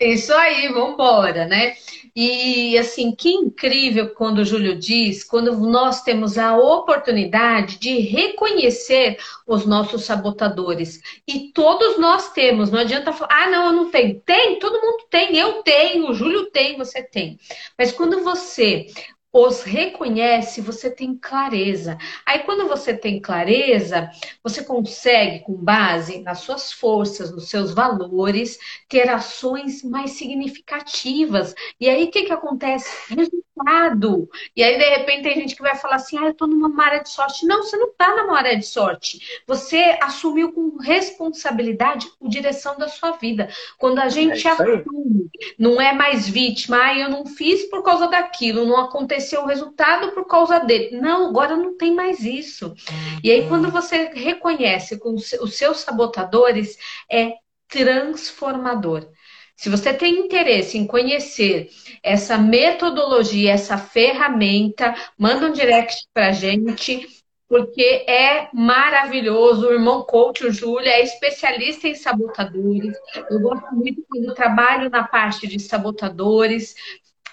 Isso 0.00 0.32
aí, 0.32 0.68
vamos 0.68 0.94
embora, 0.94 1.46
né? 1.46 1.74
E 2.16 2.76
assim, 2.78 3.14
que 3.14 3.28
incrível 3.28 4.14
quando 4.14 4.38
o 4.38 4.44
Júlio 4.44 4.74
diz, 4.74 5.22
quando 5.22 5.54
nós 5.58 6.02
temos 6.02 6.38
a 6.38 6.56
oportunidade 6.56 7.78
de 7.78 7.98
reconhecer 8.00 9.18
os 9.46 9.66
nossos 9.66 10.04
sabotadores. 10.04 11.00
E 11.28 11.52
todos 11.52 11.98
nós 11.98 12.32
temos, 12.32 12.70
não 12.70 12.80
adianta 12.80 13.12
falar, 13.12 13.44
ah, 13.44 13.50
não, 13.50 13.66
eu 13.66 13.72
não 13.72 13.90
tenho. 13.90 14.18
Tem, 14.20 14.58
todo 14.58 14.80
mundo 14.80 15.04
tem, 15.10 15.36
eu 15.36 15.62
tenho, 15.62 16.08
o 16.10 16.14
Júlio 16.14 16.50
tem, 16.50 16.78
você 16.78 17.02
tem. 17.02 17.38
Mas 17.78 17.92
quando 17.92 18.24
você 18.24 18.86
os 19.32 19.62
reconhece, 19.62 20.60
você 20.60 20.90
tem 20.90 21.16
clareza. 21.16 21.96
Aí, 22.26 22.40
quando 22.40 22.66
você 22.66 22.92
tem 22.92 23.20
clareza, 23.20 24.10
você 24.42 24.64
consegue, 24.64 25.40
com 25.40 25.54
base 25.54 26.20
nas 26.20 26.40
suas 26.40 26.72
forças, 26.72 27.30
nos 27.30 27.48
seus 27.48 27.72
valores, 27.72 28.58
ter 28.88 29.08
ações 29.08 29.84
mais 29.84 30.12
significativas. 30.12 31.54
E 31.78 31.88
aí, 31.88 32.04
o 32.04 32.10
que, 32.10 32.24
que 32.24 32.32
acontece? 32.32 33.14
Resultado. 33.14 34.28
E 34.56 34.64
aí, 34.64 34.78
de 34.78 34.84
repente, 34.96 35.22
tem 35.22 35.34
gente 35.34 35.54
que 35.54 35.62
vai 35.62 35.76
falar 35.76 35.96
assim: 35.96 36.18
ah, 36.18 36.26
eu 36.26 36.34
tô 36.34 36.46
numa 36.46 36.68
maré 36.68 37.00
de 37.00 37.10
sorte. 37.10 37.46
Não, 37.46 37.62
você 37.62 37.76
não 37.76 37.92
tá 37.92 38.16
na 38.16 38.26
maré 38.26 38.56
de 38.56 38.66
sorte. 38.66 39.42
Você 39.46 39.98
assumiu 40.02 40.52
com 40.52 40.78
responsabilidade 40.78 42.10
a 42.20 42.28
direção 42.28 42.76
da 42.78 42.88
sua 42.88 43.12
vida. 43.12 43.48
Quando 43.78 44.00
a 44.00 44.08
gente 44.08 44.46
é 44.46 44.50
assume, 44.50 45.30
não 45.58 45.80
é 45.80 45.92
mais 45.92 46.28
vítima, 46.28 46.78
ah, 46.78 46.98
eu 46.98 47.10
não 47.10 47.26
fiz 47.26 47.64
por 47.68 47.82
causa 47.82 48.08
daquilo, 48.08 48.64
não 48.64 48.78
aconteceu 48.78 49.19
aconteceu 49.20 49.42
o 49.42 49.46
resultado 49.46 50.12
por 50.12 50.26
causa 50.26 50.58
dele. 50.58 50.98
Não, 50.98 51.28
agora 51.28 51.56
não 51.56 51.76
tem 51.76 51.94
mais 51.94 52.20
isso. 52.20 52.74
E 53.22 53.30
aí, 53.30 53.46
quando 53.46 53.70
você 53.70 54.10
reconhece 54.14 54.98
com 54.98 55.14
os 55.14 55.54
seus 55.54 55.80
sabotadores, 55.80 56.76
é 57.10 57.34
transformador. 57.68 59.08
Se 59.54 59.68
você 59.68 59.92
tem 59.92 60.20
interesse 60.20 60.78
em 60.78 60.86
conhecer 60.86 61.68
essa 62.02 62.38
metodologia, 62.38 63.52
essa 63.52 63.76
ferramenta, 63.76 64.94
manda 65.18 65.46
um 65.46 65.52
direct 65.52 66.06
para 66.14 66.32
gente, 66.32 67.06
porque 67.46 68.06
é 68.08 68.48
maravilhoso. 68.54 69.66
O 69.66 69.72
irmão 69.72 70.02
coach, 70.02 70.46
o 70.46 70.52
Júlio, 70.52 70.88
é 70.88 71.02
especialista 71.02 71.88
em 71.88 71.94
sabotadores. 71.94 72.96
Eu 73.28 73.40
gosto 73.40 73.74
muito 73.74 74.02
quando 74.08 74.34
trabalho 74.34 74.88
na 74.88 75.02
parte 75.02 75.46
de 75.46 75.60
sabotadores, 75.60 76.74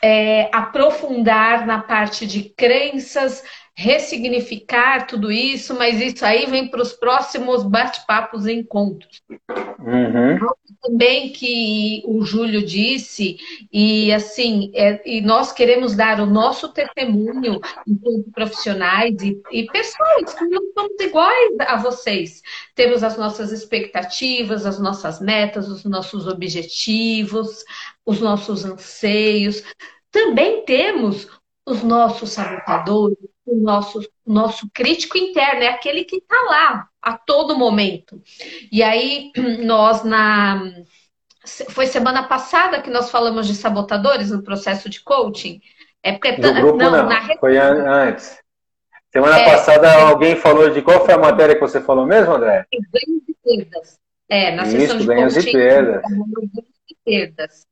é, 0.02 0.50
aprofundar 0.54 1.66
na 1.66 1.82
parte 1.82 2.26
de 2.26 2.44
crenças, 2.44 3.44
ressignificar 3.78 5.06
tudo 5.06 5.32
isso, 5.32 5.76
mas 5.78 6.02
isso 6.02 6.26
aí 6.26 6.48
vem 6.48 6.68
para 6.68 6.82
os 6.82 6.94
próximos 6.94 7.64
bate-papos 7.64 8.48
e 8.48 8.54
encontros. 8.54 9.22
Uhum. 9.80 10.40
Também 10.82 11.32
que 11.32 12.02
o 12.08 12.26
Júlio 12.26 12.66
disse, 12.66 13.38
e 13.72 14.12
assim, 14.12 14.72
é, 14.74 15.00
e 15.06 15.22
nós 15.22 15.52
queremos 15.52 15.96
dar 15.96 16.20
o 16.20 16.26
nosso 16.26 16.74
testemunho 16.74 17.62
enquanto 17.88 18.32
profissionais 18.32 19.22
e, 19.22 19.40
e 19.52 19.68
pessoas 19.68 20.34
que 20.34 20.46
não 20.46 20.62
somos 20.74 21.00
iguais 21.00 21.56
a 21.60 21.78
vocês. 21.78 22.42
Temos 22.74 23.04
as 23.04 23.16
nossas 23.16 23.52
expectativas, 23.52 24.66
as 24.66 24.80
nossas 24.80 25.22
metas, 25.22 25.70
os 25.70 25.84
nossos 25.84 26.26
objetivos, 26.26 27.64
os 28.04 28.20
nossos 28.20 28.66
anseios. 28.66 29.62
Também 30.10 30.66
temos 30.66 31.28
os 31.64 31.84
nossos 31.84 32.32
sabotadores, 32.32 33.37
o 33.48 33.56
nosso, 33.56 34.02
nosso 34.26 34.70
crítico 34.74 35.18
interno, 35.18 35.64
é 35.64 35.70
aquele 35.70 36.04
que 36.04 36.18
está 36.18 36.36
lá 36.44 36.88
a 37.02 37.18
todo 37.18 37.58
momento. 37.58 38.22
E 38.72 38.84
aí, 38.84 39.32
nós 39.64 40.04
na. 40.04 40.62
Foi 41.70 41.86
semana 41.86 42.28
passada 42.28 42.82
que 42.82 42.90
nós 42.90 43.10
falamos 43.10 43.48
de 43.48 43.56
sabotadores 43.56 44.32
no 44.32 44.44
processo 44.44 44.90
de 44.90 45.02
coaching. 45.02 45.62
É 46.04 46.12
porque 46.12 46.34
Do 46.34 46.54
grupo, 46.54 46.78
não, 46.78 46.92
não. 46.92 47.08
Na... 47.08 47.38
foi 47.40 47.58
antes. 47.58 48.38
Semana 49.12 49.40
é, 49.40 49.46
passada 49.46 49.88
é... 49.88 50.02
alguém 50.02 50.36
falou 50.36 50.70
de 50.70 50.82
qual 50.82 51.06
foi 51.06 51.14
a 51.14 51.18
matéria 51.18 51.56
que 51.56 51.62
você 51.62 51.80
falou 51.80 52.06
mesmo, 52.06 52.34
André? 52.34 52.66
Ganhos 52.72 53.24
e 53.28 53.36
perdas. 53.42 54.00
É, 54.30 54.52
na 54.54 54.64
Isso, 54.64 54.72
sessão 54.72 54.98
de 54.98 55.06
ganhos 55.06 55.34
coaching. 55.34 55.50
E 55.50 55.54
perdas. 55.54 56.02
Ganhos 56.02 56.52
e 56.90 56.98
perdas. 57.06 57.68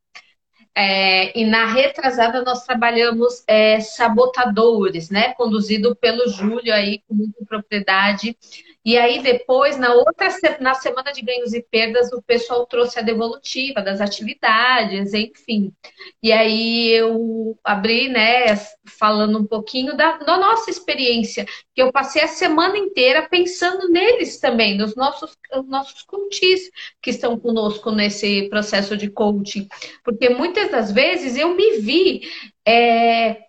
É, 0.78 1.40
e 1.40 1.46
na 1.46 1.66
retrasada 1.68 2.44
nós 2.44 2.66
trabalhamos 2.66 3.44
é, 3.48 3.80
sabotadores, 3.80 5.10
né? 5.10 5.34
Conduzido 5.36 5.96
pelo 5.96 6.28
Júlio 6.28 6.74
aí 6.74 7.02
com 7.08 7.16
muita 7.16 7.46
propriedade. 7.46 8.38
E 8.86 9.00
aí 9.00 9.20
depois, 9.24 9.80
na 9.80 9.96
outra 9.96 10.30
na 10.60 10.76
semana 10.76 11.12
de 11.12 11.24
ganhos 11.24 11.56
e 11.56 11.62
perdas, 11.64 12.14
o 12.14 12.22
pessoal 12.22 12.68
trouxe 12.68 13.00
a 13.00 13.02
devolutiva 13.02 13.82
das 13.82 14.00
atividades, 14.00 15.12
enfim. 15.12 15.74
E 16.22 16.32
aí 16.32 16.92
eu 16.92 17.58
abri, 17.64 18.08
né, 18.08 18.56
falando 18.86 19.40
um 19.40 19.46
pouquinho 19.46 19.98
da, 19.98 20.18
da 20.18 20.38
nossa 20.38 20.70
experiência, 20.70 21.48
que 21.74 21.82
eu 21.82 21.92
passei 21.92 22.22
a 22.22 22.28
semana 22.28 22.78
inteira 22.78 23.28
pensando 23.28 23.90
neles 23.90 24.40
também, 24.40 24.78
nos 24.78 24.96
nossos, 24.96 25.36
nossos 25.68 26.04
coaches 26.04 26.70
que 27.02 27.10
estão 27.10 27.40
conosco 27.40 27.90
nesse 27.92 28.48
processo 28.50 28.96
de 28.96 29.10
coaching. 29.10 29.68
Porque 30.04 30.30
muitas 30.30 30.70
das 30.70 30.92
vezes 30.92 31.36
eu 31.36 31.56
me 31.56 31.80
vi 31.80 32.30
é, 32.64 33.46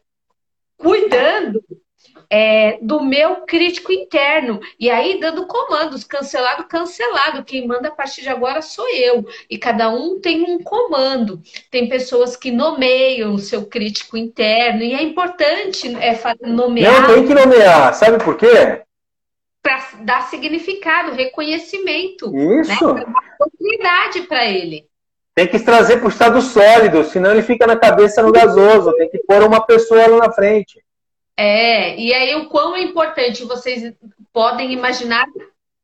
cuidando 0.79 1.63
é, 2.31 2.79
do 2.81 3.03
meu 3.03 3.43
crítico 3.47 3.93
interno. 3.93 4.61
E 4.79 4.91
aí, 4.91 5.21
dando 5.21 5.47
comandos, 5.47 6.05
cancelado, 6.05 6.65
cancelado. 6.65 7.45
Quem 7.45 7.67
manda 7.67 7.89
a 7.89 7.93
partir 7.93 8.23
de 8.23 8.29
agora 8.29 8.63
sou 8.63 8.89
eu. 8.89 9.25
E 9.49 9.59
cada 9.59 9.89
um 9.91 10.21
tem 10.21 10.43
um 10.43 10.59
comando. 10.59 11.41
Tem 11.71 11.89
pessoas 11.89 12.37
que 12.37 12.51
nomeiam 12.51 13.35
o 13.35 13.39
seu 13.39 13.67
crítico 13.67 14.17
interno. 14.17 14.83
E 14.83 14.95
é 14.95 15.03
importante 15.03 15.89
é, 15.97 16.19
nomear. 16.47 17.03
Não, 17.03 17.15
tem 17.15 17.27
que 17.27 17.35
nomear. 17.35 17.95
Sabe 17.95 18.23
por 18.23 18.37
quê? 18.37 18.83
para 19.67 19.83
dar 20.03 20.23
significado, 20.29 21.17
reconhecimento. 21.17 22.33
Isso. 22.61 22.95
Né? 22.95 23.05
Oportunidade 23.35 24.23
para 24.29 24.47
ele. 24.47 24.87
Tem 25.35 25.49
que 25.49 25.59
trazer 25.59 25.97
para 25.97 26.07
o 26.07 26.09
estado 26.09 26.41
sólido, 26.41 27.03
senão 27.03 27.33
ele 27.33 27.43
fica 27.43 27.67
na 27.67 27.77
cabeça 27.77 28.23
no 28.23 28.31
gasoso. 28.31 28.95
Tem 28.97 29.11
que 29.11 29.19
pôr 29.27 29.43
uma 29.43 29.61
pessoa 29.67 30.07
lá 30.07 30.29
na 30.29 30.33
frente. 30.33 30.81
É, 31.37 31.99
e 31.99 32.15
aí 32.15 32.35
o 32.35 32.49
quão 32.49 32.75
é 32.75 32.83
importante 32.83 33.45
vocês 33.45 33.93
podem 34.33 34.73
imaginar 34.73 35.27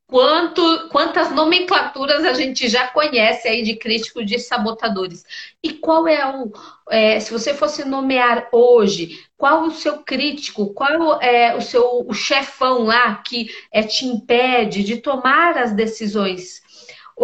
quanto, 0.07 0.89
quantas 0.89 1.31
nomenclaturas 1.31 2.23
a 2.23 2.33
gente 2.33 2.67
já 2.67 2.87
conhece 2.87 3.47
aí 3.47 3.63
de 3.63 3.75
críticos 3.75 4.25
de 4.25 4.37
sabotadores. 4.37 5.23
E 5.61 5.73
qual 5.73 6.07
é 6.07 6.23
o. 6.37 6.51
É, 6.89 7.19
se 7.19 7.31
você 7.31 7.53
fosse 7.53 7.83
nomear 7.83 8.47
hoje, 8.51 9.25
qual 9.37 9.63
o 9.63 9.71
seu 9.71 10.03
crítico, 10.03 10.73
qual 10.73 11.19
é 11.21 11.55
o 11.55 11.61
seu 11.61 12.05
o 12.07 12.13
chefão 12.13 12.83
lá 12.83 13.15
que 13.15 13.47
é, 13.71 13.81
te 13.81 14.05
impede 14.05 14.83
de 14.83 14.97
tomar 14.97 15.57
as 15.57 15.73
decisões? 15.73 16.61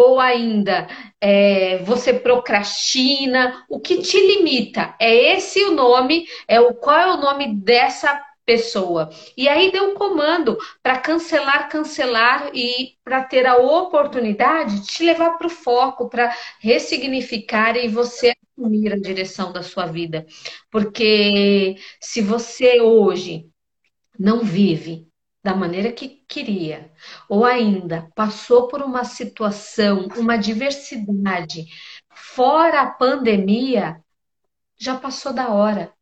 Ou 0.00 0.18
ainda, 0.18 0.88
é, 1.20 1.76
você 1.84 2.14
procrastina, 2.14 3.66
o 3.68 3.78
que 3.78 4.00
te 4.00 4.18
limita? 4.18 4.94
É 4.98 5.34
esse 5.34 5.62
o 5.64 5.72
nome, 5.72 6.26
é 6.48 6.58
o 6.58 6.72
qual 6.72 6.98
é 6.98 7.12
o 7.12 7.18
nome 7.18 7.54
dessa 7.54 8.18
pessoa. 8.46 9.10
E 9.36 9.46
aí 9.46 9.70
deu 9.70 9.90
um 9.90 9.94
comando 9.94 10.56
para 10.82 10.98
cancelar, 10.98 11.68
cancelar 11.68 12.50
e 12.54 12.94
para 13.04 13.22
ter 13.24 13.44
a 13.44 13.58
oportunidade 13.58 14.80
de 14.80 14.86
te 14.86 15.04
levar 15.04 15.36
para 15.36 15.48
o 15.48 15.50
foco, 15.50 16.08
para 16.08 16.34
ressignificar 16.60 17.76
e 17.76 17.86
você 17.86 18.32
assumir 18.56 18.94
a 18.94 18.98
direção 18.98 19.52
da 19.52 19.62
sua 19.62 19.84
vida. 19.84 20.24
Porque 20.70 21.76
se 22.00 22.22
você 22.22 22.80
hoje 22.80 23.46
não 24.18 24.40
vive 24.40 25.09
da 25.42 25.54
maneira 25.54 25.90
que 25.90 26.22
queria, 26.28 26.92
ou 27.28 27.44
ainda 27.44 28.10
passou 28.14 28.68
por 28.68 28.82
uma 28.82 29.04
situação, 29.04 30.08
uma 30.16 30.36
diversidade 30.36 31.66
fora 32.10 32.82
a 32.82 32.90
pandemia, 32.90 34.02
já 34.78 34.96
passou 34.96 35.32
da 35.32 35.48
hora. 35.48 35.92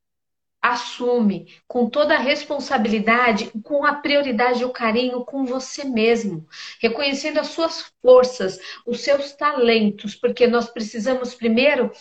Assume 0.61 1.55
com 1.69 1.89
toda 1.89 2.17
a 2.17 2.19
responsabilidade, 2.19 3.51
com 3.63 3.85
a 3.85 3.95
prioridade 3.95 4.63
e 4.63 4.65
o 4.65 4.73
carinho 4.73 5.25
com 5.25 5.45
você 5.45 5.85
mesmo, 5.85 6.47
reconhecendo 6.81 7.39
as 7.39 7.49
suas 7.49 7.93
forças, 8.03 8.59
os 8.85 9.01
seus 9.01 9.33
talentos, 9.33 10.17
porque 10.17 10.49
nós 10.49 10.69
precisamos 10.69 11.33
primeiro 11.33 11.93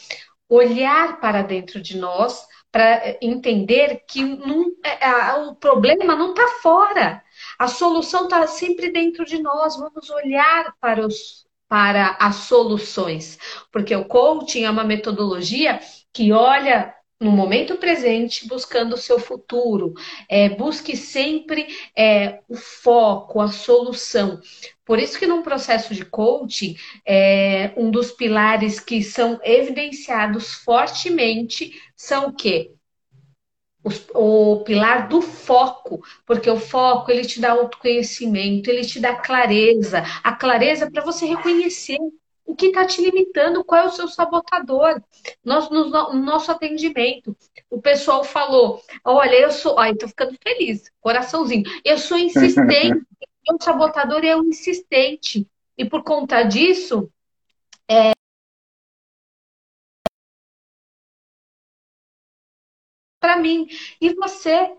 olhar 0.49 1.19
para 1.19 1.43
dentro 1.43 1.79
de 1.79 1.97
nós 1.97 2.47
para 2.71 3.17
entender 3.21 4.03
que 4.07 4.23
não, 4.23 4.71
é, 4.83 5.33
o 5.35 5.55
problema 5.55 6.15
não 6.15 6.31
está 6.31 6.47
fora, 6.61 7.23
a 7.57 7.67
solução 7.67 8.25
está 8.25 8.45
sempre 8.47 8.91
dentro 8.91 9.25
de 9.25 9.41
nós. 9.41 9.77
Vamos 9.77 10.09
olhar 10.09 10.75
para 10.79 11.05
os 11.05 11.45
para 11.69 12.15
as 12.19 12.35
soluções, 12.35 13.37
porque 13.73 13.93
o 13.93 14.05
coaching 14.05 14.63
é 14.63 14.69
uma 14.69 14.85
metodologia 14.85 15.81
que 16.13 16.31
olha 16.31 16.95
no 17.19 17.31
momento 17.31 17.77
presente, 17.77 18.47
buscando 18.47 18.93
o 18.93 18.97
seu 18.97 19.19
futuro. 19.19 19.93
É, 20.29 20.49
busque 20.49 20.95
sempre 20.95 21.67
é, 21.95 22.39
o 22.47 22.55
foco, 22.55 23.41
a 23.41 23.47
solução. 23.47 24.39
Por 24.85 24.99
isso 24.99 25.17
que 25.17 25.27
num 25.27 25.41
processo 25.41 25.93
de 25.93 26.05
coaching, 26.05 26.75
é, 27.05 27.73
um 27.75 27.89
dos 27.89 28.11
pilares 28.11 28.79
que 28.79 29.03
são 29.03 29.39
evidenciados 29.43 30.53
fortemente 30.53 31.73
são 31.95 32.27
o 32.27 32.33
quê? 32.33 32.76
O 34.13 34.63
pilar 34.63 35.07
do 35.07 35.21
foco, 35.21 36.03
porque 36.25 36.49
o 36.49 36.59
foco 36.59 37.11
ele 37.11 37.25
te 37.25 37.39
dá 37.39 37.51
autoconhecimento, 37.51 38.69
ele 38.69 38.85
te 38.85 38.99
dá 38.99 39.15
clareza, 39.15 40.03
a 40.23 40.33
clareza 40.33 40.89
para 40.89 41.03
você 41.03 41.25
reconhecer 41.25 41.97
o 42.47 42.55
que 42.55 42.67
está 42.67 42.85
te 42.85 43.01
limitando, 43.01 43.63
qual 43.63 43.83
é 43.83 43.85
o 43.87 43.91
seu 43.91 44.07
sabotador. 44.07 45.01
Nós, 45.43 45.69
no, 45.69 45.89
no, 45.89 46.13
nosso 46.13 46.49
atendimento, 46.49 47.35
o 47.69 47.81
pessoal 47.81 48.23
falou: 48.23 48.81
olha, 49.03 49.35
eu 49.35 49.51
sou. 49.51 49.77
Ai, 49.77 49.93
tô 49.93 50.07
ficando 50.07 50.35
feliz, 50.41 50.89
coraçãozinho. 51.01 51.63
Eu 51.83 51.97
sou 51.97 52.17
insistente, 52.17 53.01
o 53.51 53.61
sabotador 53.61 54.23
é 54.23 54.35
o 54.35 54.45
insistente. 54.45 55.45
E 55.77 55.85
por 55.85 56.03
conta 56.03 56.41
disso, 56.43 57.11
é, 57.89 58.13
para 63.27 63.37
mim. 63.37 63.67
E 63.99 64.13
você, 64.13 64.69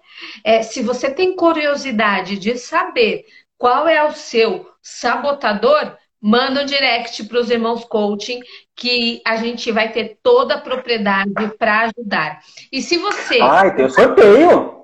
é, 0.42 0.62
se 0.62 0.82
você 0.82 1.10
tem 1.10 1.36
curiosidade 1.36 2.38
de 2.38 2.56
saber 2.56 3.26
qual 3.58 3.86
é 3.86 4.02
o 4.02 4.12
seu 4.12 4.66
sabotador, 4.80 5.94
manda 6.20 6.62
um 6.62 6.66
direct 6.66 7.24
para 7.24 7.40
os 7.40 7.50
irmãos 7.50 7.84
coaching 7.84 8.40
que 8.74 9.20
a 9.26 9.36
gente 9.36 9.70
vai 9.70 9.92
ter 9.92 10.18
toda 10.22 10.54
a 10.54 10.60
propriedade 10.60 11.32
para 11.58 11.90
ajudar. 11.90 12.40
E 12.72 12.80
se 12.80 12.96
você. 12.96 13.38
Ai, 13.42 13.76
tem 13.76 13.84
o 13.84 13.90
sorteio! 13.90 14.78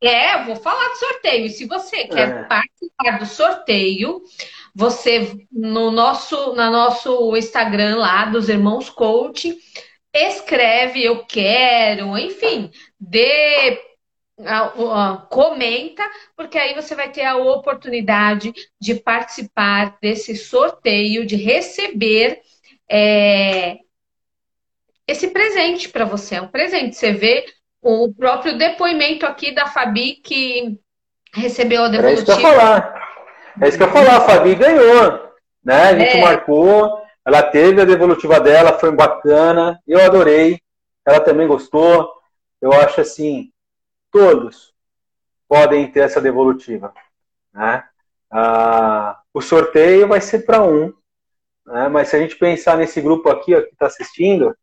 É, 0.00 0.34
eu 0.34 0.44
vou 0.44 0.56
falar 0.56 0.88
do 0.90 0.96
sorteio. 0.96 1.46
E 1.46 1.50
se 1.50 1.66
você 1.66 2.04
quer 2.04 2.28
é. 2.28 2.42
participar 2.44 3.18
do 3.18 3.26
sorteio, 3.26 4.22
você 4.72 5.44
no 5.50 5.90
nosso, 5.90 6.54
no 6.54 6.70
nosso 6.70 7.36
Instagram 7.36 7.96
lá 7.96 8.26
dos 8.26 8.48
Irmãos 8.48 8.88
Coaching, 8.88 9.58
escreve 10.26 11.04
eu 11.04 11.24
quero, 11.24 12.16
enfim, 12.18 12.70
dê 12.98 13.80
comenta, 15.28 16.02
porque 16.36 16.56
aí 16.56 16.74
você 16.74 16.94
vai 16.94 17.10
ter 17.10 17.24
a 17.24 17.36
oportunidade 17.36 18.52
de 18.80 18.94
participar 18.94 19.96
desse 20.00 20.36
sorteio, 20.36 21.26
de 21.26 21.34
receber 21.34 22.40
é, 22.88 23.78
esse 25.06 25.28
presente 25.28 25.88
para 25.88 26.04
você. 26.04 26.36
É 26.36 26.42
um 26.42 26.48
presente. 26.48 26.94
Você 26.94 27.12
vê 27.12 27.46
o 27.82 28.12
próprio 28.14 28.56
depoimento 28.56 29.26
aqui 29.26 29.50
da 29.50 29.66
Fabi 29.66 30.14
que 30.22 30.78
recebeu 31.34 31.84
a 31.84 31.88
devolutiva. 31.88 32.32
É 32.32 32.34
isso 32.34 32.40
que 32.40 32.46
eu 32.46 32.50
ia 32.50 32.58
falar. 32.58 32.94
É 33.60 33.68
isso 33.68 33.76
que 33.76 33.82
eu 33.82 33.86
ia 33.88 33.92
falar. 33.92 34.16
A 34.16 34.20
Fabi 34.20 34.54
ganhou. 34.54 35.28
Né? 35.64 35.82
A 35.82 35.98
gente 35.98 36.16
é. 36.16 36.20
marcou, 36.22 37.02
ela 37.28 37.42
teve 37.42 37.78
a 37.78 37.84
devolutiva 37.84 38.40
dela, 38.40 38.78
foi 38.78 38.90
bacana. 38.90 39.78
Eu 39.86 40.00
adorei. 40.00 40.62
Ela 41.06 41.20
também 41.20 41.46
gostou. 41.46 42.10
Eu 42.58 42.72
acho 42.72 43.02
assim, 43.02 43.52
todos 44.10 44.72
podem 45.46 45.92
ter 45.92 46.00
essa 46.00 46.22
devolutiva. 46.22 46.90
Né? 47.52 47.84
Ah, 48.32 49.20
o 49.34 49.42
sorteio 49.42 50.08
vai 50.08 50.22
ser 50.22 50.46
para 50.46 50.62
um, 50.62 50.90
né? 51.66 51.88
mas 51.88 52.08
se 52.08 52.16
a 52.16 52.18
gente 52.18 52.34
pensar 52.34 52.78
nesse 52.78 52.98
grupo 52.98 53.28
aqui 53.28 53.54
ó, 53.54 53.60
que 53.60 53.74
está 53.74 53.88
assistindo, 53.88 54.56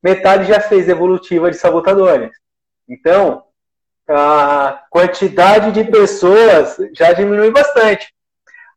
metade 0.00 0.44
já 0.44 0.60
fez 0.60 0.86
devolutiva 0.86 1.50
de 1.50 1.56
sabotadores. 1.56 2.30
Então, 2.88 3.46
a 4.08 4.84
quantidade 4.90 5.72
de 5.72 5.90
pessoas 5.90 6.76
já 6.94 7.12
diminui 7.12 7.50
bastante. 7.50 8.14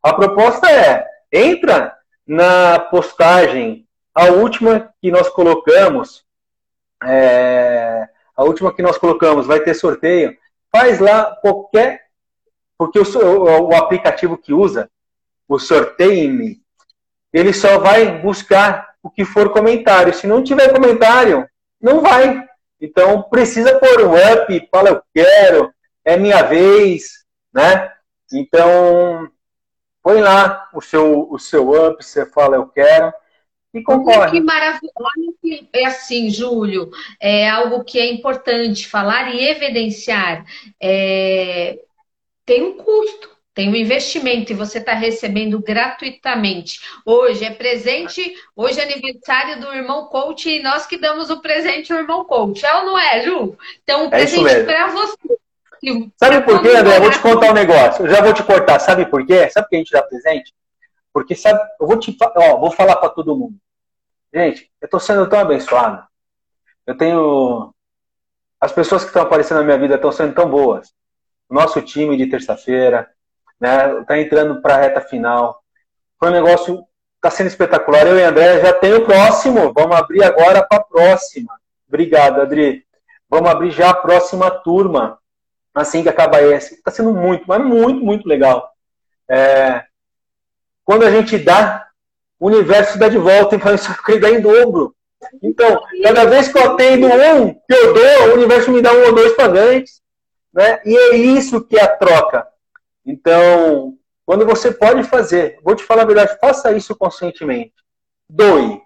A 0.02 0.14
proposta 0.14 0.68
é, 0.68 1.06
entra 1.32 1.95
na 2.28 2.80
postagem, 2.80 3.88
a 4.14 4.26
última 4.26 4.94
que 5.02 5.12
nós 5.12 5.30
colocamos, 5.30 6.26
é, 7.04 8.08
a 8.36 8.44
última 8.44 8.74
que 8.74 8.82
nós 8.82 8.98
colocamos, 8.98 9.46
vai 9.46 9.60
ter 9.60 9.74
sorteio. 9.74 10.36
Faz 10.72 11.00
lá 11.00 11.36
qualquer. 11.42 12.06
Porque 12.78 13.00
o, 13.00 13.04
o, 13.04 13.70
o 13.70 13.76
aplicativo 13.76 14.38
que 14.38 14.54
usa, 14.54 14.90
o 15.48 15.58
Sorteio-me, 15.58 16.62
ele 17.32 17.54
só 17.54 17.78
vai 17.80 18.20
buscar 18.20 18.96
o 19.02 19.10
que 19.10 19.24
for 19.24 19.52
comentário. 19.52 20.14
Se 20.14 20.28
não 20.28 20.44
tiver 20.44 20.74
comentário, 20.74 21.48
não 21.80 22.02
vai. 22.02 22.44
Então 22.82 23.24
precisa 23.24 23.80
pôr 23.80 24.02
um 24.02 24.14
up, 24.14 24.70
fala 24.72 24.90
eu 24.90 25.02
quero, 25.14 25.74
é 26.04 26.18
minha 26.18 26.42
vez, 26.44 27.26
né? 27.54 27.92
Então 28.34 29.30
põe 30.06 30.22
lá 30.22 30.70
o 30.72 30.82
seu, 30.82 31.28
o 31.32 31.40
seu 31.40 31.72
up, 31.72 32.06
você 32.06 32.28
fala 32.28 32.58
eu 32.58 32.68
quero 32.68 33.12
e 33.74 33.82
concorre. 33.82 34.30
Que 34.30 34.40
maravilhoso. 34.40 34.94
É 35.74 35.88
assim, 35.88 36.30
Júlio, 36.30 36.92
é 37.20 37.50
algo 37.50 37.84
que 37.84 38.00
é 38.00 38.06
importante 38.06 38.88
falar 38.88 39.34
e 39.34 39.48
evidenciar. 39.48 40.46
É... 40.80 41.80
Tem 42.46 42.62
um 42.62 42.78
custo. 42.78 43.34
Tem 43.56 43.70
um 43.70 43.76
investimento 43.76 44.52
e 44.52 44.56
você 44.56 44.78
está 44.78 44.94
recebendo 44.94 45.60
gratuitamente. 45.60 46.82
Hoje 47.06 47.46
é 47.46 47.50
presente, 47.50 48.36
hoje 48.56 48.80
é 48.80 48.84
aniversário 48.84 49.62
do 49.62 49.74
irmão 49.74 50.08
coach 50.08 50.50
e 50.50 50.62
nós 50.62 50.86
que 50.86 50.98
damos 50.98 51.30
o 51.32 51.42
presente 51.42 51.92
ao 51.92 52.00
irmão 52.00 52.26
coach. 52.26 52.64
É 52.64 52.76
ou 52.76 52.86
não 52.86 53.00
é, 53.00 53.24
Ju? 53.24 53.58
Então, 53.82 54.04
um 54.04 54.08
é 54.08 54.10
presente 54.10 54.66
para 54.66 54.88
você. 54.88 55.18
Sabe 56.18 56.42
por 56.42 56.62
quê, 56.62 56.70
André? 56.70 56.98
Eu 56.98 57.02
vou 57.02 57.12
te 57.12 57.20
contar 57.20 57.52
um 57.52 57.54
negócio. 57.54 58.06
Eu 58.06 58.10
já 58.10 58.22
vou 58.22 58.34
te 58.34 58.44
cortar. 58.44 58.80
Sabe 58.80 59.06
por 59.06 59.26
quê? 59.26 59.50
Sabe 59.50 59.66
por 59.66 59.70
que 59.70 59.76
a 59.76 59.80
gente 59.80 59.92
dá 59.92 60.04
presente? 60.04 60.54
Porque 61.14 61.36
sabe, 61.36 61.60
eu 61.80 61.88
vou 61.88 61.98
te 61.98 62.16
ó, 62.22 62.58
vou 62.58 62.72
falar 62.72 62.96
para 62.98 63.10
todo 63.10 63.36
mundo. 63.36 63.56
Gente, 64.34 64.70
eu 64.82 64.86
estou 64.86 65.00
sendo 65.00 65.28
tão 65.28 65.40
abençoado. 65.40 66.04
Eu 66.86 66.98
tenho. 66.98 67.74
As 68.60 68.72
pessoas 68.72 69.04
que 69.04 69.10
estão 69.10 69.22
aparecendo 69.22 69.60
na 69.60 69.64
minha 69.64 69.78
vida 69.78 69.96
estão 69.96 70.12
sendo 70.12 70.34
tão 70.34 70.50
boas. 70.50 70.94
O 71.48 71.54
nosso 71.54 71.82
time 71.82 72.18
de 72.18 72.28
terça-feira, 72.28 73.10
né? 73.60 74.04
Tá 74.06 74.20
entrando 74.20 74.62
para 74.62 74.76
a 74.76 74.80
reta 74.80 75.02
final. 75.02 75.62
Foi 76.20 76.30
um 76.30 76.34
negócio 76.34 76.86
está 77.28 77.32
sendo 77.32 77.48
espetacular. 77.48 78.06
Eu 78.06 78.20
e 78.20 78.24
André 78.24 78.62
já 78.62 78.74
tem 78.74 78.94
o 78.94 79.06
próximo. 79.06 79.74
Vamos 79.74 79.96
abrir 79.96 80.24
agora 80.24 80.64
para 80.64 80.78
a 80.80 80.84
próxima. 80.84 81.54
Obrigado, 81.88 82.42
Adri. 82.42 82.84
Vamos 83.30 83.50
abrir 83.50 83.72
já 83.72 83.90
a 83.90 83.96
próxima 83.96 84.52
turma. 84.52 85.18
Assim 85.76 86.02
que 86.02 86.10
acabar 86.10 86.42
esse. 86.42 86.76
Está 86.76 86.90
sendo 86.90 87.14
muito, 87.14 87.44
mas 87.46 87.64
muito, 87.64 88.04
muito 88.04 88.28
legal. 88.28 88.72
É... 89.30 89.84
Quando 90.86 91.04
a 91.04 91.12
gente 91.12 91.38
dá, 91.38 91.90
o 92.40 92.48
universo 92.48 92.98
dá 92.98 93.10
de 93.10 93.18
volta 93.18 93.56
e 93.56 93.60
fala, 93.60 93.76
isso 93.76 93.94
vai 94.08 94.20
dar 94.20 94.32
em 94.32 94.40
dobro. 94.40 94.96
Então, 95.44 95.82
cada 96.02 96.26
vez 96.26 96.48
que 96.48 96.58
eu 96.58 96.72
atendo 96.72 97.08
um, 97.08 97.54
que 97.54 97.74
eu 97.74 97.94
dou, 97.94 98.30
o 98.30 98.34
universo 98.36 98.72
me 98.72 98.82
dá 98.82 98.94
um 98.94 99.06
ou 99.08 99.16
dois 99.16 99.34
pagantes. 99.34 100.02
Né? 100.54 100.80
E 100.86 100.96
é 100.96 101.16
isso 101.18 101.66
que 101.66 101.78
é 101.78 101.84
a 101.84 101.98
troca. 101.98 102.48
Então, 103.06 103.98
quando 104.26 104.46
você 104.46 104.72
pode 104.72 105.04
fazer, 105.04 105.60
vou 105.62 105.76
te 105.76 105.84
falar 105.84 106.04
a 106.04 106.06
verdade, 106.06 106.38
faça 106.40 106.72
isso 106.72 106.96
conscientemente. 106.96 107.74
Doe. 108.30 108.82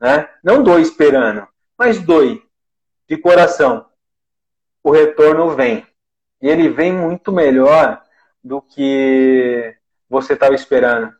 Né? 0.00 0.28
Não 0.42 0.62
doe 0.62 0.82
esperando, 0.82 1.46
mas 1.78 2.00
doe 2.00 2.42
de 3.08 3.16
coração. 3.16 3.86
O 4.82 4.90
retorno 4.90 5.54
vem. 5.54 5.86
E 6.40 6.48
ele 6.48 6.68
vem 6.68 6.92
muito 6.92 7.32
melhor 7.32 8.00
do 8.42 8.62
que 8.62 9.74
você 10.08 10.32
estava 10.32 10.54
esperando. 10.54 11.12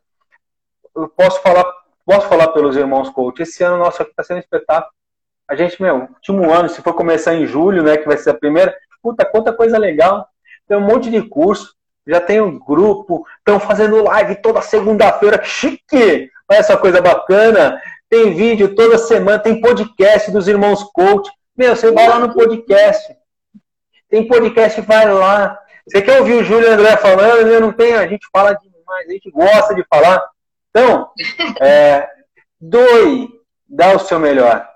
Eu 0.95 1.09
posso 1.09 1.41
falar, 1.43 1.65
posso 2.05 2.29
falar 2.29 2.49
pelos 2.49 2.77
irmãos 2.77 3.11
coach. 3.11 3.43
Esse 3.43 3.63
ano 3.63 3.79
nosso 3.79 4.03
aqui 4.03 4.11
está 4.11 4.23
sendo 4.23 4.39
um 4.39 4.41
espetáculo. 4.41 4.93
A 5.49 5.55
gente, 5.55 5.81
meu, 5.83 6.03
último 6.03 6.51
ano, 6.53 6.69
se 6.69 6.81
for 6.81 6.95
começar 6.95 7.35
em 7.35 7.47
julho, 7.47 7.83
né, 7.83 7.97
que 7.97 8.07
vai 8.07 8.17
ser 8.17 8.31
a 8.31 8.35
primeira, 8.35 8.75
puta, 9.03 9.25
quanta 9.25 9.53
coisa 9.53 9.77
legal. 9.77 10.27
Tem 10.67 10.77
um 10.77 10.81
monte 10.81 11.11
de 11.11 11.21
curso 11.23 11.75
já 12.07 12.21
tem 12.21 12.41
um 12.41 12.59
grupo, 12.59 13.25
estão 13.39 13.61
fazendo 13.61 14.03
live 14.03 14.37
toda 14.37 14.63
segunda-feira, 14.63 15.39
que 15.39 15.49
chique! 15.49 16.31
Olha 16.51 16.59
essa 16.59 16.77
coisa 16.77 17.01
bacana. 17.01 17.81
Tem 18.09 18.35
vídeo 18.35 18.75
toda 18.75 18.99
semana, 18.99 19.39
tem 19.39 19.61
podcast 19.61 20.31
dos 20.33 20.49
irmãos 20.49 20.83
coach. 20.93 21.31
Meu, 21.57 21.77
você 21.77 21.93
vai 21.93 22.09
lá 22.09 22.19
no 22.19 22.35
podcast. 22.35 23.17
Tem 24.11 24.27
podcast, 24.27 24.81
vai 24.81 25.11
lá. 25.11 25.59
Você 25.87 26.03
quer 26.03 26.19
ouvir 26.21 26.35
o 26.35 26.45
Júlio 26.45 26.67
e 26.67 26.71
o 26.71 26.75
André 26.75 26.97
falando? 26.97 27.49
Eu 27.49 27.61
não 27.61 27.73
tenho, 27.73 27.99
a 27.99 28.07
gente 28.07 28.27
fala 28.33 28.55
demais, 28.55 29.09
a 29.09 29.13
gente 29.13 29.31
gosta 29.31 29.75
de 29.75 29.85
falar. 29.89 30.23
Então, 30.69 31.11
é, 31.63 32.09
doe, 32.61 33.29
dá 33.69 33.95
o 33.95 34.01
seu 34.01 34.19
melhor. 34.19 34.69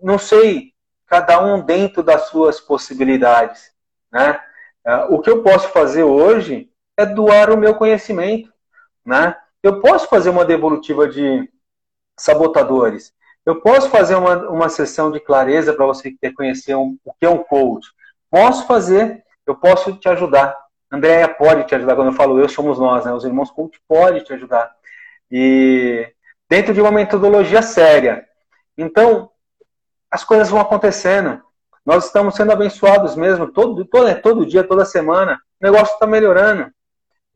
Não 0.00 0.16
sei, 0.16 0.72
cada 1.06 1.44
um 1.44 1.60
dentro 1.60 2.02
das 2.02 2.28
suas 2.28 2.60
possibilidades, 2.60 3.72
né? 4.10 4.40
É, 4.84 4.96
o 5.08 5.20
que 5.20 5.30
eu 5.30 5.42
posso 5.42 5.68
fazer 5.68 6.02
hoje 6.02 6.70
é 6.96 7.06
doar 7.06 7.50
o 7.50 7.56
meu 7.56 7.74
conhecimento. 7.74 8.52
Né? 9.04 9.34
Eu 9.62 9.80
posso 9.80 10.08
fazer 10.08 10.30
uma 10.30 10.44
devolutiva 10.44 11.08
de 11.08 11.48
sabotadores. 12.18 13.12
Eu 13.44 13.60
posso 13.60 13.90
fazer 13.90 14.14
uma, 14.14 14.48
uma 14.48 14.68
sessão 14.68 15.10
de 15.10 15.20
clareza 15.20 15.72
para 15.72 15.86
você 15.86 16.10
que 16.10 16.18
quer 16.18 16.32
conhecer 16.32 16.76
um, 16.76 16.96
o 17.04 17.12
que 17.12 17.26
é 17.26 17.28
um 17.28 17.38
coach. 17.38 17.88
Posso 18.32 18.66
fazer, 18.66 19.22
eu 19.46 19.54
posso 19.54 19.94
te 19.98 20.08
ajudar. 20.08 20.56
Andréia 20.90 21.28
pode 21.28 21.64
te 21.64 21.74
ajudar. 21.74 21.94
Quando 21.94 22.08
eu 22.08 22.16
falo 22.16 22.40
eu, 22.40 22.48
somos 22.48 22.78
nós, 22.78 23.04
né? 23.04 23.12
Os 23.12 23.26
irmãos 23.26 23.50
coach 23.50 23.78
podem 23.86 24.24
te 24.24 24.32
ajudar. 24.32 24.74
E 25.30 26.10
dentro 26.48 26.72
de 26.72 26.80
uma 26.80 26.90
metodologia 26.90 27.60
séria. 27.60 28.26
Então, 28.76 29.30
as 30.10 30.24
coisas 30.24 30.48
vão 30.48 30.58
acontecendo. 30.58 31.42
Nós 31.84 32.06
estamos 32.06 32.34
sendo 32.34 32.52
abençoados 32.52 33.16
mesmo, 33.16 33.52
todo, 33.52 33.84
todo, 33.84 34.06
né, 34.06 34.14
todo 34.14 34.46
dia, 34.46 34.64
toda 34.64 34.86
semana. 34.86 35.38
O 35.60 35.66
negócio 35.66 35.92
está 35.92 36.06
melhorando. 36.06 36.72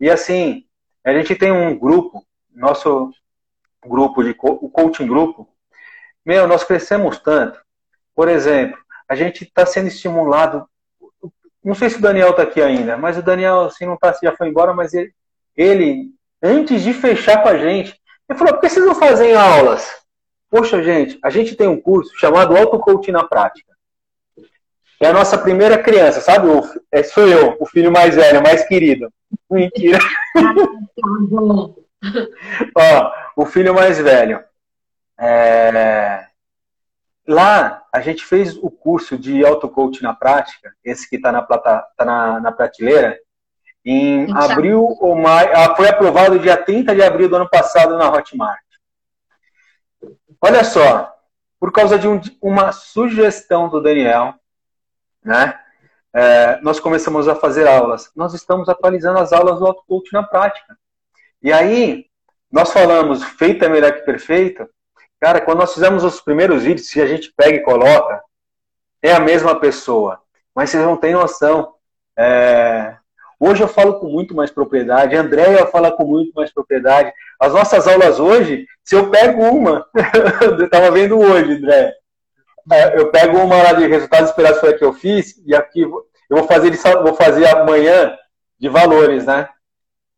E 0.00 0.09
assim, 0.09 0.64
a 1.04 1.12
gente 1.12 1.35
tem 1.35 1.52
um 1.52 1.78
grupo, 1.78 2.24
nosso 2.54 3.11
grupo, 3.85 4.24
de, 4.24 4.35
o 4.40 4.70
coaching 4.70 5.06
grupo. 5.06 5.46
Meu, 6.24 6.48
nós 6.48 6.64
crescemos 6.64 7.18
tanto. 7.18 7.61
Por 8.14 8.28
exemplo, 8.28 8.78
a 9.06 9.14
gente 9.14 9.44
está 9.44 9.66
sendo 9.66 9.88
estimulado. 9.88 10.66
Não 11.66 11.74
sei 11.74 11.90
se 11.90 11.98
o 11.98 12.00
Daniel 12.00 12.31
está 12.31 12.44
aqui 12.44 12.62
ainda, 12.62 12.96
mas 12.96 13.18
o 13.18 13.22
Daniel 13.22 13.62
assim, 13.62 13.85
não 13.85 13.96
tá, 13.96 14.16
já 14.22 14.37
foi 14.37 14.46
embora, 14.46 14.72
mas 14.72 14.94
ele, 14.94 15.12
ele, 15.57 16.11
antes 16.40 16.81
de 16.81 16.94
fechar 16.94 17.42
com 17.42 17.48
a 17.48 17.59
gente, 17.59 18.00
ele 18.29 18.38
falou: 18.38 18.55
por 18.55 18.61
que 18.61 18.68
vocês 18.68 18.87
não 18.87 18.94
fazem 18.94 19.35
aulas? 19.35 19.92
Poxa, 20.48 20.81
gente, 20.81 21.18
a 21.24 21.29
gente 21.29 21.57
tem 21.57 21.66
um 21.66 21.81
curso 21.81 22.16
chamado 22.16 22.57
Auto 22.57 22.79
Coaching 22.79 23.11
na 23.11 23.24
Prática. 23.24 23.74
É 25.00 25.09
a 25.09 25.12
nossa 25.12 25.37
primeira 25.37 25.76
criança, 25.76 26.20
sabe? 26.20 26.46
O, 26.46 26.62
é, 26.92 27.02
sou 27.02 27.26
eu, 27.26 27.57
o 27.59 27.66
filho 27.66 27.90
mais 27.90 28.14
velho, 28.14 28.40
mais 28.40 28.62
querido. 28.62 29.12
Mentira. 29.50 29.98
Ó, 32.76 33.12
o 33.35 33.44
filho 33.44 33.74
mais 33.74 33.98
velho. 33.98 34.40
É... 35.18 36.26
Lá, 37.26 37.83
a 37.96 38.00
gente 38.02 38.26
fez 38.26 38.59
o 38.59 38.70
curso 38.70 39.16
de 39.16 39.42
auto-coach 39.42 40.02
na 40.02 40.12
prática, 40.12 40.70
esse 40.85 41.09
que 41.09 41.16
está 41.16 41.32
na, 41.32 41.40
tá 41.40 42.04
na, 42.04 42.40
na 42.40 42.52
prateleira, 42.52 43.18
em 43.82 44.30
abril 44.37 44.82
ou 45.00 45.16
maio. 45.16 45.50
Ah, 45.54 45.74
foi 45.74 45.88
aprovado 45.88 46.38
dia 46.38 46.59
30 46.59 46.94
de 46.94 47.02
abril 47.02 47.26
do 47.26 47.37
ano 47.37 47.48
passado 47.48 47.96
na 47.96 48.11
Hotmart. 48.11 48.61
Olha 50.42 50.62
só, 50.62 51.11
por 51.59 51.72
causa 51.72 51.98
de 51.98 52.06
um, 52.06 52.20
uma 52.42 52.70
sugestão 52.70 53.70
do 53.70 53.80
Daniel, 53.80 54.35
né? 55.24 55.59
É, 56.12 56.61
nós 56.61 56.78
começamos 56.78 57.28
a 57.28 57.35
fazer 57.35 57.66
aulas. 57.66 58.11
Nós 58.14 58.35
estamos 58.35 58.68
atualizando 58.68 59.20
as 59.20 59.32
aulas 59.32 59.59
do 59.59 59.66
AutoCoach 59.66 60.12
na 60.12 60.22
prática. 60.22 60.76
E 61.42 61.50
aí, 61.50 62.04
nós 62.52 62.70
falamos, 62.72 63.24
feito 63.24 63.64
é 63.64 63.70
melhor 63.70 63.92
que 63.92 64.02
perfeito. 64.02 64.68
Cara, 65.20 65.40
quando 65.40 65.59
nós 65.59 65.72
fizemos 65.72 66.05
os 66.05 66.20
primeiros 66.20 66.62
vídeos, 66.62 66.88
se 66.88 67.00
a 67.00 67.07
gente 67.07 67.33
pega 67.37 67.57
e 67.57 67.62
coloca, 67.62 68.22
é 69.02 69.12
a 69.12 69.20
mesma 69.20 69.59
pessoa. 69.59 70.20
Mas 70.55 70.70
vocês 70.70 70.83
não 70.83 70.96
têm 70.96 71.12
noção. 71.12 71.74
É... 72.18 72.96
Hoje 73.38 73.62
eu 73.62 73.68
falo 73.68 74.00
com 74.00 74.09
muito 74.09 74.35
mais 74.35 74.50
propriedade, 74.50 75.14
Andréia 75.14 75.66
fala 75.66 75.92
com 75.92 76.05
muito 76.05 76.33
mais 76.35 76.52
propriedade. 76.52 77.12
As 77.38 77.52
nossas 77.52 77.87
aulas 77.87 78.18
hoje, 78.18 78.66
se 78.83 78.94
eu 78.94 79.11
pego 79.11 79.42
uma, 79.42 79.87
eu 80.40 80.64
estava 80.64 80.90
vendo 80.90 81.18
hoje, 81.18 81.52
André, 81.52 81.94
é, 82.72 82.98
eu 82.98 83.11
pego 83.11 83.38
uma 83.38 83.62
lá 83.62 83.72
de 83.74 83.87
resultados 83.87 84.31
esperados 84.31 84.59
foi 84.59 84.70
a 84.70 84.79
que 84.79 84.85
eu 84.85 84.92
fiz, 84.94 85.40
e 85.46 85.55
aqui 85.55 85.83
eu 85.83 86.07
vou 86.31 86.44
fazer, 86.44 86.74
vou 87.02 87.14
fazer 87.14 87.46
amanhã 87.48 88.16
de 88.59 88.68
valores, 88.70 89.26
né? 89.26 89.48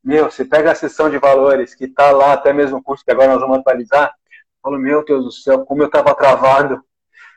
Meu, 0.03 0.31
você 0.31 0.45
pega 0.45 0.71
a 0.71 0.77
sessão 0.77 1.11
de 1.11 1.19
valores, 1.19 1.75
que 1.75 1.87
está 1.87 2.13
lá, 2.13 2.33
até 2.33 2.53
mesmo 2.53 2.79
o 2.79 2.83
curso 2.83 3.05
que 3.05 3.11
agora 3.11 3.33
nós 3.33 3.41
vamos 3.41 3.59
atualizar, 3.59 4.15
falo, 4.63 4.79
meu 4.79 5.05
Deus 5.05 5.25
do 5.25 5.33
céu, 5.33 5.65
como 5.65 5.83
eu 5.83 5.87
estava 5.87 6.15
travado. 6.15 6.83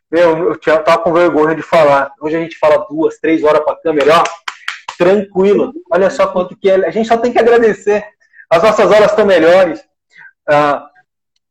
Meu, 0.10 0.38
eu 0.38 0.54
estava 0.54 0.98
com 1.00 1.14
vergonha 1.14 1.56
de 1.56 1.62
falar. 1.62 2.12
Hoje 2.20 2.36
a 2.36 2.40
gente 2.40 2.58
fala 2.58 2.86
duas, 2.90 3.18
três 3.18 3.44
horas 3.44 3.64
para 3.64 3.78
câmera, 3.78 4.20
ó, 4.20 4.24
tranquilo. 4.98 5.74
Olha 5.92 6.10
só 6.10 6.28
quanto 6.28 6.58
que 6.58 6.70
é. 6.70 6.86
A 6.86 6.92
gente 6.92 7.08
só 7.08 7.18
tem 7.18 7.32
que 7.32 7.40
agradecer. 7.40 8.06
As 8.50 8.62
nossas 8.62 8.92
aulas 8.92 9.12
estão 9.12 9.26
melhores. 9.26 9.82
Ah, 10.48 10.86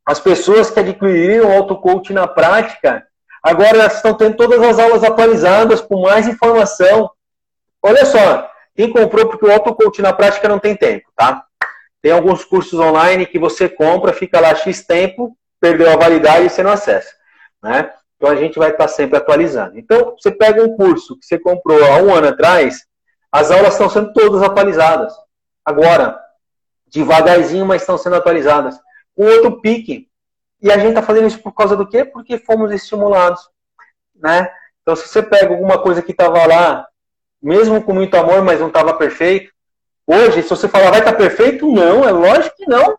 as 0.05 0.19
pessoas 0.19 0.69
que 0.69 0.79
adquiriram 0.79 1.49
o 1.49 1.53
auto-coach 1.53 2.13
na 2.13 2.27
prática, 2.27 3.05
Agora 3.43 3.87
estão 3.87 4.13
tendo 4.13 4.35
todas 4.35 4.61
as 4.61 4.77
aulas 4.77 5.03
atualizadas, 5.03 5.81
com 5.81 6.01
mais 6.01 6.27
informação. 6.27 7.09
Olha 7.81 8.05
só, 8.05 8.47
quem 8.75 8.91
comprou, 8.91 9.27
porque 9.27 9.45
o 9.45 9.51
autocoach 9.51 10.01
na 10.01 10.13
prática 10.13 10.47
não 10.47 10.59
tem 10.59 10.75
tempo, 10.75 11.09
tá? 11.15 11.43
Tem 12.01 12.11
alguns 12.11 12.45
cursos 12.45 12.79
online 12.79 13.25
que 13.25 13.39
você 13.39 13.67
compra, 13.67 14.13
fica 14.13 14.39
lá 14.39 14.53
X 14.53 14.85
tempo, 14.85 15.35
perdeu 15.61 15.89
a 15.91 15.95
validade 15.95 16.47
e 16.47 16.49
você 16.49 16.63
não 16.63 16.71
acessa. 16.71 17.13
Né? 17.61 17.93
Então 18.17 18.29
a 18.29 18.35
gente 18.35 18.59
vai 18.59 18.71
estar 18.71 18.87
sempre 18.87 19.17
atualizando. 19.17 19.77
Então, 19.77 20.15
você 20.19 20.31
pega 20.31 20.63
um 20.63 20.75
curso 20.75 21.17
que 21.17 21.25
você 21.25 21.39
comprou 21.39 21.83
há 21.85 21.97
um 21.97 22.13
ano 22.13 22.27
atrás, 22.27 22.85
as 23.31 23.49
aulas 23.51 23.73
estão 23.73 23.89
sendo 23.89 24.11
todas 24.11 24.41
atualizadas. 24.41 25.13
Agora, 25.63 26.19
devagarzinho, 26.87 27.65
mas 27.65 27.81
estão 27.81 27.97
sendo 27.97 28.17
atualizadas. 28.17 28.77
Com 29.15 29.23
outro 29.23 29.61
pique, 29.61 30.09
e 30.61 30.71
a 30.71 30.77
gente 30.77 30.89
está 30.89 31.01
fazendo 31.01 31.27
isso 31.27 31.39
por 31.39 31.53
causa 31.53 31.75
do 31.75 31.87
quê? 31.87 32.03
Porque 32.03 32.37
fomos 32.37 32.71
estimulados, 32.71 33.41
né? 34.15 34.51
Então, 34.81 34.95
se 34.95 35.07
você 35.07 35.23
pega 35.23 35.53
alguma 35.53 35.81
coisa 35.81 36.01
que 36.01 36.11
estava 36.11 36.45
lá, 36.45 36.87
mesmo 37.41 37.81
com 37.81 37.93
muito 37.93 38.15
amor, 38.15 38.43
mas 38.43 38.59
não 38.59 38.67
estava 38.67 38.93
perfeito, 38.93 39.51
hoje, 40.05 40.43
se 40.43 40.49
você 40.49 40.67
falar 40.67 40.91
vai 40.91 40.99
estar 40.99 41.13
tá 41.13 41.17
perfeito, 41.17 41.71
não, 41.71 42.07
é 42.07 42.11
lógico 42.11 42.55
que 42.55 42.67
não. 42.67 42.97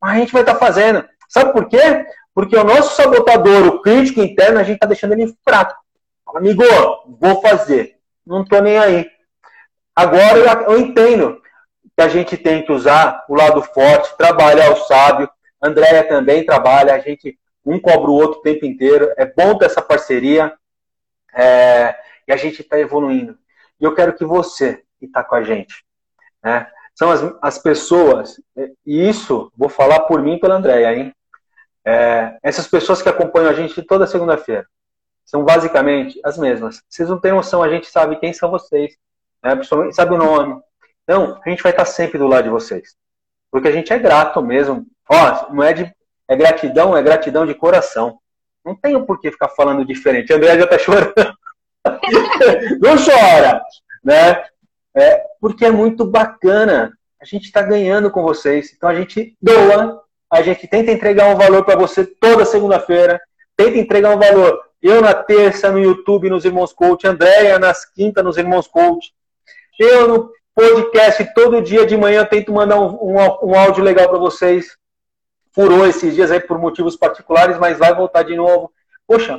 Mas 0.00 0.12
a 0.12 0.18
gente 0.18 0.32
vai 0.32 0.42
estar 0.42 0.54
tá 0.54 0.60
fazendo. 0.60 1.04
Sabe 1.30 1.52
por 1.52 1.68
quê? 1.68 2.06
Porque 2.34 2.56
o 2.56 2.64
nosso 2.64 2.96
sabotador, 2.96 3.68
o 3.68 3.80
crítico 3.82 4.20
interno, 4.20 4.58
a 4.58 4.64
gente 4.64 4.74
está 4.74 4.86
deixando 4.86 5.12
ele 5.12 5.32
fraco. 5.44 5.76
Amigo, 6.34 6.64
vou 7.20 7.40
fazer. 7.40 7.96
Não 8.26 8.42
estou 8.42 8.60
nem 8.60 8.76
aí. 8.76 9.08
Agora 9.94 10.64
eu 10.66 10.78
entendo 10.78 11.40
que 11.96 12.02
a 12.02 12.08
gente 12.08 12.36
tem 12.36 12.64
que 12.64 12.72
usar 12.72 13.24
o 13.28 13.36
lado 13.36 13.62
forte, 13.62 14.16
trabalhar 14.16 14.72
o 14.72 14.76
sábio, 14.76 15.30
Andréia 15.62 16.02
também 16.02 16.44
trabalha, 16.44 16.94
a 16.94 16.98
gente 16.98 17.38
um 17.64 17.78
cobra 17.78 18.10
o 18.10 18.14
outro 18.14 18.40
o 18.40 18.42
tempo 18.42 18.66
inteiro. 18.66 19.12
É 19.16 19.24
bom 19.24 19.56
ter 19.56 19.66
essa 19.66 19.82
parceria 19.82 20.52
é, 21.32 21.94
e 22.26 22.32
a 22.32 22.36
gente 22.36 22.62
está 22.62 22.78
evoluindo. 22.80 23.38
E 23.78 23.84
eu 23.84 23.94
quero 23.94 24.14
que 24.14 24.24
você, 24.24 24.82
que 24.98 25.06
está 25.06 25.22
com 25.22 25.36
a 25.36 25.44
gente, 25.44 25.84
né, 26.42 26.66
são 26.92 27.10
as, 27.10 27.20
as 27.40 27.58
pessoas, 27.58 28.40
e 28.84 29.08
isso 29.08 29.52
vou 29.56 29.68
falar 29.68 30.00
por 30.00 30.20
mim 30.22 30.34
e 30.34 30.40
pela 30.40 30.56
Andréia, 30.56 30.92
hein? 30.94 31.14
É, 31.84 32.38
essas 32.42 32.66
pessoas 32.66 33.00
que 33.00 33.08
acompanham 33.08 33.50
a 33.50 33.54
gente 33.54 33.82
toda 33.82 34.06
segunda-feira 34.06 34.66
são 35.24 35.44
basicamente 35.44 36.20
as 36.24 36.36
mesmas. 36.36 36.82
Vocês 36.88 37.08
não 37.08 37.20
têm 37.20 37.32
noção, 37.32 37.62
a 37.62 37.68
gente 37.68 37.86
sabe 37.86 38.16
quem 38.16 38.32
são 38.32 38.50
vocês, 38.50 38.96
né? 39.42 39.52
sabe 39.92 40.14
o 40.14 40.18
nome. 40.18 40.60
Então, 41.04 41.40
a 41.44 41.48
gente 41.48 41.62
vai 41.62 41.72
estar 41.72 41.84
sempre 41.84 42.18
do 42.18 42.26
lado 42.26 42.44
de 42.44 42.50
vocês. 42.50 42.96
Porque 43.50 43.68
a 43.68 43.72
gente 43.72 43.92
é 43.92 43.98
grato 43.98 44.42
mesmo. 44.42 44.86
Ó, 45.08 45.52
não 45.52 45.62
é 45.62 45.72
de. 45.72 45.92
É 46.28 46.36
gratidão, 46.36 46.96
é 46.96 47.02
gratidão 47.02 47.44
de 47.44 47.54
coração. 47.54 48.18
Não 48.64 48.76
tenho 48.76 49.04
por 49.04 49.20
que 49.20 49.32
ficar 49.32 49.48
falando 49.48 49.84
diferente. 49.84 50.32
André 50.32 50.58
já 50.58 50.66
tá 50.66 50.78
chorando. 50.78 51.12
não 52.80 52.96
chora! 52.96 53.60
Né? 54.04 54.44
É, 54.94 55.24
porque 55.40 55.64
é 55.64 55.70
muito 55.70 56.04
bacana. 56.04 56.92
A 57.20 57.24
gente 57.24 57.46
está 57.46 57.62
ganhando 57.62 58.10
com 58.10 58.22
vocês. 58.22 58.72
Então 58.72 58.88
a 58.88 58.94
gente 58.94 59.36
doa, 59.42 60.00
a 60.30 60.42
gente 60.42 60.66
tenta 60.68 60.92
entregar 60.92 61.26
um 61.26 61.36
valor 61.36 61.64
para 61.64 61.78
você 61.78 62.06
toda 62.06 62.44
segunda-feira, 62.44 63.20
tenta 63.56 63.78
entregar 63.78 64.14
um 64.14 64.18
valor. 64.18 64.60
Eu 64.80 65.02
na 65.02 65.12
terça 65.12 65.70
no 65.70 65.78
YouTube 65.78 66.30
nos 66.30 66.44
Irmãos 66.44 66.72
Coach, 66.72 67.06
Andréia 67.06 67.58
nas 67.58 67.84
quinta 67.84 68.22
nos 68.22 68.38
Irmãos 68.38 68.68
Coach. 68.68 69.12
Eu 69.78 70.08
no 70.08 70.32
podcast 70.54 71.34
todo 71.34 71.60
dia 71.60 71.84
de 71.84 71.96
manhã 71.96 72.24
tento 72.24 72.52
mandar 72.52 72.78
um, 72.80 72.94
um, 72.94 73.16
um 73.16 73.58
áudio 73.58 73.82
legal 73.82 74.08
para 74.08 74.18
vocês. 74.18 74.76
Furou 75.52 75.86
esses 75.86 76.14
dias 76.14 76.30
aí 76.30 76.38
por 76.38 76.58
motivos 76.58 76.96
particulares, 76.96 77.58
mas 77.58 77.78
vai 77.78 77.94
voltar 77.94 78.22
de 78.22 78.36
novo. 78.36 78.72
Poxa, 79.06 79.38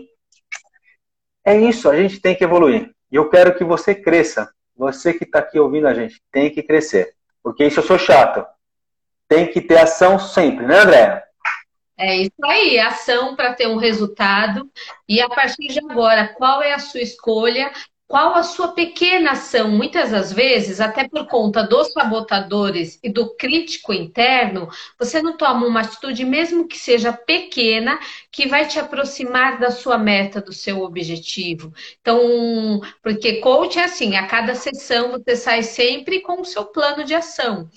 é 1.45 1.57
isso, 1.57 1.89
a 1.89 1.95
gente 1.95 2.19
tem 2.19 2.35
que 2.35 2.43
evoluir. 2.43 2.91
E 3.11 3.15
eu 3.15 3.29
quero 3.29 3.55
que 3.55 3.63
você 3.63 3.95
cresça. 3.95 4.51
Você 4.75 5.13
que 5.13 5.23
está 5.23 5.39
aqui 5.39 5.59
ouvindo 5.59 5.87
a 5.87 5.93
gente 5.93 6.21
tem 6.31 6.51
que 6.51 6.61
crescer. 6.61 7.15
Porque 7.41 7.65
isso 7.65 7.79
eu 7.79 7.83
sou 7.83 7.97
chato. 7.97 8.45
Tem 9.32 9.47
que 9.47 9.61
ter 9.61 9.77
ação 9.77 10.19
sempre, 10.19 10.65
né, 10.65 10.79
André? 10.79 11.23
É 11.97 12.17
isso 12.17 12.34
aí, 12.43 12.77
ação 12.77 13.34
para 13.34 13.53
ter 13.53 13.65
um 13.65 13.77
resultado. 13.77 14.69
E 15.07 15.21
a 15.21 15.29
partir 15.29 15.69
de 15.69 15.79
agora, 15.79 16.27
qual 16.34 16.61
é 16.61 16.73
a 16.73 16.79
sua 16.79 16.99
escolha? 16.99 17.71
Qual 18.12 18.36
a 18.36 18.43
sua 18.43 18.74
pequena 18.74 19.32
ação? 19.32 19.72
Muitas 19.72 20.12
das 20.12 20.34
vezes, 20.34 20.82
até 20.82 21.07
por 21.07 21.28
conta 21.28 21.64
dos 21.64 21.93
sabotadores 21.93 22.99
e 23.01 23.09
do 23.09 23.34
crítico 23.38 23.93
interno, 23.93 24.68
você 24.99 25.22
não 25.22 25.38
toma 25.38 25.66
uma 25.66 25.80
atitude, 25.80 26.26
mesmo 26.26 26.68
que 26.68 26.78
seja 26.78 27.14
pequena, 27.14 27.97
que 28.30 28.49
vai 28.49 28.68
te 28.68 28.78
aproximar 28.78 29.62
da 29.62 29.72
sua 29.72 29.97
meta, 29.97 30.41
do 30.41 30.51
seu 30.51 30.82
objetivo. 30.82 31.74
Então, 32.01 32.82
porque 33.01 33.38
coach 33.38 33.80
é 33.80 33.86
assim, 33.86 34.18
a 34.18 34.28
cada 34.28 34.55
sessão 34.55 35.12
você 35.12 35.38
sai 35.38 35.64
sempre 35.64 36.20
com 36.20 36.41
o 36.41 36.45
seu 36.45 36.66
plano 36.66 37.05
de 37.05 37.16
ação. 37.16 37.70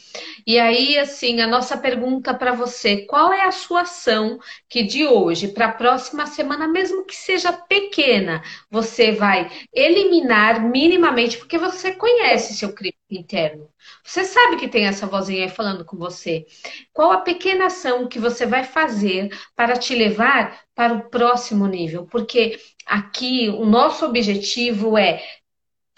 E 0.44 0.58
aí, 0.58 0.98
assim, 0.98 1.42
a 1.42 1.46
nossa 1.46 1.76
pergunta 1.76 2.34
para 2.34 2.50
você, 2.50 3.02
qual 3.02 3.32
é 3.32 3.44
a 3.44 3.52
sua 3.52 3.82
ação 3.82 4.40
que 4.68 4.82
de 4.82 5.06
hoje 5.06 5.46
para 5.46 5.66
a 5.66 5.72
próxima 5.72 6.26
semana, 6.26 6.66
mesmo 6.66 7.04
que 7.04 7.14
seja 7.14 7.52
pequena, 7.52 8.42
você 8.68 9.12
vai 9.12 9.48
eliminar 9.72 10.23
eliminar 10.24 10.62
minimamente, 10.62 11.38
porque 11.38 11.58
você 11.58 11.92
conhece 11.92 12.54
seu 12.54 12.72
crítico 12.72 13.02
interno. 13.10 13.68
Você 14.02 14.24
sabe 14.24 14.56
que 14.56 14.68
tem 14.68 14.86
essa 14.86 15.06
vozinha 15.06 15.44
aí 15.44 15.50
falando 15.50 15.84
com 15.84 15.96
você. 15.96 16.46
Qual 16.92 17.12
a 17.12 17.20
pequena 17.20 17.66
ação 17.66 18.08
que 18.08 18.18
você 18.18 18.46
vai 18.46 18.64
fazer 18.64 19.28
para 19.54 19.76
te 19.76 19.94
levar 19.94 20.60
para 20.74 20.94
o 20.94 21.08
próximo 21.10 21.66
nível? 21.66 22.06
Porque 22.06 22.58
aqui 22.86 23.48
o 23.50 23.64
nosso 23.64 24.04
objetivo 24.04 24.96
é 24.96 25.22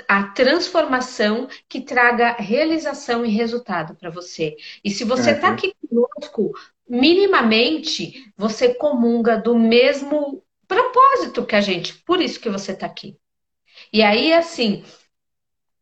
a 0.08 0.24
transformação 0.24 1.48
que 1.68 1.80
traga 1.80 2.32
realização 2.34 3.24
e 3.24 3.30
resultado 3.30 3.94
para 3.94 4.10
você. 4.10 4.56
E 4.84 4.90
se 4.90 5.04
você 5.04 5.30
está 5.30 5.48
uhum. 5.48 5.54
aqui 5.54 5.74
conosco, 5.88 6.52
minimamente 6.88 8.30
você 8.36 8.74
comunga 8.74 9.36
do 9.36 9.56
mesmo 9.58 10.42
propósito 10.68 11.44
que 11.44 11.56
a 11.56 11.60
gente. 11.60 11.94
Por 12.04 12.20
isso 12.20 12.38
que 12.38 12.50
você 12.50 12.72
está 12.72 12.86
aqui. 12.86 13.16
E 13.92 14.02
aí, 14.02 14.32
assim, 14.32 14.82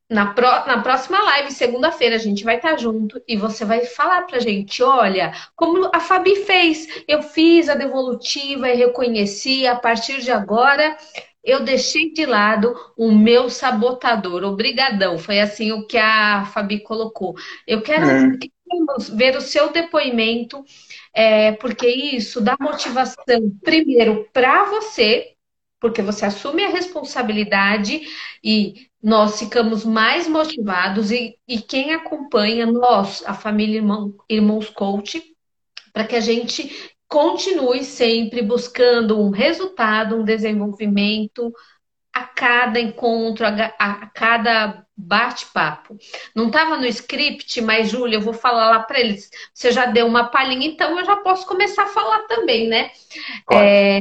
na, 0.09 0.27
pro, 0.27 0.45
na 0.45 0.83
próxima 0.83 1.21
live, 1.23 1.51
segunda-feira, 1.51 2.17
a 2.17 2.19
gente 2.19 2.45
vai 2.45 2.57
estar 2.57 2.77
junto 2.77 3.21
e 3.27 3.37
você 3.37 3.65
vai 3.65 3.85
falar 3.85 4.23
pra 4.23 4.39
gente: 4.39 4.83
olha, 4.83 5.33
como 5.57 5.91
a 5.93 6.01
Fabi 6.01 6.37
fez, 6.45 7.05
eu 7.09 7.23
fiz 7.23 7.69
a 7.69 7.75
devolutiva 7.75 8.69
e 8.69 8.77
reconheci, 8.77 9.67
a 9.67 9.77
partir 9.77 10.21
de 10.21 10.31
agora 10.31 10.97
eu 11.45 11.63
deixei 11.63 12.11
de 12.13 12.25
lado 12.25 12.75
o 12.97 13.13
meu 13.13 13.51
sabotador. 13.51 14.45
Obrigadão. 14.45 15.19
Foi 15.19 15.41
assim 15.41 15.73
o 15.73 15.87
que 15.87 15.99
a 15.99 16.47
Fabi 16.47 16.81
colocou. 16.81 17.35
Eu 17.67 17.83
quero 17.83 18.07
é. 18.07 18.31
ver 19.13 19.37
o 19.37 19.41
seu 19.43 19.71
depoimento, 19.71 20.65
é, 21.13 21.53
porque 21.53 21.87
isso 21.87 22.41
dá 22.41 22.57
motivação, 22.59 23.51
primeiro, 23.63 24.27
para 24.33 24.65
você, 24.65 25.34
porque 25.85 26.01
você 26.01 26.25
assume 26.25 26.65
a 26.65 26.71
responsabilidade 26.71 28.01
e 28.43 28.89
nós 29.03 29.39
ficamos 29.39 29.85
mais 29.85 30.27
motivados 30.27 31.11
e, 31.11 31.37
e 31.47 31.61
quem 31.61 31.93
acompanha 31.93 32.65
nós, 32.65 33.23
a 33.27 33.35
família 33.35 33.77
Irmão, 33.77 34.15
Irmãos 34.27 34.71
Coach, 34.71 35.23
para 35.93 36.07
que 36.07 36.17
a 36.17 36.21
gente 36.21 36.75
continue 37.07 37.85
sempre 37.85 38.41
buscando 38.41 39.21
um 39.21 39.29
resultado, 39.29 40.17
um 40.17 40.25
desenvolvimento 40.25 41.53
a 42.15 42.23
cada 42.23 42.79
encontro, 42.79 43.45
a, 43.45 43.51
a 43.77 44.07
cada 44.07 44.87
bate-papo. 44.97 45.99
Não 46.33 46.47
estava 46.47 46.77
no 46.77 46.87
script, 46.87 47.61
mas, 47.61 47.91
Júlia, 47.91 48.17
eu 48.17 48.21
vou 48.21 48.33
falar 48.33 48.71
lá 48.71 48.79
para 48.81 49.01
eles. 49.01 49.29
Você 49.53 49.73
já 49.73 49.87
deu 49.87 50.07
uma 50.07 50.27
palhinha, 50.27 50.69
então 50.69 50.97
eu 50.97 51.05
já 51.05 51.17
posso 51.17 51.45
começar 51.45 51.83
a 51.83 51.89
falar 51.89 52.21
também, 52.29 52.69
né? 52.69 52.93
É, 53.51 53.99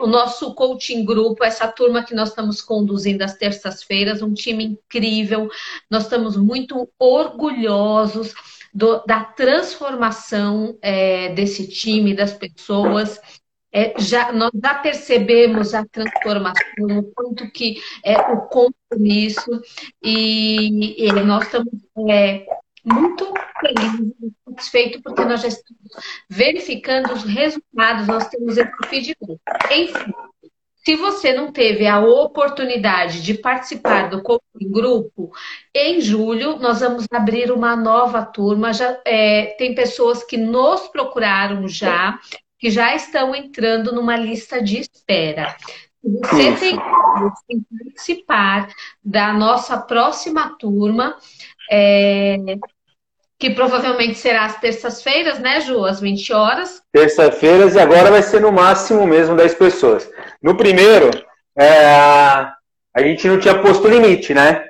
o 0.00 0.08
nosso 0.08 0.52
coaching 0.54 1.04
grupo, 1.04 1.44
essa 1.44 1.68
turma 1.68 2.02
que 2.02 2.14
nós 2.14 2.30
estamos 2.30 2.60
conduzindo 2.60 3.22
às 3.22 3.36
terças-feiras, 3.36 4.20
um 4.20 4.34
time 4.34 4.64
incrível. 4.64 5.48
Nós 5.88 6.02
estamos 6.02 6.36
muito 6.36 6.90
orgulhosos 6.98 8.34
do, 8.74 9.04
da 9.06 9.22
transformação 9.22 10.76
é, 10.82 11.28
desse 11.28 11.68
time, 11.68 12.16
das 12.16 12.32
pessoas. 12.32 13.20
É, 13.72 13.94
já, 13.98 14.32
nós 14.32 14.50
já 14.62 14.74
percebemos 14.74 15.72
a 15.72 15.84
transformação, 15.86 16.98
o 16.98 17.02
quanto 17.14 17.50
que 17.50 17.80
é 18.04 18.18
o 18.20 18.42
compromisso, 18.42 19.62
e, 20.02 21.06
e 21.06 21.12
nós 21.12 21.44
estamos 21.44 21.72
é, 22.10 22.44
muito 22.84 23.32
felizes, 23.60 24.12
satisfeitos, 24.48 25.00
porque 25.02 25.24
nós 25.24 25.40
já 25.40 25.48
estamos 25.48 25.82
verificando 26.28 27.12
os 27.12 27.22
resultados, 27.24 28.06
nós 28.06 28.28
temos 28.28 28.58
esse 28.58 28.70
feedback. 28.88 29.40
Enfim, 29.70 30.12
se 30.84 30.96
você 30.96 31.32
não 31.32 31.52
teve 31.52 31.86
a 31.86 32.00
oportunidade 32.00 33.22
de 33.22 33.34
participar 33.34 34.10
do 34.10 34.20
grupo, 34.68 35.30
em 35.72 36.00
julho 36.00 36.56
nós 36.58 36.80
vamos 36.80 37.06
abrir 37.12 37.52
uma 37.52 37.76
nova 37.76 38.24
turma. 38.24 38.72
Já 38.72 39.00
é, 39.04 39.54
tem 39.56 39.74
pessoas 39.76 40.24
que 40.24 40.36
nos 40.36 40.88
procuraram 40.88 41.68
já 41.68 42.18
que 42.62 42.70
já 42.70 42.94
estão 42.94 43.34
entrando 43.34 43.92
numa 43.92 44.16
lista 44.16 44.62
de 44.62 44.78
espera. 44.78 45.56
Você 46.00 46.52
tem 46.52 46.76
que 46.76 47.60
participar 47.84 48.68
da 49.04 49.32
nossa 49.32 49.76
próxima 49.78 50.56
turma, 50.60 51.16
é, 51.68 52.36
que 53.36 53.50
provavelmente 53.50 54.14
será 54.14 54.44
às 54.44 54.60
terças-feiras, 54.60 55.40
né, 55.40 55.60
Ju? 55.60 55.84
Às 55.84 55.98
20 55.98 56.32
horas. 56.32 56.80
Terça-feiras 56.92 57.74
e 57.74 57.80
agora 57.80 58.12
vai 58.12 58.22
ser 58.22 58.40
no 58.40 58.52
máximo 58.52 59.04
mesmo 59.08 59.34
10 59.34 59.56
pessoas. 59.56 60.08
No 60.40 60.56
primeiro, 60.56 61.10
é, 61.58 61.66
a 62.94 63.02
gente 63.02 63.26
não 63.26 63.40
tinha 63.40 63.60
posto 63.60 63.88
limite, 63.88 64.32
né? 64.32 64.68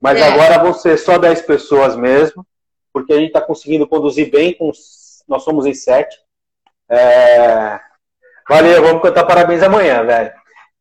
Mas 0.00 0.18
é. 0.18 0.28
agora 0.28 0.62
vão 0.62 0.72
ser 0.72 0.96
só 0.96 1.18
10 1.18 1.42
pessoas 1.42 1.94
mesmo, 1.94 2.46
porque 2.90 3.12
a 3.12 3.16
gente 3.16 3.28
está 3.28 3.42
conseguindo 3.42 3.86
conduzir 3.86 4.30
bem, 4.30 4.54
com, 4.54 4.72
nós 5.28 5.42
somos 5.42 5.66
em 5.66 5.74
7. 5.74 6.23
É... 6.88 7.80
Valeu, 8.48 8.82
vamos 8.82 9.02
cantar 9.02 9.24
parabéns 9.24 9.62
amanhã, 9.62 10.04
velho. 10.04 10.32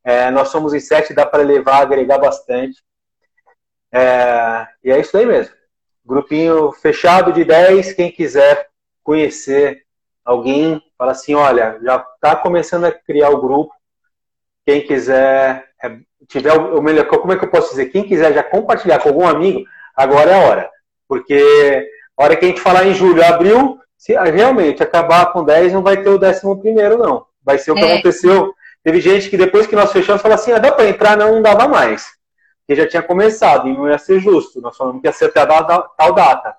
É, 0.03 0.29
nós 0.31 0.49
somos 0.49 0.73
em 0.73 0.79
sete, 0.79 1.13
dá 1.13 1.25
para 1.25 1.43
levar, 1.43 1.81
agregar 1.81 2.17
bastante. 2.17 2.81
É... 3.91 4.67
E 4.83 4.91
é 4.91 4.99
isso 4.99 5.15
aí 5.17 5.25
mesmo. 5.25 5.55
Grupinho 6.05 6.71
fechado 6.73 7.31
de 7.31 7.45
10, 7.45 7.93
quem 7.93 8.11
quiser 8.11 8.67
conhecer 9.03 9.83
alguém, 10.25 10.81
fala 10.97 11.11
assim, 11.11 11.33
olha, 11.35 11.79
já 11.81 11.97
está 12.15 12.35
começando 12.35 12.85
a 12.85 12.91
criar 12.91 13.29
o 13.29 13.41
grupo. 13.41 13.73
Quem 14.65 14.85
quiser, 14.85 15.65
é, 15.83 15.97
tiver 16.27 16.53
o 16.53 16.81
melhor, 16.81 17.05
como 17.05 17.33
é 17.33 17.37
que 17.37 17.45
eu 17.45 17.49
posso 17.49 17.71
dizer? 17.71 17.87
Quem 17.87 18.03
quiser 18.03 18.33
já 18.33 18.43
compartilhar 18.43 18.99
com 18.99 19.09
algum 19.09 19.27
amigo, 19.27 19.63
agora 19.95 20.31
é 20.31 20.33
a 20.33 20.47
hora. 20.47 20.71
Porque 21.07 21.89
a 22.17 22.23
hora 22.23 22.35
que 22.35 22.45
a 22.45 22.47
gente 22.47 22.61
falar 22.61 22.85
em 22.85 22.93
julho, 22.93 23.23
abril, 23.23 23.79
se 24.03 24.13
realmente 24.13 24.83
acabar 24.83 25.31
com 25.31 25.45
10, 25.45 25.71
não 25.71 25.81
vai 25.81 26.03
ter 26.03 26.09
o 26.09 26.17
décimo 26.17 26.59
primeiro, 26.59 26.97
não. 26.97 27.25
Vai 27.41 27.57
ser 27.57 27.71
o 27.71 27.73
que 27.73 27.85
é. 27.85 27.93
aconteceu. 27.93 28.53
Teve 28.83 28.99
gente 28.99 29.29
que 29.29 29.37
depois 29.37 29.65
que 29.65 29.77
nós 29.77 29.93
fechamos, 29.93 30.21
falou 30.21 30.35
assim, 30.35 30.51
ah, 30.51 30.59
dá 30.59 30.73
para 30.73 30.89
entrar? 30.89 31.15
Não, 31.15 31.35
não 31.35 31.41
dava 31.41 31.69
mais. 31.69 32.05
Porque 32.67 32.81
já 32.81 32.85
tinha 32.85 33.01
começado 33.01 33.65
e 33.69 33.73
não 33.73 33.87
ia 33.87 33.97
ser 33.97 34.19
justo. 34.19 34.59
Nós 34.59 34.75
falamos 34.75 34.99
que 34.99 35.07
ia 35.07 35.13
ser 35.13 35.27
até 35.27 35.39
a 35.39 35.63
tal 35.97 36.13
data. 36.13 36.53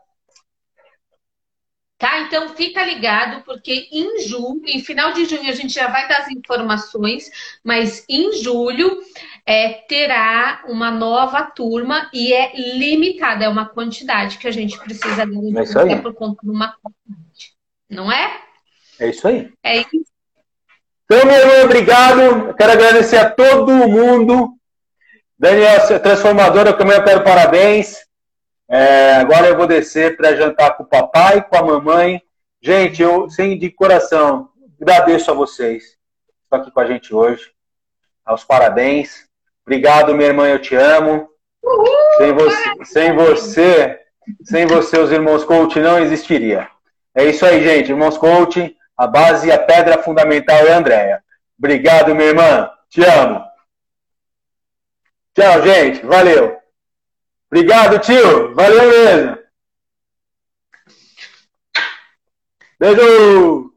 Tá? 1.98 2.20
Então 2.20 2.48
fica 2.56 2.82
ligado, 2.82 3.44
porque 3.44 3.88
em 3.92 4.22
julho, 4.26 4.62
em 4.64 4.80
final 4.80 5.12
de 5.12 5.26
junho, 5.26 5.50
a 5.50 5.54
gente 5.54 5.74
já 5.74 5.88
vai 5.88 6.08
dar 6.08 6.20
as 6.20 6.30
informações, 6.30 7.30
mas 7.62 8.06
em 8.08 8.32
julho 8.42 9.02
é, 9.44 9.68
terá 9.86 10.64
uma 10.66 10.90
nova 10.90 11.42
turma 11.42 12.08
e 12.10 12.32
é 12.32 12.56
limitada, 12.78 13.44
é 13.44 13.48
uma 13.50 13.66
quantidade 13.68 14.38
que 14.38 14.48
a 14.48 14.50
gente 14.50 14.78
precisa 14.78 15.26
garantir 15.26 15.90
é 15.90 15.96
por 15.96 16.14
conta 16.14 16.40
de 16.42 16.50
uma. 16.50 16.74
Não 17.94 18.10
é? 18.10 18.40
É 18.98 19.08
isso 19.08 19.26
aí. 19.28 19.52
É 19.62 19.78
isso. 19.78 20.04
Então, 21.04 21.24
meu 21.26 21.36
irmão, 21.36 21.64
obrigado. 21.64 22.54
quero 22.54 22.72
agradecer 22.72 23.18
a 23.18 23.30
todo 23.30 23.70
mundo. 23.70 24.54
Daniel, 25.38 26.00
transformadora, 26.02 26.70
eu 26.70 26.78
também 26.78 27.02
quero 27.04 27.22
parabéns. 27.22 27.98
É, 28.68 29.16
agora 29.16 29.46
eu 29.46 29.56
vou 29.56 29.66
descer 29.66 30.16
para 30.16 30.34
jantar 30.34 30.76
com 30.76 30.82
o 30.82 30.86
papai, 30.86 31.46
com 31.46 31.56
a 31.56 31.62
mamãe. 31.62 32.20
Gente, 32.60 33.02
eu, 33.02 33.30
sem 33.30 33.56
de 33.58 33.70
coração, 33.70 34.48
agradeço 34.80 35.30
a 35.30 35.34
vocês. 35.34 35.96
Estão 36.42 36.60
aqui 36.60 36.70
com 36.70 36.80
a 36.80 36.86
gente 36.86 37.14
hoje. 37.14 37.52
Aos 38.24 38.42
parabéns. 38.42 39.28
Obrigado, 39.64 40.14
minha 40.14 40.28
irmã, 40.28 40.48
eu 40.48 40.58
te 40.58 40.74
amo. 40.74 41.28
Uhul, 41.62 41.86
sem, 42.18 42.32
você, 42.32 42.84
sem 42.84 43.14
você, 43.14 44.00
sem 44.44 44.66
você, 44.66 44.98
os 44.98 45.12
irmãos 45.12 45.44
coach 45.44 45.78
não 45.78 45.98
existiria. 45.98 46.73
É 47.14 47.24
isso 47.24 47.46
aí, 47.46 47.62
gente. 47.62 47.90
Irmãos 47.90 48.18
coach, 48.18 48.76
a 48.96 49.06
base 49.06 49.48
e 49.48 49.52
a 49.52 49.58
pedra 49.58 50.02
fundamental 50.02 50.56
é 50.66 50.72
a 50.72 50.78
Andréia. 50.78 51.24
Obrigado, 51.58 52.14
minha 52.14 52.28
irmã. 52.28 52.70
Te 52.88 53.04
amo. 53.04 53.44
Tchau, 55.34 55.62
gente. 55.62 56.04
Valeu. 56.04 56.56
Obrigado, 57.50 57.98
tio. 58.00 58.54
Valeu 58.54 58.90
mesmo. 58.90 59.38
Beijo. 62.78 63.73